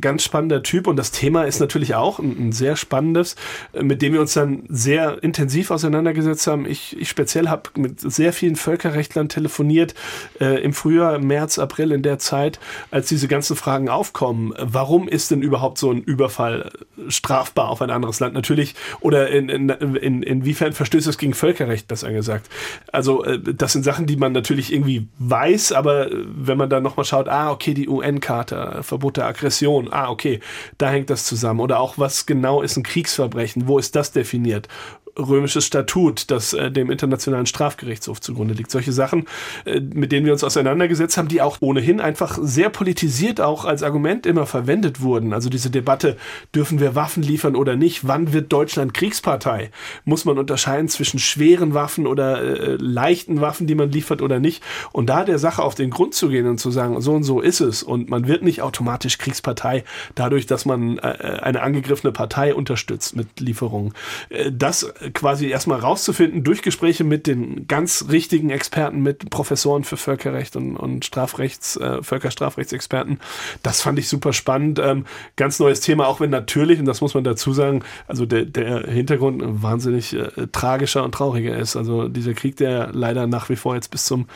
Ganz 0.00 0.22
spannender 0.22 0.62
Typ 0.62 0.86
und 0.86 0.96
das 0.96 1.10
Thema 1.10 1.44
ist 1.44 1.60
natürlich 1.60 1.94
auch 1.94 2.18
ein, 2.18 2.48
ein 2.48 2.52
sehr 2.52 2.76
spannendes, 2.76 3.36
äh, 3.74 3.82
mit 3.82 4.00
dem 4.00 4.14
wir 4.14 4.20
uns 4.22 4.32
dann 4.32 4.62
sehr 4.68 5.22
intensiv 5.22 5.70
auseinandergesetzt 5.70 6.46
haben. 6.46 6.64
Ich, 6.64 6.98
ich 6.98 7.10
speziell 7.10 7.48
habe 7.48 7.64
mit 7.76 8.00
sehr 8.00 8.29
vielen 8.32 8.56
Völkerrechtlern 8.56 9.28
telefoniert 9.28 9.94
äh, 10.40 10.62
im 10.62 10.72
Frühjahr, 10.72 11.18
März, 11.18 11.58
April 11.58 11.92
in 11.92 12.02
der 12.02 12.18
Zeit, 12.18 12.58
als 12.90 13.08
diese 13.08 13.28
ganzen 13.28 13.56
Fragen 13.56 13.88
aufkommen. 13.88 14.54
Warum 14.58 15.08
ist 15.08 15.30
denn 15.30 15.42
überhaupt 15.42 15.78
so 15.78 15.90
ein 15.90 16.02
Überfall 16.02 16.70
strafbar 17.08 17.68
auf 17.68 17.82
ein 17.82 17.90
anderes 17.90 18.20
Land? 18.20 18.34
Natürlich, 18.34 18.74
oder 19.00 19.28
in, 19.30 19.48
in, 19.48 19.68
in, 19.68 20.22
inwiefern 20.22 20.72
verstößt 20.72 21.06
es 21.06 21.18
gegen 21.18 21.34
Völkerrecht, 21.34 21.88
besser 21.88 22.12
gesagt? 22.12 22.48
Also, 22.92 23.24
äh, 23.24 23.38
das 23.38 23.72
sind 23.72 23.84
Sachen, 23.84 24.06
die 24.06 24.16
man 24.16 24.32
natürlich 24.32 24.72
irgendwie 24.72 25.08
weiß, 25.18 25.72
aber 25.72 26.08
wenn 26.12 26.58
man 26.58 26.70
dann 26.70 26.82
nochmal 26.82 27.04
schaut, 27.04 27.28
ah, 27.28 27.50
okay, 27.50 27.74
die 27.74 27.88
UN-Karte, 27.88 28.82
Verbot 28.82 29.16
der 29.16 29.26
Aggression, 29.26 29.88
ah, 29.92 30.10
okay, 30.10 30.40
da 30.78 30.90
hängt 30.90 31.10
das 31.10 31.24
zusammen. 31.24 31.60
Oder 31.60 31.80
auch, 31.80 31.98
was 31.98 32.26
genau 32.26 32.62
ist 32.62 32.76
ein 32.76 32.82
Kriegsverbrechen? 32.82 33.66
Wo 33.66 33.78
ist 33.78 33.96
das 33.96 34.12
definiert? 34.12 34.68
Römisches 35.18 35.66
Statut, 35.66 36.30
das 36.30 36.52
äh, 36.52 36.70
dem 36.70 36.90
Internationalen 36.90 37.46
Strafgerichtshof 37.46 38.20
zugrunde 38.20 38.54
liegt. 38.54 38.70
Solche 38.70 38.92
Sachen, 38.92 39.26
äh, 39.64 39.80
mit 39.80 40.12
denen 40.12 40.26
wir 40.26 40.32
uns 40.32 40.44
auseinandergesetzt 40.44 41.16
haben, 41.16 41.28
die 41.28 41.42
auch 41.42 41.58
ohnehin 41.60 42.00
einfach 42.00 42.38
sehr 42.40 42.70
politisiert 42.70 43.40
auch 43.40 43.64
als 43.64 43.82
Argument 43.82 44.26
immer 44.26 44.46
verwendet 44.46 45.00
wurden. 45.00 45.32
Also 45.32 45.48
diese 45.48 45.70
Debatte, 45.70 46.16
dürfen 46.54 46.80
wir 46.80 46.94
Waffen 46.94 47.22
liefern 47.22 47.56
oder 47.56 47.76
nicht? 47.76 48.06
Wann 48.06 48.32
wird 48.32 48.52
Deutschland 48.52 48.94
Kriegspartei? 48.94 49.70
Muss 50.04 50.24
man 50.24 50.38
unterscheiden 50.38 50.88
zwischen 50.88 51.18
schweren 51.18 51.74
Waffen 51.74 52.06
oder 52.06 52.42
äh, 52.42 52.76
leichten 52.76 53.40
Waffen, 53.40 53.66
die 53.66 53.74
man 53.74 53.90
liefert 53.90 54.22
oder 54.22 54.38
nicht? 54.38 54.62
Und 54.92 55.08
da 55.08 55.24
der 55.24 55.38
Sache 55.38 55.62
auf 55.62 55.74
den 55.74 55.90
Grund 55.90 56.14
zu 56.14 56.28
gehen 56.28 56.46
und 56.46 56.58
zu 56.58 56.70
sagen, 56.70 57.00
so 57.00 57.12
und 57.12 57.22
so 57.24 57.40
ist 57.40 57.60
es 57.60 57.82
und 57.82 58.08
man 58.08 58.26
wird 58.26 58.42
nicht 58.42 58.62
automatisch 58.62 59.18
Kriegspartei 59.18 59.84
dadurch, 60.14 60.46
dass 60.46 60.64
man 60.64 60.98
äh, 60.98 61.38
eine 61.42 61.62
angegriffene 61.62 62.12
Partei 62.12 62.54
unterstützt 62.54 63.16
mit 63.16 63.40
Lieferungen. 63.40 63.94
Äh, 64.28 64.50
das 64.52 64.92
quasi 65.14 65.48
erstmal 65.48 65.80
rauszufinden 65.80 66.44
durch 66.44 66.62
Gespräche 66.62 67.04
mit 67.04 67.26
den 67.26 67.66
ganz 67.66 68.06
richtigen 68.10 68.50
Experten, 68.50 69.02
mit 69.02 69.30
Professoren 69.30 69.84
für 69.84 69.96
Völkerrecht 69.96 70.56
und, 70.56 70.76
und 70.76 71.04
Strafrechts, 71.04 71.76
äh, 71.76 72.02
Völkerstrafrechtsexperten. 72.02 73.20
Das 73.62 73.80
fand 73.82 73.98
ich 73.98 74.08
super 74.08 74.32
spannend. 74.32 74.78
Ähm, 74.78 75.06
ganz 75.36 75.58
neues 75.58 75.80
Thema, 75.80 76.06
auch 76.06 76.20
wenn 76.20 76.30
natürlich, 76.30 76.78
und 76.78 76.86
das 76.86 77.00
muss 77.00 77.14
man 77.14 77.24
dazu 77.24 77.52
sagen, 77.52 77.82
also 78.06 78.26
der, 78.26 78.44
der 78.44 78.86
Hintergrund 78.86 79.42
wahnsinnig 79.62 80.14
äh, 80.14 80.46
tragischer 80.52 81.04
und 81.04 81.12
trauriger 81.12 81.56
ist. 81.56 81.76
Also 81.76 82.08
dieser 82.08 82.34
Krieg, 82.34 82.56
der 82.56 82.90
leider 82.92 83.26
nach 83.26 83.48
wie 83.48 83.56
vor 83.56 83.74
jetzt 83.74 83.90
bis 83.90 84.04
zum 84.04 84.26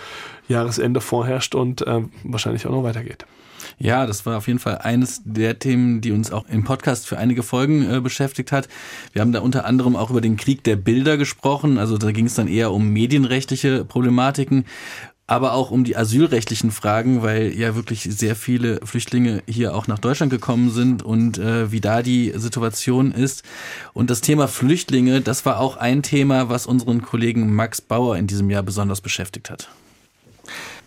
Jahresende 0.49 1.01
vorherrscht 1.01 1.55
und 1.55 1.87
äh, 1.87 2.03
wahrscheinlich 2.25 2.67
auch 2.67 2.71
noch 2.71 2.85
weitergeht. 2.85 3.27
Ja, 3.79 4.07
das 4.07 4.25
war 4.27 4.39
auf 4.39 4.47
jeden 4.47 4.59
Fall 4.59 4.79
eines 4.79 5.23
der 5.25 5.59
Themen, 5.59 6.01
die 6.01 6.13
uns 6.13 6.33
auch 6.33 6.47
im 6.49 6.65
Podcast 6.65 7.07
für 7.07 7.19
einige 7.19 7.43
Folgen 7.43 7.91
äh, 7.91 8.01
beschäftigt 8.01 8.53
hat. 8.53 8.69
Wir 9.13 9.23
haben 9.23 9.33
da 9.33 9.41
unter 9.41 9.65
anderem 9.65 9.97
auch 9.97 10.11
über 10.11 10.21
den 10.21 10.37
Krieg 10.37 10.65
der 10.65 10.77
Bilder 10.77 11.17
gesprochen. 11.17 11.79
Also 11.79 11.99
da 11.99 12.13
ging 12.13 12.27
es 12.27 12.35
dann 12.35 12.49
eher 12.49 12.73
um 12.73 12.89
medienrechtliche 12.89 13.85
Problematiken 13.85 14.65
aber 15.27 15.55
auch 15.55 15.71
um 15.71 15.85
die 15.85 15.97
asylrechtlichen 15.97 16.71
Fragen, 16.71 17.23
weil 17.23 17.57
ja 17.57 17.75
wirklich 17.75 18.03
sehr 18.03 18.37
viele 18.37 18.81
Flüchtlinge 18.85 19.43
hier 19.47 19.75
auch 19.75 19.87
nach 19.87 19.99
Deutschland 19.99 20.31
gekommen 20.31 20.71
sind 20.71 21.03
und 21.03 21.39
äh, 21.39 21.73
wie 21.73 21.81
da 21.81 22.03
die 22.03 22.33
Situation 22.37 23.11
ist. 23.13 23.43
Und 23.95 24.11
das 24.11 24.21
Thema 24.21 24.49
Flüchtlinge, 24.49 25.23
das 25.23 25.47
war 25.47 25.61
auch 25.61 25.77
ein 25.79 26.03
Thema, 26.03 26.51
was 26.51 26.67
unseren 26.67 27.01
Kollegen 27.01 27.55
Max 27.55 27.81
Bauer 27.81 28.19
in 28.19 28.27
diesem 28.27 28.51
Jahr 28.51 28.63
besonders 28.63 29.01
beschäftigt 29.01 29.49
hat. 29.49 29.71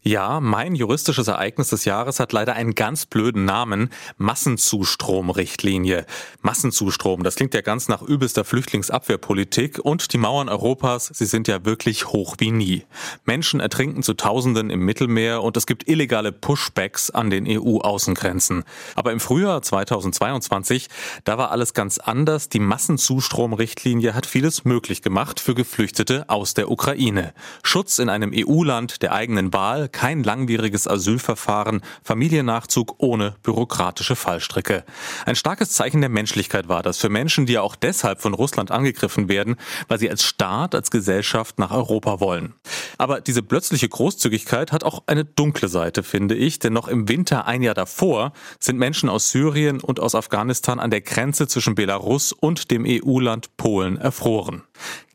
Ja, 0.04 0.40
mein 0.40 0.76
juristisches 0.76 1.28
Ereignis 1.28 1.70
des 1.70 1.86
Jahres 1.86 2.20
hat 2.20 2.32
leider 2.32 2.54
einen 2.54 2.76
ganz 2.76 3.06
blöden 3.06 3.46
Namen. 3.46 3.90
Massenzustromrichtlinie. 4.18 6.06
Massenzustrom, 6.42 7.24
das 7.24 7.36
klingt 7.36 7.54
ja 7.54 7.62
ganz 7.62 7.88
nach 7.88 8.02
übelster 8.02 8.46
Flüchtlingsabwehrpolitik 8.46 9.80
und 9.80 10.14
die 10.14 10.18
Mauern 10.18 10.50
Europas, 10.50 11.08
sie 11.14 11.26
sind 11.26 11.48
ja 11.48 11.66
wirklich 11.66 12.08
hoch 12.08 12.36
wie 12.40 12.52
nie. 12.52 12.84
Menschen 13.26 13.60
ertrinken 13.60 14.04
zu 14.04 14.14
Tausenden 14.14 14.70
im 14.70 14.82
Mittelmeer 14.82 15.44
und 15.44 15.58
es 15.58 15.66
gibt 15.66 15.88
illegale 15.88 16.32
Pushbacks 16.32 17.10
an 17.10 17.30
den 17.30 17.46
EU-Außengrenzen. 17.48 18.64
Aber 18.96 19.12
im 19.12 19.20
Frühjahr 19.20 19.62
2022, 19.62 20.88
da 21.24 21.38
war 21.38 21.52
alles 21.52 21.74
ganz 21.74 21.98
anders. 21.98 22.50
Die 22.50 22.60
Massenzustromrichtlinie 22.60 24.14
hat 24.14 24.26
vieles 24.26 24.64
möglich 24.64 25.02
gemacht 25.02 25.40
für 25.40 25.56
Geflüchtete 25.56 26.30
aus 26.30 26.54
der 26.54 26.72
Ukraine. 26.72 27.34
Schutz 27.64 28.00
in 28.00 28.10
einem 28.10 28.32
EU-Land 28.34 29.02
der 29.02 29.12
eigenen 29.12 29.54
Wahl, 29.54 29.87
kein 29.88 30.24
langwieriges 30.24 30.88
Asylverfahren, 30.88 31.82
Familiennachzug 32.04 32.96
ohne 32.98 33.36
bürokratische 33.44 34.16
Fallstricke. 34.16 34.84
Ein 35.26 35.36
starkes 35.36 35.72
Zeichen 35.72 36.02
der 36.02 36.10
Menschlichkeit 36.10 36.68
war 36.68 36.84
das 36.84 36.98
für 36.98 37.10
Menschen, 37.10 37.46
die 37.46 37.54
ja 37.54 37.62
auch 37.62 37.76
deshalb 37.76 38.22
von 38.22 38.34
Russland 38.34 38.72
angegriffen 38.72 39.30
werden, 39.30 39.56
weil 39.88 40.00
sie 40.00 40.10
als 40.10 40.24
Staat, 40.24 40.76
als 40.76 40.92
Gesellschaft 40.92 41.60
nach 41.60 41.72
Europa 41.72 42.20
wollen. 42.20 42.54
Aber 42.98 43.22
diese 43.22 43.44
plötzliche 43.44 43.90
Großzügigkeit 43.90 44.72
hat 44.72 44.84
auch 44.84 45.04
eine 45.08 45.26
dunkle 45.26 45.68
Seite, 45.68 46.04
finde 46.04 46.36
ich, 46.36 46.60
denn 46.60 46.74
noch 46.74 46.88
im 46.88 47.08
Winter 47.10 47.46
ein 47.46 47.62
Jahr 47.62 47.76
davor 47.76 48.34
sind 48.60 48.78
Menschen 48.78 49.10
aus 49.10 49.32
Syrien 49.32 49.80
und 49.80 50.00
aus 50.00 50.16
Afghanistan 50.16 50.80
an 50.80 50.92
der 50.92 51.02
Grenze 51.02 51.48
zwischen 51.48 51.76
Belarus 51.76 52.32
und 52.32 52.72
dem 52.72 52.86
EU-Land 52.88 53.56
Polen 53.58 53.98
erfroren. 53.98 54.64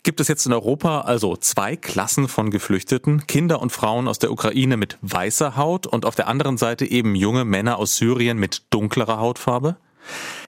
Gibt 0.04 0.18
es 0.18 0.26
jetzt 0.26 0.46
in 0.46 0.52
Europa 0.52 1.02
also 1.02 1.36
zwei 1.36 1.76
Klassen 1.76 2.26
von 2.26 2.50
Geflüchteten, 2.50 3.28
Kinder 3.28 3.62
und 3.62 3.70
Frauen 3.70 4.08
aus 4.08 4.18
der 4.18 4.32
Ukraine 4.32 4.76
mit 4.76 4.98
weißer 5.02 5.56
Haut 5.56 5.86
und 5.86 6.04
auf 6.04 6.16
der 6.16 6.26
anderen 6.26 6.56
Seite 6.56 6.84
eben 6.84 7.14
junge 7.14 7.44
Männer 7.44 7.78
aus 7.78 7.98
Syrien 7.98 8.36
mit 8.36 8.62
dunklerer 8.70 9.18
Hautfarbe? 9.18 9.76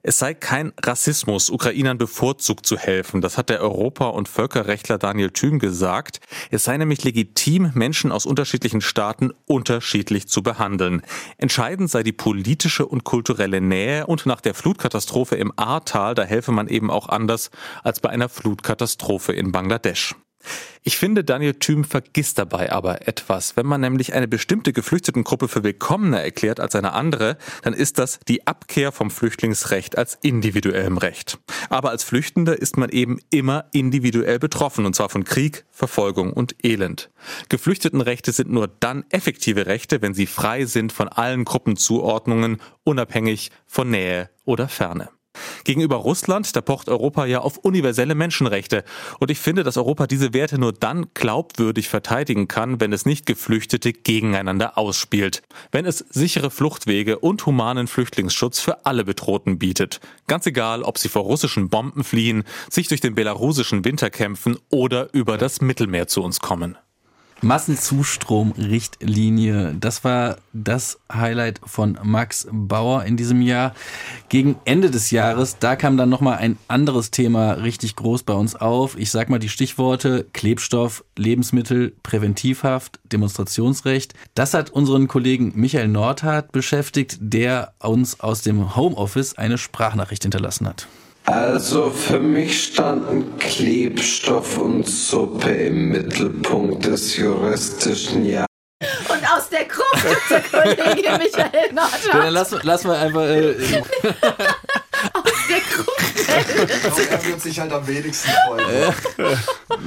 Es 0.07 0.19
sei 0.19 0.35
kein 0.35 0.75
Rassismus, 0.83 1.49
Ukrainern 1.49 1.97
bevorzugt 1.97 2.67
zu 2.67 2.77
helfen. 2.77 3.23
Das 3.23 3.39
hat 3.39 3.49
der 3.49 3.63
Europa- 3.63 4.09
und 4.09 4.29
Völkerrechtler 4.29 4.99
Daniel 4.99 5.31
Thüm 5.31 5.59
gesagt. 5.59 6.21
Es 6.51 6.65
sei 6.65 6.77
nämlich 6.77 7.05
legitim, 7.05 7.71
Menschen 7.73 8.13
aus 8.13 8.27
unterschiedlichen 8.27 8.83
Staaten 8.83 9.33
unterschiedlich 9.47 10.29
zu 10.29 10.43
behandeln. 10.43 11.01
Entscheidend 11.39 11.91
sei 11.91 12.03
die 12.03 12.13
politische 12.13 12.85
und 12.85 13.05
kulturelle 13.05 13.63
Nähe 13.63 14.07
und 14.07 14.27
nach 14.27 14.43
der 14.43 14.53
Flutkatastrophe 14.53 15.37
im 15.37 15.55
Ahrtal, 15.57 16.15
da 16.15 16.25
helfe 16.25 16.53
man 16.53 16.69
eben 16.69 16.91
auch 16.91 17.09
anders 17.09 17.51
als 17.83 18.01
bei 18.01 18.11
einer 18.11 18.29
Flutkatastrophe 18.29 19.33
in 19.33 19.53
Bangladesch. 19.53 20.15
Ich 20.83 20.99
finde, 20.99 21.25
Daniel 21.25 21.55
Thüm 21.55 21.85
vergisst 21.85 22.39
dabei 22.39 22.71
aber 22.71 23.09
etwas. 23.09 23.57
Wenn 23.57 23.67
man 23.67 23.81
nämlich 23.81 24.13
eine 24.13 24.29
bestimmte 24.29 24.73
Geflüchtetengruppe 24.73 25.49
für 25.49 25.65
willkommener 25.65 26.21
erklärt 26.21 26.61
als 26.61 26.75
eine 26.75 26.93
andere, 26.93 27.39
dann 27.63 27.73
ist 27.73 27.99
das 27.99 28.21
die 28.29 28.47
Abkehr 28.47 28.93
vom 28.93 29.11
Flüchtlingsrecht 29.11 29.97
als 29.97 30.19
individuellem 30.21 30.99
Recht. 30.99 31.39
Aber 31.71 31.91
als 31.91 32.05
Flüchtender 32.05 32.61
ist 32.61 32.77
man 32.77 32.91
eben 32.91 33.19
immer 33.31 33.65
individuell 33.73 34.39
betroffen, 34.39 34.85
und 34.85 34.95
zwar 34.95 35.09
von 35.09 35.25
Krieg, 35.25 35.65
Verfolgung 35.71 36.33
und 36.33 36.55
Elend. 36.63 37.11
Geflüchtetenrechte 37.49 38.33
sind 38.33 38.51
nur 38.51 38.69
dann 38.69 39.05
effektive 39.11 39.67
Rechte, 39.67 40.03
wenn 40.03 40.15
sie 40.15 40.27
frei 40.27 40.67
sind 40.67 40.93
von 40.93 41.09
allen 41.09 41.45
Gruppenzuordnungen, 41.45 42.61
unabhängig 42.85 43.51
von 43.67 43.91
Nähe 43.91 44.31
oder 44.45 44.69
Ferne. 44.69 45.09
Gegenüber 45.65 45.97
Russland, 45.97 46.55
da 46.57 46.61
pocht 46.61 46.89
Europa 46.89 47.27
ja 47.27 47.41
auf 47.41 47.59
universelle 47.59 48.15
Menschenrechte. 48.15 48.85
Und 49.19 49.31
ich 49.31 49.39
finde, 49.39 49.63
dass 49.63 49.77
Europa 49.77 50.07
diese 50.07 50.35
Werte 50.35 50.59
nur 50.59 50.73
dann 50.73 51.07
glaubwürdig 51.15 51.89
verteidigen 51.89 52.49
kann, 52.49 52.81
wenn 52.81 52.93
es 52.93 53.07
nicht 53.07 53.27
Geflüchtete 53.27 53.93
gegeneinander 53.93 54.79
ausspielt. 54.79 55.43
Wenn 55.73 55.87
es 55.87 55.99
sichere 56.11 56.51
Fluchtwege 56.51 57.19
und 57.19 57.45
humanen 57.47 57.87
Flüchtlingsschutz 57.87 58.61
für 58.61 58.87
alle 58.87 59.05
Bedrohten 59.05 59.59
bietet. 59.59 60.01
Ganz 60.27 60.47
egal, 60.47 60.83
ob 60.83 60.99
sie 60.99 61.09
vor 61.09 61.23
russischen 61.23 61.69
Bomben 61.69 62.05
fliehen, 62.05 62.45
sich 62.71 62.89
durch 62.89 63.01
den 63.01 63.15
belarusischen 63.15 63.85
Winter 63.85 64.11
kämpfen 64.11 64.59
oder 64.71 65.09
über 65.13 65.39
das 65.39 65.61
Mittelmeer 65.61 66.07
zu 66.07 66.23
uns 66.23 66.41
kommen. 66.41 66.77
Massenzustromrichtlinie. 67.45 69.77
Das 69.79 70.03
war 70.03 70.39
das 70.53 70.99
Highlight 71.13 71.61
von 71.65 71.97
Max 72.03 72.49
Bauer 72.51 73.05
in 73.05 73.17
diesem 73.17 73.41
Jahr. 73.43 73.75
Gegen 74.29 74.57
Ende 74.65 74.91
des 74.91 75.13
Jahres, 75.13 75.59
da 75.61 75.77
kam 75.77 75.97
dann 75.97 76.09
nochmal 76.09 76.39
ein 76.39 76.59
anderes 76.67 77.13
Thema 77.13 77.53
richtig 77.53 77.95
groß 77.97 78.25
bei 78.25 78.35
uns 78.35 78.57
auf. 78.57 78.99
Ich 78.99 79.11
sag 79.11 79.29
mal 79.29 79.39
die 79.39 79.49
Stichworte 79.49 80.27
Klebstoff, 80.33 81.05
Lebensmittel, 81.17 81.95
Präventivhaft, 82.03 82.99
Demonstrationsrecht. 83.05 84.15
Das 84.35 84.55
hat 84.55 84.71
unseren 84.71 85.07
Kollegen 85.07 85.53
Michael 85.55 85.87
Nordhardt 85.89 86.51
beschäftigt, 86.51 87.19
der 87.21 87.75
uns 87.79 88.21
aus 88.21 88.41
dem 88.43 88.75
Homeoffice 88.75 89.37
eine 89.37 89.59
Sprachnachricht 89.59 90.23
hinterlassen 90.23 90.67
hat. 90.67 90.89
Also 91.27 91.91
für 91.91 92.21
mich 92.21 92.65
standen 92.65 93.39
Klebstoff 93.39 94.59
und 94.59 94.87
Suppe 94.87 95.51
im 95.51 95.89
Mittelpunkt 95.89 96.85
des 96.85 97.17
juristischen 97.17 98.27
Jahres. 98.27 98.47
Und 99.09 99.25
aus 99.33 99.49
der 99.49 99.65
Gruppe 99.65 100.17
der 100.29 100.41
Kollegin 100.51 101.19
Michael 101.19 101.73
Nordhaus. 101.73 102.07
Ja, 102.13 102.19
dann 102.19 102.33
lass, 102.35 102.55
lass 102.63 102.85
mal 102.85 102.97
einfach. 102.99 103.23
Äh, 103.23 103.55
aus 105.15 105.33
der 105.49 105.61
Gruppe. 105.75 105.95
Er 107.11 107.25
wird 107.25 107.41
sich 107.41 107.59
halt 107.59 107.73
am 107.73 107.87
wenigsten 107.87 108.31
freuen. 108.47 108.95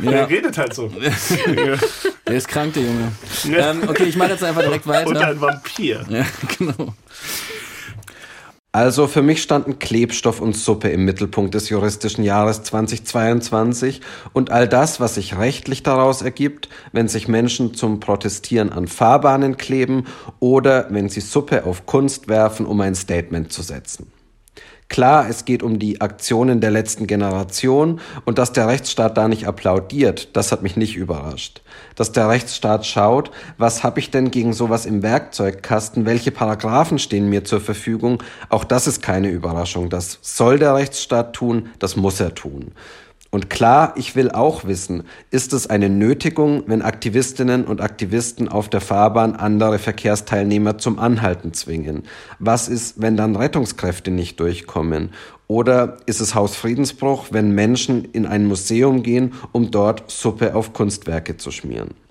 Ja. 0.04 0.12
Er 0.12 0.30
redet 0.30 0.58
halt 0.58 0.74
so. 0.74 0.88
der 2.28 2.36
ist 2.36 2.48
krank, 2.48 2.74
der 2.74 2.84
Junge. 2.84 3.12
Ähm, 3.46 3.84
okay, 3.88 4.06
ich 4.06 4.16
mache 4.16 4.32
jetzt 4.32 4.44
einfach 4.44 4.62
direkt 4.62 4.88
weiter. 4.88 5.08
Und 5.08 5.18
ein 5.18 5.40
Vampir. 5.40 6.06
Ja, 6.10 6.26
genau. 6.58 6.94
Also 8.78 9.08
für 9.08 9.24
mich 9.24 9.42
standen 9.42 9.80
Klebstoff 9.80 10.40
und 10.40 10.56
Suppe 10.56 10.90
im 10.90 11.04
Mittelpunkt 11.04 11.56
des 11.56 11.70
juristischen 11.70 12.24
Jahres 12.24 12.62
2022 12.62 14.02
und 14.34 14.52
all 14.52 14.68
das, 14.68 15.00
was 15.00 15.16
sich 15.16 15.36
rechtlich 15.36 15.82
daraus 15.82 16.22
ergibt, 16.22 16.70
wenn 16.92 17.08
sich 17.08 17.28
Menschen 17.28 17.74
zum 17.74 18.00
Protestieren 18.00 18.72
an 18.72 18.88
Fahrbahnen 18.88 19.58
kleben 19.58 20.06
oder 20.40 20.86
wenn 20.92 21.10
sie 21.10 21.22
Suppe 21.22 21.66
auf 21.66 21.88
Kunst 21.88 22.28
werfen, 22.28 22.68
um 22.68 22.80
ein 22.82 22.94
Statement 22.94 23.52
zu 23.52 23.64
setzen. 23.64 24.12
Klar, 24.90 25.28
es 25.30 25.44
geht 25.44 25.64
um 25.64 25.80
die 25.80 26.00
Aktionen 26.00 26.62
der 26.62 26.72
letzten 26.72 27.08
Generation 27.08 28.00
und 28.24 28.38
dass 28.38 28.54
der 28.54 28.68
Rechtsstaat 28.68 29.18
da 29.18 29.28
nicht 29.28 29.46
applaudiert, 29.46 30.36
das 30.36 30.54
hat 30.54 30.64
mich 30.64 30.78
nicht 30.78 30.96
überrascht. 30.96 31.62
Dass 31.96 32.14
der 32.14 32.30
Rechtsstaat 32.30 32.86
schaut, 32.86 33.32
was 33.58 33.84
habe 33.84 34.00
ich 34.00 34.12
denn 34.12 34.32
gegen 34.32 34.54
sowas 34.54 34.86
im 34.86 35.04
Werkzeugkasten, 35.04 36.06
welche 36.06 36.32
Paragraphen 36.32 37.00
stehen 37.00 37.30
mir 37.30 37.44
zur 37.44 37.60
Verfügung, 37.60 38.24
auch 38.48 38.64
das 38.64 38.88
ist 38.88 39.02
keine 39.02 39.30
Überraschung. 39.30 39.90
Das 39.90 40.20
soll 40.22 40.58
der 40.58 40.76
Rechtsstaat 40.76 41.34
tun, 41.34 41.70
das 41.80 41.98
muss 41.98 42.22
er 42.22 42.34
tun. 42.34 42.72
Und 43.30 43.50
klar, 43.50 43.94
ich 43.98 44.16
will 44.16 44.32
auch 44.32 44.66
wissen, 44.66 45.04
ist 45.32 45.52
es 45.54 45.68
eine 45.68 45.90
Nötigung, 45.90 46.64
wenn 46.68 46.82
Aktivistinnen 46.82 47.66
und 47.66 47.82
Aktivisten 47.82 48.48
auf 48.48 48.70
der 48.70 48.82
Fahrbahn 48.82 49.36
andere 49.36 49.80
Verkehrsteilnehmer 49.80 50.78
zum 50.78 50.98
Anhalten 50.98 51.54
zwingen? 51.54 52.04
Was 52.40 52.70
ist, 52.70 53.02
wenn 53.02 53.18
dann 53.18 53.36
Rettungskräfte 53.36 54.12
nicht 54.12 54.40
durchkommen? 54.40 55.12
Oder 55.48 55.98
ist 56.06 56.22
es 56.22 56.36
Hausfriedensbruch, 56.36 57.28
wenn 57.32 57.52
Menschen 57.52 58.06
in 58.06 58.26
ein 58.26 58.46
Museum 58.46 59.04
gehen, 59.04 59.34
um 59.52 59.72
dort 59.72 60.10
Suppe 60.10 60.56
auf 60.56 60.74
Kunstwerke 60.74 61.38
zu 61.38 61.52
schmieren? 61.52 62.07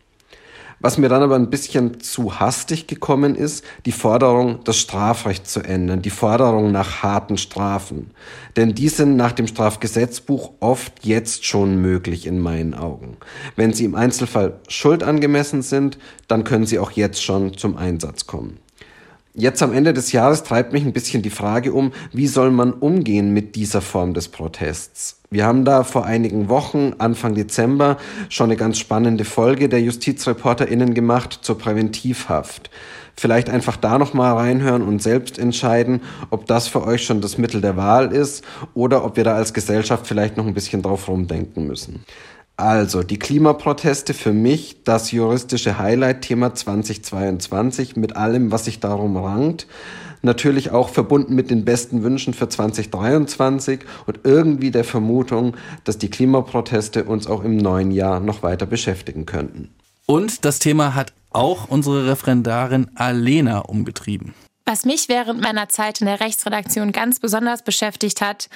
Was 0.80 0.98
mir 0.98 1.08
dann 1.08 1.22
aber 1.22 1.36
ein 1.36 1.48
bisschen 1.48 2.00
zu 2.00 2.38
hastig 2.38 2.86
gekommen 2.86 3.34
ist, 3.34 3.64
die 3.86 3.92
Forderung, 3.92 4.60
das 4.64 4.76
Strafrecht 4.76 5.46
zu 5.46 5.60
ändern, 5.60 6.02
die 6.02 6.10
Forderung 6.10 6.70
nach 6.70 7.02
harten 7.02 7.38
Strafen. 7.38 8.10
Denn 8.56 8.74
die 8.74 8.90
sind 8.90 9.16
nach 9.16 9.32
dem 9.32 9.46
Strafgesetzbuch 9.46 10.52
oft 10.60 11.04
jetzt 11.04 11.46
schon 11.46 11.80
möglich 11.80 12.26
in 12.26 12.38
meinen 12.38 12.74
Augen. 12.74 13.16
Wenn 13.56 13.72
sie 13.72 13.86
im 13.86 13.94
Einzelfall 13.94 14.60
schuldangemessen 14.68 15.62
sind, 15.62 15.98
dann 16.28 16.44
können 16.44 16.66
sie 16.66 16.78
auch 16.78 16.90
jetzt 16.90 17.22
schon 17.22 17.56
zum 17.56 17.76
Einsatz 17.76 18.26
kommen. 18.26 18.58
Jetzt 19.38 19.62
am 19.62 19.74
Ende 19.74 19.92
des 19.92 20.12
Jahres 20.12 20.44
treibt 20.44 20.72
mich 20.72 20.82
ein 20.82 20.94
bisschen 20.94 21.20
die 21.20 21.28
Frage 21.28 21.74
um, 21.74 21.92
wie 22.10 22.26
soll 22.26 22.50
man 22.50 22.72
umgehen 22.72 23.34
mit 23.34 23.54
dieser 23.54 23.82
Form 23.82 24.14
des 24.14 24.28
Protests? 24.28 25.20
Wir 25.28 25.44
haben 25.44 25.66
da 25.66 25.84
vor 25.84 26.06
einigen 26.06 26.48
Wochen, 26.48 26.94
Anfang 26.96 27.34
Dezember, 27.34 27.98
schon 28.30 28.44
eine 28.44 28.56
ganz 28.56 28.78
spannende 28.78 29.26
Folge 29.26 29.68
der 29.68 29.82
JustizreporterInnen 29.82 30.94
gemacht 30.94 31.40
zur 31.42 31.58
Präventivhaft. 31.58 32.70
Vielleicht 33.14 33.50
einfach 33.50 33.76
da 33.76 33.98
nochmal 33.98 34.36
reinhören 34.36 34.80
und 34.80 35.02
selbst 35.02 35.38
entscheiden, 35.38 36.00
ob 36.30 36.46
das 36.46 36.68
für 36.68 36.82
euch 36.86 37.04
schon 37.04 37.20
das 37.20 37.36
Mittel 37.36 37.60
der 37.60 37.76
Wahl 37.76 38.12
ist 38.12 38.42
oder 38.72 39.04
ob 39.04 39.18
wir 39.18 39.24
da 39.24 39.34
als 39.34 39.52
Gesellschaft 39.52 40.06
vielleicht 40.06 40.38
noch 40.38 40.46
ein 40.46 40.54
bisschen 40.54 40.80
drauf 40.80 41.08
rumdenken 41.08 41.66
müssen. 41.66 42.06
Also, 42.58 43.02
die 43.02 43.18
Klimaproteste 43.18 44.14
für 44.14 44.32
mich 44.32 44.82
das 44.84 45.12
juristische 45.12 45.78
Highlight-Thema 45.78 46.54
2022 46.54 47.96
mit 47.96 48.16
allem, 48.16 48.50
was 48.50 48.64
sich 48.64 48.80
darum 48.80 49.18
rankt. 49.18 49.66
Natürlich 50.22 50.70
auch 50.70 50.88
verbunden 50.88 51.34
mit 51.34 51.50
den 51.50 51.66
besten 51.66 52.02
Wünschen 52.02 52.32
für 52.32 52.48
2023 52.48 53.80
und 54.06 54.20
irgendwie 54.24 54.70
der 54.70 54.84
Vermutung, 54.84 55.54
dass 55.84 55.98
die 55.98 56.08
Klimaproteste 56.08 57.04
uns 57.04 57.26
auch 57.26 57.44
im 57.44 57.58
neuen 57.58 57.90
Jahr 57.90 58.20
noch 58.20 58.42
weiter 58.42 58.64
beschäftigen 58.64 59.26
könnten. 59.26 59.68
Und 60.06 60.46
das 60.46 60.58
Thema 60.58 60.94
hat 60.94 61.12
auch 61.32 61.68
unsere 61.68 62.08
Referendarin 62.08 62.90
Alena 62.94 63.58
umgetrieben. 63.58 64.34
Was 64.68 64.84
mich 64.84 65.08
während 65.08 65.40
meiner 65.40 65.68
Zeit 65.68 66.00
in 66.00 66.06
der 66.06 66.18
Rechtsredaktion 66.18 66.90
ganz 66.90 67.20
besonders 67.20 67.62
beschäftigt 67.62 68.20
hat, 68.20 68.48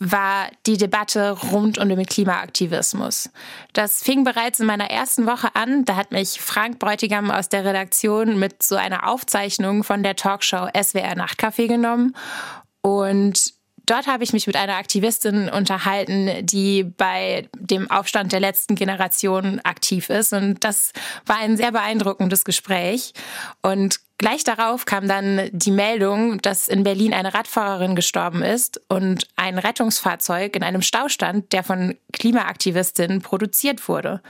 war 0.00 0.48
die 0.66 0.78
Debatte 0.78 1.30
rund 1.52 1.78
um 1.78 1.88
den 1.88 2.04
Klimaaktivismus. 2.06 3.30
Das 3.74 4.02
fing 4.02 4.24
bereits 4.24 4.58
in 4.58 4.66
meiner 4.66 4.90
ersten 4.90 5.26
Woche 5.26 5.54
an. 5.54 5.84
Da 5.84 5.94
hat 5.94 6.10
mich 6.10 6.40
Frank 6.40 6.78
Bräutigam 6.78 7.30
aus 7.30 7.50
der 7.50 7.66
Redaktion 7.66 8.38
mit 8.38 8.62
so 8.62 8.76
einer 8.76 9.06
Aufzeichnung 9.06 9.84
von 9.84 10.02
der 10.02 10.16
Talkshow 10.16 10.68
SWR 10.74 11.14
Nachtcafé 11.14 11.68
genommen. 11.68 12.16
Und 12.80 13.52
Dort 13.90 14.06
habe 14.06 14.22
ich 14.22 14.32
mich 14.32 14.46
mit 14.46 14.54
einer 14.54 14.76
Aktivistin 14.76 15.48
unterhalten, 15.48 16.46
die 16.46 16.84
bei 16.84 17.48
dem 17.58 17.90
Aufstand 17.90 18.30
der 18.30 18.38
letzten 18.38 18.76
Generation 18.76 19.58
aktiv 19.64 20.10
ist. 20.10 20.32
Und 20.32 20.62
das 20.62 20.92
war 21.26 21.38
ein 21.38 21.56
sehr 21.56 21.72
beeindruckendes 21.72 22.44
Gespräch. 22.44 23.14
Und 23.62 23.98
Gleich 24.20 24.44
darauf 24.44 24.84
kam 24.84 25.08
dann 25.08 25.48
die 25.50 25.70
Meldung, 25.70 26.42
dass 26.42 26.68
in 26.68 26.82
Berlin 26.82 27.14
eine 27.14 27.32
Radfahrerin 27.32 27.96
gestorben 27.96 28.42
ist 28.42 28.78
und 28.86 29.26
ein 29.36 29.56
Rettungsfahrzeug 29.56 30.54
in 30.56 30.62
einem 30.62 30.82
Stau 30.82 31.08
stand, 31.08 31.54
der 31.54 31.64
von 31.64 31.96
Klimaaktivistinnen 32.12 33.22
produziert 33.22 33.88
wurde. 33.88 34.20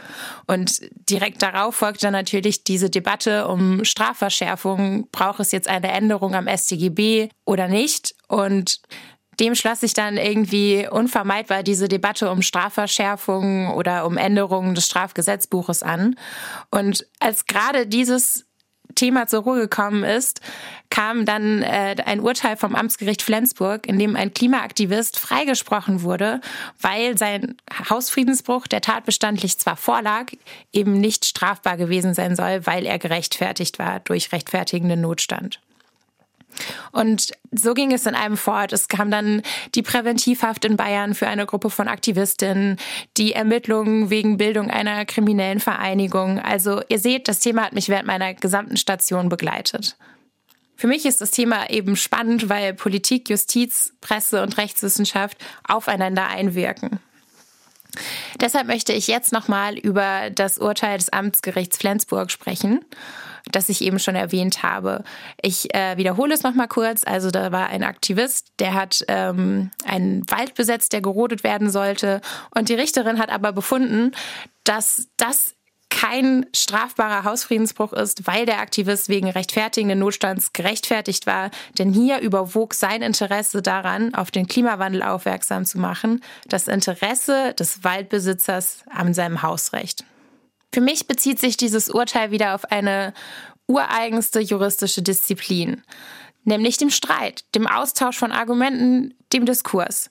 Und 0.47 0.81
direkt 1.11 1.43
darauf 1.43 1.75
folgte 1.75 2.03
dann 2.03 2.13
natürlich 2.13 2.63
diese 2.63 2.89
Debatte 2.89 3.49
um 3.49 3.85
Strafverschärfung. 3.85 5.09
Braucht 5.11 5.41
es 5.41 5.51
jetzt 5.51 5.67
eine 5.67 5.91
Änderung 5.91 6.37
am 6.37 6.47
StGB 6.47 7.29
oder 7.45 7.67
nicht? 7.67 8.15
Und 8.29 8.81
dem 9.41 9.57
schloss 9.57 9.81
sich 9.81 9.95
dann 9.95 10.19
irgendwie 10.19 10.87
unvermeidbar 10.89 11.65
diese 11.65 11.89
Debatte 11.89 12.31
um 12.31 12.43
Strafverschärfung 12.43 13.75
oder 13.75 14.07
um 14.07 14.17
Änderungen 14.17 14.77
des 14.77 14.87
Strafgesetzbuches 14.87 15.83
an. 15.83 16.15
Und 16.71 17.09
als 17.19 17.47
gerade 17.47 17.89
dieses 17.89 18.47
Thema 18.95 19.27
zur 19.27 19.43
Ruhe 19.43 19.61
gekommen 19.61 20.05
ist, 20.05 20.41
kam 20.91 21.25
dann 21.25 21.63
äh, 21.63 21.97
ein 22.05 22.21
Urteil 22.21 22.57
vom 22.57 22.75
Amtsgericht 22.75 23.23
Flensburg, 23.23 23.87
in 23.87 23.99
dem 23.99 24.17
ein 24.17 24.35
Klimaaktivist 24.35 25.19
freigesprochen 25.19 26.03
wurde, 26.03 26.41
weil 26.81 27.17
sein 27.17 27.57
Hausfriedensbruch, 27.89 28.67
der 28.67 28.81
tatbestandlich 28.81 29.59
zwar 29.59 29.77
vorlag, 29.77 30.27
eben 30.73 31.01
nicht 31.01 31.25
strafbar 31.25 31.77
gewesen 31.77 32.15
sein 32.15 32.37
soll, 32.37 32.67
weil 32.67 32.87
er 32.87 32.99
gerechtfertigt 32.99 33.79
war 33.79 34.01
durch 34.01 34.33
rechtfertigenden 34.33 35.01
Notstand. 35.01 35.61
Und 36.93 37.33
so 37.53 37.75
ging 37.75 37.93
es 37.93 38.07
in 38.07 38.15
einem 38.15 38.37
fort. 38.37 38.73
Es 38.73 38.89
kam 38.89 39.11
dann 39.11 39.43
die 39.75 39.83
Präventivhaft 39.83 40.65
in 40.65 40.77
Bayern 40.77 41.15
für 41.15 41.29
eine 41.29 41.47
Gruppe 41.47 41.71
von 41.71 41.89
Aktivistinnen, 41.89 42.77
die 43.17 43.33
Ermittlungen 43.33 44.11
wegen 44.11 44.37
Bildung 44.37 44.71
einer 44.71 45.05
kriminellen 45.05 45.61
Vereinigung. 45.61 46.39
Also 46.39 46.83
ihr 46.89 46.99
seht, 46.99 47.29
das 47.29 47.41
Thema 47.41 47.63
hat 47.63 47.73
mich 47.73 47.89
während 47.89 48.07
meiner 48.07 48.35
gesamten 48.35 48.77
Station 48.77 49.29
begleitet. 49.29 49.97
Für 50.77 50.87
mich 50.87 51.05
ist 51.05 51.21
das 51.21 51.31
Thema 51.31 51.69
eben 51.69 51.95
spannend, 51.95 52.49
weil 52.49 52.73
Politik, 52.73 53.29
Justiz, 53.29 53.93
Presse 54.01 54.43
und 54.43 54.57
Rechtswissenschaft 54.57 55.37
aufeinander 55.69 56.29
einwirken. 56.29 57.01
Deshalb 58.41 58.67
möchte 58.67 58.93
ich 58.93 59.09
jetzt 59.09 59.33
nochmal 59.33 59.79
über 59.79 60.31
das 60.31 60.59
Urteil 60.59 60.99
des 60.99 61.13
Amtsgerichts 61.13 61.79
Flensburg 61.79 62.31
sprechen 62.31 62.85
das 63.51 63.69
ich 63.69 63.83
eben 63.83 63.99
schon 63.99 64.17
erwähnt 64.17 64.63
habe. 64.63 65.05
Ich 65.43 65.75
äh, 65.75 65.97
wiederhole 65.97 66.35
es 66.35 66.43
nochmal 66.43 66.69
kurz. 66.69 67.03
Also 67.05 67.31
da 67.31 67.53
war 67.53 67.69
ein 67.69 67.83
Aktivist, 67.83 68.53
der 68.59 68.75
hat 68.75 69.05
ähm, 69.09 69.71
einen 69.85 70.29
Wald 70.31 70.55
besetzt, 70.55 70.93
der 70.93 71.01
gerodet 71.01 71.45
werden 71.45 71.71
sollte. 71.71 72.21
Und 72.55 72.69
die 72.69 72.75
Richterin 72.75 73.19
hat 73.19 73.31
aber 73.31 73.53
befunden, 73.53 74.13
dass 74.65 75.09
das 75.17 75.55
kein 76.01 76.47
strafbarer 76.55 77.25
Hausfriedensbruch 77.25 77.93
ist, 77.93 78.27
weil 78.27 78.47
der 78.47 78.61
Aktivist 78.61 79.11
wegen 79.11 79.29
rechtfertigenden 79.29 79.99
Notstands 79.99 80.55
gerechtfertigt 80.55 81.27
war. 81.27 81.51
Denn 81.77 81.93
hier 81.93 82.21
überwog 82.21 82.73
sein 82.73 83.03
Interesse 83.03 83.61
daran, 83.61 84.15
auf 84.15 84.31
den 84.31 84.47
Klimawandel 84.47 85.03
aufmerksam 85.03 85.67
zu 85.67 85.79
machen, 85.79 86.23
das 86.49 86.69
Interesse 86.69 87.53
des 87.53 87.85
Waldbesitzers 87.85 88.85
an 88.89 89.13
seinem 89.13 89.43
Hausrecht. 89.43 90.05
Für 90.73 90.81
mich 90.81 91.07
bezieht 91.07 91.39
sich 91.39 91.59
dieses 91.59 91.91
Urteil 91.91 92.31
wieder 92.31 92.55
auf 92.55 92.65
eine 92.73 93.13
ureigenste 93.67 94.41
juristische 94.41 95.03
Disziplin, 95.03 95.83
nämlich 96.45 96.79
dem 96.79 96.91
Streit, 96.91 97.45
dem 97.55 97.67
Austausch 97.67 98.17
von 98.17 98.33
Argumenten, 98.33 99.13
dem 99.35 99.45
Diskurs. 99.45 100.09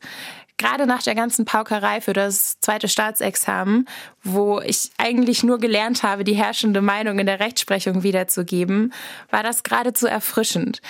Gerade 0.60 0.86
nach 0.86 1.02
der 1.02 1.16
ganzen 1.16 1.46
Paukerei 1.46 2.02
für 2.02 2.12
das 2.12 2.60
zweite 2.60 2.90
Staatsexamen, 2.90 3.88
wo 4.24 4.60
ich 4.60 4.92
eigentlich 4.98 5.42
nur 5.42 5.58
gelernt 5.58 6.04
habe, 6.04 6.26
die 6.26 6.36
herrschende 6.36 6.82
Meinung 6.82 7.18
in 7.18 7.26
der 7.26 7.40
Rechtsprechung 7.40 8.04
wiederzugeben, 8.04 8.94
war 9.32 9.42
das 9.42 9.64
geradezu 9.64 10.06
erfrischend. 10.06 10.82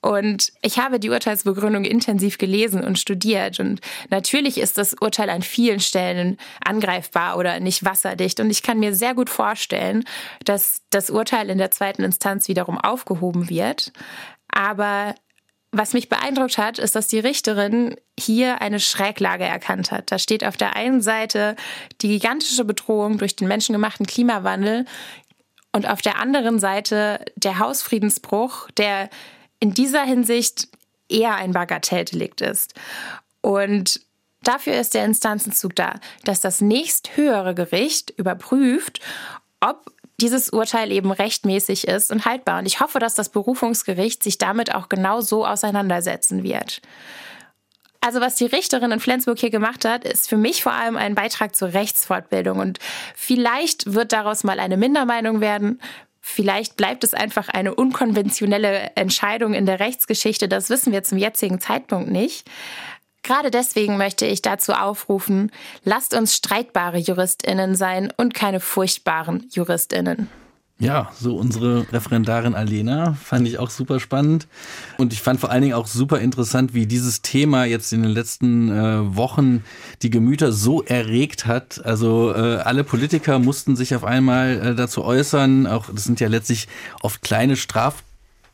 Und 0.00 0.52
ich 0.60 0.80
habe 0.80 0.98
die 0.98 1.10
Urteilsbegründung 1.10 1.84
intensiv 1.84 2.36
gelesen 2.36 2.82
und 2.82 2.98
studiert. 2.98 3.60
Und 3.60 3.80
natürlich 4.10 4.58
ist 4.58 4.76
das 4.76 4.94
Urteil 4.94 5.30
an 5.30 5.42
vielen 5.42 5.78
Stellen 5.78 6.36
angreifbar 6.64 7.38
oder 7.38 7.60
nicht 7.60 7.84
wasserdicht. 7.84 8.40
Und 8.40 8.50
ich 8.50 8.64
kann 8.64 8.80
mir 8.80 8.92
sehr 8.92 9.14
gut 9.14 9.30
vorstellen, 9.30 10.02
dass 10.44 10.82
das 10.90 11.10
Urteil 11.10 11.48
in 11.48 11.58
der 11.58 11.70
zweiten 11.70 12.02
Instanz 12.02 12.48
wiederum 12.48 12.76
aufgehoben 12.76 13.48
wird. 13.48 13.92
Aber 14.48 15.14
was 15.72 15.94
mich 15.94 16.10
beeindruckt 16.10 16.58
hat, 16.58 16.78
ist, 16.78 16.94
dass 16.94 17.06
die 17.06 17.18
Richterin 17.18 17.96
hier 18.18 18.60
eine 18.60 18.78
Schräglage 18.78 19.44
erkannt 19.44 19.90
hat. 19.90 20.12
Da 20.12 20.18
steht 20.18 20.44
auf 20.44 20.58
der 20.58 20.76
einen 20.76 21.00
Seite 21.00 21.56
die 22.02 22.08
gigantische 22.08 22.64
Bedrohung 22.64 23.16
durch 23.16 23.36
den 23.36 23.48
menschengemachten 23.48 24.06
Klimawandel 24.06 24.84
und 25.72 25.88
auf 25.88 26.02
der 26.02 26.18
anderen 26.20 26.58
Seite 26.58 27.24
der 27.36 27.58
Hausfriedensbruch, 27.58 28.70
der 28.72 29.08
in 29.60 29.72
dieser 29.72 30.02
Hinsicht 30.02 30.68
eher 31.08 31.36
ein 31.36 31.52
Bagatelldelikt 31.52 32.42
ist. 32.42 32.74
Und 33.40 34.00
dafür 34.42 34.74
ist 34.74 34.92
der 34.92 35.06
Instanzenzug 35.06 35.74
da, 35.74 35.94
dass 36.24 36.42
das 36.42 36.60
nächsthöhere 36.60 37.54
Gericht 37.54 38.10
überprüft, 38.10 39.00
ob 39.60 39.90
dieses 40.22 40.50
Urteil 40.50 40.92
eben 40.92 41.10
rechtmäßig 41.10 41.88
ist 41.88 42.10
und 42.10 42.24
haltbar. 42.24 42.60
Und 42.60 42.66
ich 42.66 42.80
hoffe, 42.80 42.98
dass 42.98 43.14
das 43.14 43.28
Berufungsgericht 43.28 44.22
sich 44.22 44.38
damit 44.38 44.74
auch 44.74 44.88
genau 44.88 45.20
so 45.20 45.46
auseinandersetzen 45.46 46.42
wird. 46.42 46.80
Also 48.00 48.20
was 48.20 48.34
die 48.34 48.46
Richterin 48.46 48.90
in 48.90 49.00
Flensburg 49.00 49.38
hier 49.38 49.50
gemacht 49.50 49.84
hat, 49.84 50.04
ist 50.04 50.28
für 50.28 50.36
mich 50.36 50.62
vor 50.62 50.72
allem 50.72 50.96
ein 50.96 51.14
Beitrag 51.14 51.54
zur 51.54 51.72
Rechtsfortbildung. 51.72 52.58
Und 52.58 52.78
vielleicht 53.14 53.94
wird 53.94 54.12
daraus 54.12 54.42
mal 54.42 54.58
eine 54.58 54.76
Mindermeinung 54.76 55.40
werden. 55.40 55.80
Vielleicht 56.20 56.76
bleibt 56.76 57.04
es 57.04 57.14
einfach 57.14 57.48
eine 57.48 57.74
unkonventionelle 57.74 58.92
Entscheidung 58.96 59.54
in 59.54 59.66
der 59.66 59.80
Rechtsgeschichte. 59.80 60.48
Das 60.48 60.70
wissen 60.70 60.92
wir 60.92 61.02
zum 61.04 61.18
jetzigen 61.18 61.60
Zeitpunkt 61.60 62.10
nicht. 62.10 62.48
Gerade 63.22 63.50
deswegen 63.50 63.96
möchte 63.96 64.26
ich 64.26 64.42
dazu 64.42 64.72
aufrufen, 64.72 65.52
lasst 65.84 66.14
uns 66.14 66.34
streitbare 66.34 66.98
Juristinnen 66.98 67.76
sein 67.76 68.12
und 68.16 68.34
keine 68.34 68.60
furchtbaren 68.60 69.48
Juristinnen. 69.52 70.28
Ja, 70.82 71.12
so 71.16 71.36
unsere 71.36 71.86
Referendarin 71.92 72.56
Alena 72.56 73.14
fand 73.14 73.46
ich 73.46 73.60
auch 73.60 73.70
super 73.70 74.00
spannend. 74.00 74.48
Und 74.98 75.12
ich 75.12 75.22
fand 75.22 75.38
vor 75.38 75.52
allen 75.52 75.62
Dingen 75.62 75.74
auch 75.74 75.86
super 75.86 76.18
interessant, 76.18 76.74
wie 76.74 76.86
dieses 76.86 77.22
Thema 77.22 77.66
jetzt 77.66 77.92
in 77.92 78.02
den 78.02 78.10
letzten 78.10 78.68
äh, 78.68 79.16
Wochen 79.16 79.62
die 80.02 80.10
Gemüter 80.10 80.50
so 80.50 80.82
erregt 80.82 81.46
hat. 81.46 81.80
Also 81.84 82.34
äh, 82.34 82.56
alle 82.56 82.82
Politiker 82.82 83.38
mussten 83.38 83.76
sich 83.76 83.94
auf 83.94 84.02
einmal 84.02 84.60
äh, 84.60 84.74
dazu 84.74 85.04
äußern. 85.04 85.68
Auch 85.68 85.86
das 85.88 86.02
sind 86.02 86.18
ja 86.18 86.26
letztlich 86.26 86.66
oft 87.00 87.22
kleine 87.22 87.54
Straf 87.54 88.02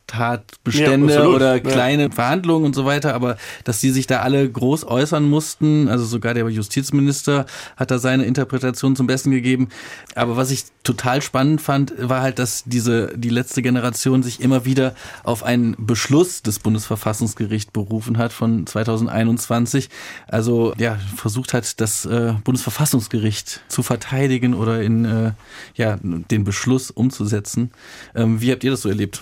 Tatbestände 0.09 1.13
ja, 1.13 1.25
oder 1.25 1.59
kleine 1.59 2.03
ja. 2.03 2.09
Verhandlungen 2.09 2.65
und 2.65 2.75
so 2.75 2.85
weiter, 2.85 3.13
aber 3.13 3.37
dass 3.63 3.79
die 3.79 3.91
sich 3.91 4.07
da 4.07 4.21
alle 4.21 4.49
groß 4.49 4.85
äußern 4.85 5.29
mussten, 5.29 5.87
also 5.87 6.03
sogar 6.03 6.33
der 6.33 6.49
Justizminister 6.49 7.45
hat 7.77 7.91
da 7.91 7.99
seine 7.99 8.25
Interpretation 8.25 8.95
zum 8.95 9.05
Besten 9.05 9.29
gegeben. 9.29 9.69
Aber 10.15 10.35
was 10.35 10.49
ich 10.49 10.65
total 10.83 11.21
spannend 11.21 11.61
fand, 11.61 11.93
war 11.97 12.21
halt, 12.21 12.39
dass 12.39 12.63
diese, 12.65 13.15
die 13.15 13.29
letzte 13.29 13.61
Generation 13.61 14.23
sich 14.23 14.41
immer 14.41 14.65
wieder 14.65 14.95
auf 15.23 15.43
einen 15.43 15.75
Beschluss 15.77 16.41
des 16.41 16.57
Bundesverfassungsgerichts 16.57 17.71
berufen 17.71 18.17
hat 18.17 18.33
von 18.33 18.65
2021. 18.65 19.89
Also, 20.27 20.73
ja, 20.77 20.97
versucht 21.15 21.53
hat, 21.53 21.79
das 21.79 22.05
äh, 22.05 22.33
Bundesverfassungsgericht 22.43 23.61
zu 23.67 23.83
verteidigen 23.83 24.55
oder 24.55 24.81
in, 24.81 25.05
äh, 25.05 25.31
ja, 25.75 25.99
den 26.01 26.43
Beschluss 26.43 26.89
umzusetzen. 26.89 27.69
Ähm, 28.15 28.41
wie 28.41 28.51
habt 28.51 28.63
ihr 28.63 28.71
das 28.71 28.81
so 28.81 28.89
erlebt? 28.89 29.21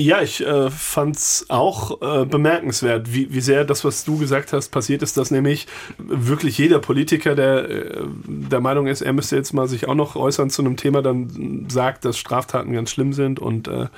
Ja, 0.00 0.22
ich 0.22 0.40
äh, 0.40 0.70
fand 0.70 1.16
es 1.16 1.44
auch 1.48 2.00
äh, 2.00 2.24
bemerkenswert, 2.24 3.12
wie, 3.12 3.34
wie 3.34 3.42
sehr 3.42 3.66
das, 3.66 3.84
was 3.84 4.02
du 4.02 4.16
gesagt 4.16 4.54
hast, 4.54 4.70
passiert 4.70 5.02
ist, 5.02 5.18
dass 5.18 5.30
nämlich 5.30 5.66
wirklich 5.98 6.56
jeder 6.56 6.78
Politiker, 6.78 7.34
der 7.34 7.68
äh, 7.68 8.02
der 8.24 8.60
Meinung 8.60 8.86
ist, 8.86 9.02
er 9.02 9.12
müsste 9.12 9.36
jetzt 9.36 9.52
mal 9.52 9.68
sich 9.68 9.88
auch 9.88 9.94
noch 9.94 10.16
äußern 10.16 10.48
zu 10.48 10.62
einem 10.62 10.78
Thema, 10.78 11.02
dann 11.02 11.66
sagt, 11.68 12.06
dass 12.06 12.16
Straftaten 12.16 12.72
ganz 12.72 12.90
schlimm 12.90 13.12
sind 13.12 13.40
und 13.40 13.68
äh, 13.68 13.88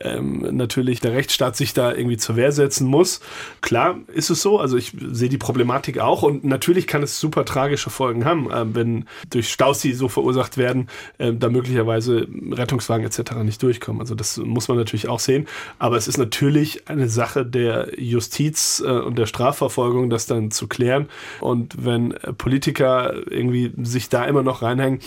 ähm, 0.00 0.46
natürlich 0.52 1.00
der 1.00 1.14
Rechtsstaat 1.14 1.56
sich 1.56 1.74
da 1.74 1.92
irgendwie 1.92 2.16
zur 2.16 2.36
Wehr 2.36 2.52
setzen 2.52 2.86
muss. 2.86 3.18
Klar 3.60 3.98
ist 4.06 4.30
es 4.30 4.42
so, 4.42 4.60
also 4.60 4.76
ich 4.76 4.92
sehe 5.10 5.28
die 5.28 5.38
Problematik 5.38 5.98
auch 5.98 6.22
und 6.22 6.44
natürlich 6.44 6.86
kann 6.86 7.02
es 7.02 7.18
super 7.18 7.44
tragische 7.44 7.90
Folgen 7.90 8.24
haben, 8.24 8.52
äh, 8.52 8.72
wenn 8.72 9.06
durch 9.30 9.50
Staus, 9.50 9.80
die 9.80 9.94
so 9.94 10.08
verursacht 10.08 10.58
werden, 10.58 10.86
äh, 11.18 11.32
da 11.32 11.48
möglicherweise 11.48 12.28
Rettungswagen 12.52 13.04
etc. 13.04 13.34
nicht 13.42 13.60
durchkommen. 13.64 14.00
Also 14.00 14.14
das 14.14 14.36
muss 14.36 14.68
man 14.68 14.76
natürlich 14.76 15.08
auch 15.08 15.18
sehen 15.18 15.39
sehen. 15.40 15.48
Aber 15.78 15.96
es 15.96 16.08
ist 16.08 16.18
natürlich 16.18 16.88
eine 16.88 17.08
Sache 17.08 17.44
der 17.44 18.00
Justiz 18.00 18.82
äh, 18.84 18.90
und 18.90 19.18
der 19.18 19.26
Strafverfolgung, 19.26 20.10
das 20.10 20.26
dann 20.26 20.50
zu 20.50 20.66
klären. 20.66 21.08
Und 21.40 21.84
wenn 21.84 22.14
Politiker 22.38 23.14
irgendwie 23.30 23.72
sich 23.82 24.08
da 24.08 24.24
immer 24.24 24.42
noch 24.42 24.62
reinhängen, 24.62 25.00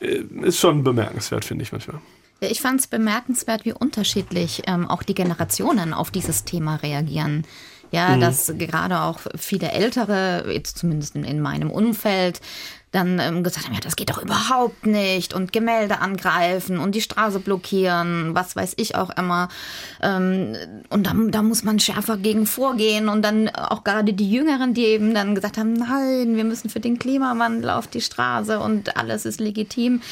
äh, 0.00 0.22
ist 0.42 0.58
schon 0.58 0.84
bemerkenswert, 0.84 1.44
finde 1.44 1.64
ich 1.64 1.72
manchmal. 1.72 2.00
Ich 2.40 2.60
fand 2.60 2.80
es 2.80 2.88
bemerkenswert, 2.88 3.64
wie 3.64 3.72
unterschiedlich 3.72 4.62
ähm, 4.66 4.88
auch 4.88 5.04
die 5.04 5.14
Generationen 5.14 5.94
auf 5.94 6.10
dieses 6.10 6.44
Thema 6.44 6.76
reagieren. 6.76 7.44
Ja, 7.92 8.16
mhm. 8.16 8.20
dass 8.20 8.50
gerade 8.56 9.02
auch 9.02 9.20
viele 9.36 9.70
Ältere, 9.70 10.50
jetzt 10.50 10.78
zumindest 10.78 11.14
in, 11.14 11.24
in 11.24 11.42
meinem 11.42 11.70
Umfeld, 11.70 12.40
dann 12.92 13.18
ähm, 13.18 13.42
gesagt 13.42 13.66
haben, 13.66 13.74
ja, 13.74 13.80
das 13.80 13.96
geht 13.96 14.10
doch 14.10 14.22
überhaupt 14.22 14.86
nicht 14.86 15.34
und 15.34 15.52
Gemälde 15.52 16.00
angreifen 16.00 16.78
und 16.78 16.94
die 16.94 17.00
Straße 17.00 17.40
blockieren, 17.40 18.34
was 18.34 18.54
weiß 18.54 18.74
ich 18.76 18.94
auch 18.94 19.10
immer. 19.16 19.48
Ähm, 20.02 20.54
und 20.90 21.06
da, 21.06 21.14
da 21.28 21.42
muss 21.42 21.64
man 21.64 21.80
schärfer 21.80 22.18
gegen 22.18 22.46
vorgehen 22.46 23.08
und 23.08 23.22
dann 23.22 23.48
auch 23.48 23.82
gerade 23.82 24.12
die 24.12 24.30
Jüngeren, 24.30 24.74
die 24.74 24.84
eben 24.84 25.14
dann 25.14 25.34
gesagt 25.34 25.56
haben, 25.56 25.72
nein, 25.72 26.36
wir 26.36 26.44
müssen 26.44 26.68
für 26.68 26.80
den 26.80 26.98
Klimawandel 26.98 27.70
auf 27.70 27.86
die 27.86 28.02
Straße 28.02 28.60
und 28.60 28.96
alles 28.96 29.24
ist 29.24 29.40
legitim. 29.40 30.02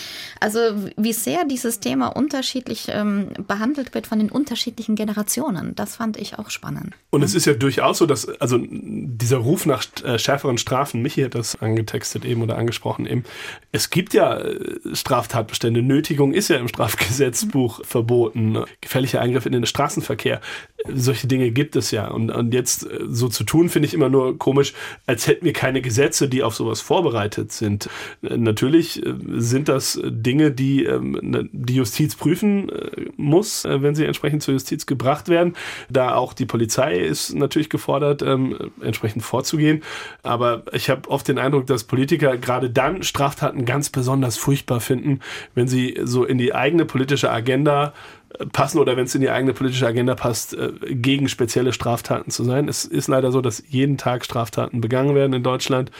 Also 0.40 0.58
wie 0.96 1.12
sehr 1.12 1.44
dieses 1.44 1.80
Thema 1.80 2.08
unterschiedlich 2.08 2.86
ähm, 2.88 3.28
behandelt 3.46 3.92
wird 3.94 4.06
von 4.06 4.18
den 4.18 4.30
unterschiedlichen 4.30 4.96
Generationen, 4.96 5.74
das 5.74 5.96
fand 5.96 6.16
ich 6.16 6.38
auch 6.38 6.48
spannend. 6.48 6.94
Und 7.10 7.22
es 7.22 7.34
ist 7.34 7.44
ja 7.44 7.52
durchaus 7.52 7.98
so, 7.98 8.06
dass 8.06 8.26
also 8.40 8.58
dieser 8.58 9.36
Ruf 9.36 9.66
nach 9.66 9.84
äh, 10.02 10.18
schärferen 10.18 10.56
Strafen, 10.56 11.02
Michi 11.02 11.22
hat 11.22 11.34
das 11.34 11.60
angetextet 11.60 12.24
eben 12.24 12.40
oder 12.42 12.56
angesprochen, 12.56 12.69
angesprochen 12.70 13.06
eben. 13.06 13.24
Es 13.72 13.90
gibt 13.90 14.14
ja 14.14 14.38
äh, 14.38 14.78
Straftatbestände. 14.92 15.82
Nötigung 15.82 16.32
ist 16.32 16.48
ja 16.48 16.56
im 16.56 16.68
Strafgesetzbuch 16.68 17.84
verboten. 17.84 18.64
Gefährlicher 18.80 19.20
Eingriff 19.20 19.46
in 19.46 19.52
den 19.52 19.66
Straßenverkehr. 19.66 20.40
Solche 20.88 21.26
Dinge 21.26 21.50
gibt 21.50 21.76
es 21.76 21.90
ja. 21.90 22.08
Und, 22.08 22.30
und 22.30 22.54
jetzt 22.54 22.84
äh, 22.86 23.00
so 23.08 23.28
zu 23.28 23.44
tun, 23.44 23.68
finde 23.68 23.86
ich 23.86 23.94
immer 23.94 24.08
nur 24.08 24.38
komisch, 24.38 24.72
als 25.06 25.26
hätten 25.26 25.44
wir 25.44 25.52
keine 25.52 25.82
Gesetze, 25.82 26.28
die 26.28 26.42
auf 26.42 26.54
sowas 26.54 26.80
vorbereitet 26.80 27.52
sind. 27.52 27.88
Äh, 28.22 28.36
natürlich 28.36 29.02
sind 29.36 29.68
das 29.68 30.00
Dinge, 30.04 30.52
die 30.52 30.84
ähm, 30.84 31.18
ne, 31.22 31.48
die 31.52 31.74
Justiz 31.74 32.14
prüfen 32.14 32.70
muss, 33.16 33.64
wenn 33.64 33.94
sie 33.94 34.04
entsprechend 34.04 34.42
zur 34.42 34.54
Justiz 34.54 34.86
gebracht 34.86 35.28
werden. 35.28 35.54
Da 35.88 36.14
auch 36.14 36.32
die 36.32 36.46
Polizei 36.46 36.98
ist 36.98 37.34
natürlich 37.34 37.68
gefordert, 37.68 38.22
ähm, 38.22 38.70
entsprechend 38.80 39.22
vorzugehen. 39.22 39.82
Aber 40.22 40.64
ich 40.72 40.90
habe 40.90 41.08
oft 41.10 41.26
den 41.28 41.38
Eindruck, 41.38 41.66
dass 41.66 41.84
Politiker 41.84 42.36
gerade 42.36 42.59
gerade 42.60 42.70
dann 42.70 43.02
Straftaten 43.02 43.64
ganz 43.64 43.90
besonders 43.90 44.36
furchtbar 44.36 44.80
finden, 44.80 45.20
wenn 45.54 45.66
sie 45.66 45.98
so 46.02 46.24
in 46.24 46.38
die 46.38 46.54
eigene 46.54 46.84
politische 46.84 47.30
Agenda 47.30 47.92
äh, 48.38 48.46
passen 48.46 48.78
oder 48.78 48.96
wenn 48.96 49.04
es 49.04 49.14
in 49.14 49.22
die 49.22 49.30
eigene 49.30 49.54
politische 49.54 49.86
Agenda 49.86 50.14
passt, 50.14 50.54
äh, 50.54 50.72
gegen 50.90 51.28
spezielle 51.28 51.72
Straftaten 51.72 52.30
zu 52.30 52.44
sein. 52.44 52.68
Es 52.68 52.84
ist 52.84 53.08
leider 53.08 53.32
so, 53.32 53.40
dass 53.40 53.62
jeden 53.68 53.96
Tag 53.96 54.24
Straftaten 54.24 54.80
begangen 54.80 55.14
werden 55.14 55.32
in 55.32 55.42
Deutschland 55.42 55.90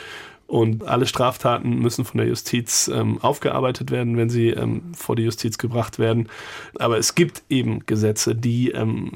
und 0.51 0.85
alle 0.89 1.07
Straftaten 1.07 1.79
müssen 1.79 2.05
von 2.05 2.19
der 2.19 2.27
Justiz 2.27 2.91
ähm, 2.93 3.19
aufgearbeitet 3.23 3.93
werden, 3.93 4.17
wenn 4.17 4.31
sie 4.31 4.49
ähm, 4.49 4.83
vor 4.97 5.15
die 5.15 5.23
Justiz 5.23 5.59
gebracht 5.59 6.01
werden. 6.01 6.29
Aber 6.77 6.99
es 6.99 7.15
gibt 7.15 7.45
eben 7.49 7.87
Gesetze, 7.87 8.35
die 8.35 8.73
ähm, 8.73 9.13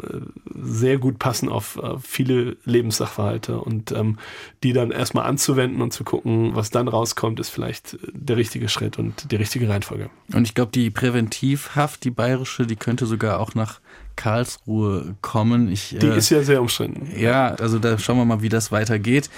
sehr 0.55 0.99
gut 0.99 1.19
passen 1.19 1.49
auf 1.49 1.77
äh, 1.83 1.99
viele 1.99 2.57
Lebenssachverhalte 2.65 3.59
und 3.59 3.91
ähm, 3.91 4.19
die 4.63 4.73
dann 4.73 4.93
erstmal 4.93 5.27
anzuwenden 5.27 5.83
und 5.83 5.93
zu 5.93 6.05
gucken, 6.05 6.55
was 6.55 6.71
dann 6.71 6.87
rauskommt, 6.87 7.41
ist 7.41 7.51
vielleicht 7.51 7.99
der 8.13 8.37
richtige 8.37 8.69
Schritt 8.69 9.01
und 9.01 9.33
die 9.33 9.37
richtige 9.37 9.69
Reihenfolge. 9.69 10.11
Und 10.33 10.47
ich 10.47 10.55
glaube, 10.55 10.71
die 10.71 10.91
Präventivhaft, 10.91 12.05
die 12.05 12.13
bayerische, 12.13 12.65
die 12.65 12.77
könnte 12.77 13.07
sogar 13.07 13.41
auch 13.41 13.57
nach 13.57 13.81
Karlsruhe 14.17 15.15
kommen. 15.23 15.71
Ich, 15.71 15.97
Die 16.01 16.07
äh, 16.07 16.17
ist 16.19 16.31
ja 16.31 16.43
sehr 16.43 16.61
umstritten. 16.61 17.11
Ja, 17.17 17.55
also 17.55 17.79
da 17.79 17.99
schauen 17.99 18.17
wir 18.19 18.25
mal, 18.25 18.43
wie 18.43 18.49
das 18.49 18.71
weitergeht. 18.73 19.31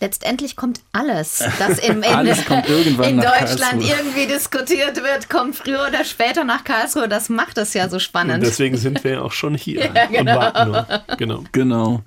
Letztendlich 0.00 0.56
kommt 0.56 0.80
alles, 0.92 1.42
das 1.58 1.78
in, 1.78 1.98
in, 2.02 2.04
Alles 2.04 2.38
in 2.40 2.44
Deutschland 2.46 3.26
Karlsruhe. 3.26 3.82
irgendwie 3.88 4.26
diskutiert 4.26 4.96
wird, 4.96 5.28
kommt 5.30 5.56
früher 5.56 5.86
oder 5.88 6.04
später 6.04 6.44
nach 6.44 6.64
Karlsruhe. 6.64 7.08
Das 7.08 7.28
macht 7.28 7.58
es 7.58 7.72
ja 7.74 7.88
so 7.88 7.96
Und 7.96 8.00
spannend. 8.00 8.42
deswegen 8.42 8.76
sind 8.76 9.02
wir 9.04 9.12
ja 9.12 9.20
auch 9.22 9.32
schon 9.32 9.54
hier 9.54 9.84
Ja, 9.94 10.06
genau. 10.06 10.32
und 10.32 10.38
warten 10.38 10.70
nur. 10.70 10.86
Genau. 11.18 11.44
Genau. 11.52 12.02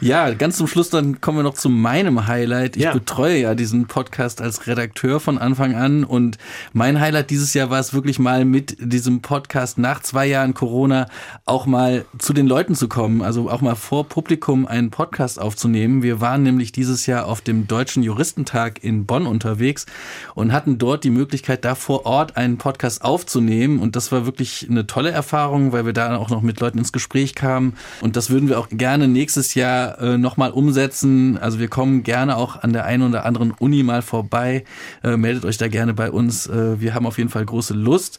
Ja, 0.00 0.30
ganz 0.34 0.56
zum 0.56 0.66
Schluss 0.66 0.90
dann 0.90 1.20
kommen 1.20 1.38
wir 1.38 1.42
noch 1.42 1.54
zu 1.54 1.68
meinem 1.68 2.26
Highlight. 2.26 2.76
Ich 2.76 2.82
Ja. 2.82 2.92
betreue 2.92 3.36
ja 3.38 3.54
diesen 3.54 3.86
Podcast 3.86 4.40
als 4.40 4.66
Redakteur 4.66 5.20
von 5.20 5.38
Anfang 5.38 5.74
an 5.74 6.04
und 6.04 6.38
mein 6.72 7.00
Highlight 7.00 7.30
dieses 7.30 7.54
Jahr 7.54 7.70
war 7.70 7.80
es 7.80 7.92
wirklich 7.94 8.18
mal 8.18 8.44
mit 8.44 8.76
diesem 8.80 9.20
Podcast 9.22 9.78
nach 9.78 10.00
zwei 10.02 10.26
Jahren 10.26 10.54
Corona 10.54 11.08
auch 11.44 11.55
mal 11.64 12.04
zu 12.18 12.34
den 12.34 12.46
Leuten 12.46 12.74
zu 12.74 12.88
kommen, 12.88 13.22
also 13.22 13.48
auch 13.48 13.62
mal 13.62 13.76
vor 13.76 14.04
Publikum 14.04 14.66
einen 14.66 14.90
Podcast 14.90 15.40
aufzunehmen. 15.40 16.02
Wir 16.02 16.20
waren 16.20 16.42
nämlich 16.42 16.72
dieses 16.72 17.06
Jahr 17.06 17.24
auf 17.24 17.40
dem 17.40 17.66
Deutschen 17.66 18.02
Juristentag 18.02 18.84
in 18.84 19.06
Bonn 19.06 19.26
unterwegs 19.26 19.86
und 20.34 20.52
hatten 20.52 20.76
dort 20.76 21.04
die 21.04 21.10
Möglichkeit, 21.10 21.64
da 21.64 21.74
vor 21.74 22.04
Ort 22.04 22.36
einen 22.36 22.58
Podcast 22.58 23.02
aufzunehmen 23.02 23.78
und 23.78 23.96
das 23.96 24.12
war 24.12 24.26
wirklich 24.26 24.66
eine 24.68 24.86
tolle 24.86 25.12
Erfahrung, 25.12 25.72
weil 25.72 25.86
wir 25.86 25.94
da 25.94 26.16
auch 26.18 26.28
noch 26.28 26.42
mit 26.42 26.60
Leuten 26.60 26.76
ins 26.76 26.92
Gespräch 26.92 27.34
kamen 27.34 27.78
und 28.02 28.16
das 28.16 28.28
würden 28.28 28.50
wir 28.50 28.58
auch 28.58 28.68
gerne 28.68 29.08
nächstes 29.08 29.54
Jahr 29.54 29.98
äh, 30.02 30.18
nochmal 30.18 30.50
umsetzen. 30.50 31.38
Also 31.38 31.58
wir 31.58 31.68
kommen 31.68 32.02
gerne 32.02 32.36
auch 32.36 32.62
an 32.62 32.74
der 32.74 32.84
einen 32.84 33.08
oder 33.08 33.24
anderen 33.24 33.52
Uni 33.52 33.82
mal 33.82 34.02
vorbei. 34.02 34.64
Äh, 35.02 35.16
meldet 35.16 35.44
euch 35.44 35.56
da 35.56 35.68
gerne 35.68 35.94
bei 35.94 36.10
uns. 36.10 36.46
Äh, 36.46 36.80
wir 36.80 36.94
haben 36.94 37.06
auf 37.06 37.18
jeden 37.18 37.30
Fall 37.30 37.46
große 37.46 37.72
Lust. 37.72 38.18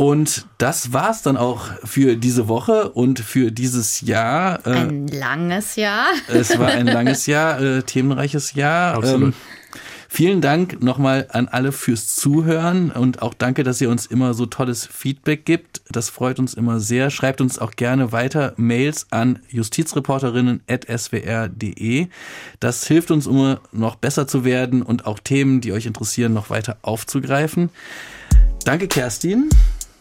Und 0.00 0.46
das 0.56 0.94
war's 0.94 1.20
dann 1.20 1.36
auch 1.36 1.66
für 1.84 2.16
diese 2.16 2.48
Woche 2.48 2.88
und 2.88 3.20
für 3.20 3.52
dieses 3.52 4.00
Jahr. 4.00 4.66
Äh, 4.66 4.70
Ein 4.70 5.08
langes 5.08 5.76
Jahr. 5.76 6.06
es 6.26 6.58
war 6.58 6.68
ein 6.68 6.86
langes 6.86 7.26
Jahr, 7.26 7.60
äh, 7.60 7.82
themenreiches 7.82 8.54
Jahr. 8.54 8.94
Absolut. 8.94 9.34
Ähm, 9.34 9.40
vielen 10.08 10.40
Dank 10.40 10.82
nochmal 10.82 11.26
an 11.28 11.48
alle 11.48 11.72
fürs 11.72 12.16
Zuhören 12.16 12.90
und 12.90 13.20
auch 13.20 13.34
danke, 13.34 13.62
dass 13.62 13.78
ihr 13.82 13.90
uns 13.90 14.06
immer 14.06 14.32
so 14.32 14.46
tolles 14.46 14.86
Feedback 14.86 15.44
gibt. 15.44 15.82
Das 15.90 16.08
freut 16.08 16.38
uns 16.38 16.54
immer 16.54 16.80
sehr. 16.80 17.10
Schreibt 17.10 17.42
uns 17.42 17.58
auch 17.58 17.72
gerne 17.72 18.10
weiter 18.10 18.54
Mails 18.56 19.06
an 19.10 19.40
justizreporterinnen.swr.de. 19.50 22.06
Das 22.58 22.86
hilft 22.86 23.10
uns, 23.10 23.26
um 23.26 23.58
noch 23.70 23.96
besser 23.96 24.26
zu 24.26 24.46
werden 24.46 24.80
und 24.80 25.04
auch 25.04 25.18
Themen, 25.18 25.60
die 25.60 25.74
euch 25.74 25.84
interessieren, 25.84 26.32
noch 26.32 26.48
weiter 26.48 26.78
aufzugreifen. 26.80 27.68
Danke, 28.64 28.88
Kerstin. 28.88 29.50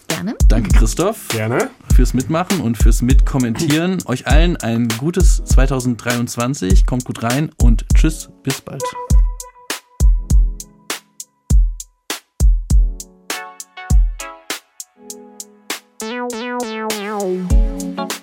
Gerne. 0.10 0.36
Danke, 0.47 0.70
Christoph 0.78 1.30
Gerne. 1.30 1.70
fürs 1.95 2.14
Mitmachen 2.14 2.60
und 2.62 2.78
fürs 2.78 3.01
Mitkommentieren. 3.01 3.99
Euch 4.05 4.28
allen 4.28 4.57
ein 4.57 4.89
gutes 4.97 5.41
2023. 5.45 6.86
Kommt 6.86 7.05
gut 7.05 7.24
rein 7.24 7.51
und 7.62 7.86
tschüss, 7.95 8.30
bis 8.43 8.60
bald. 8.62 8.84
Meow. 17.10 18.20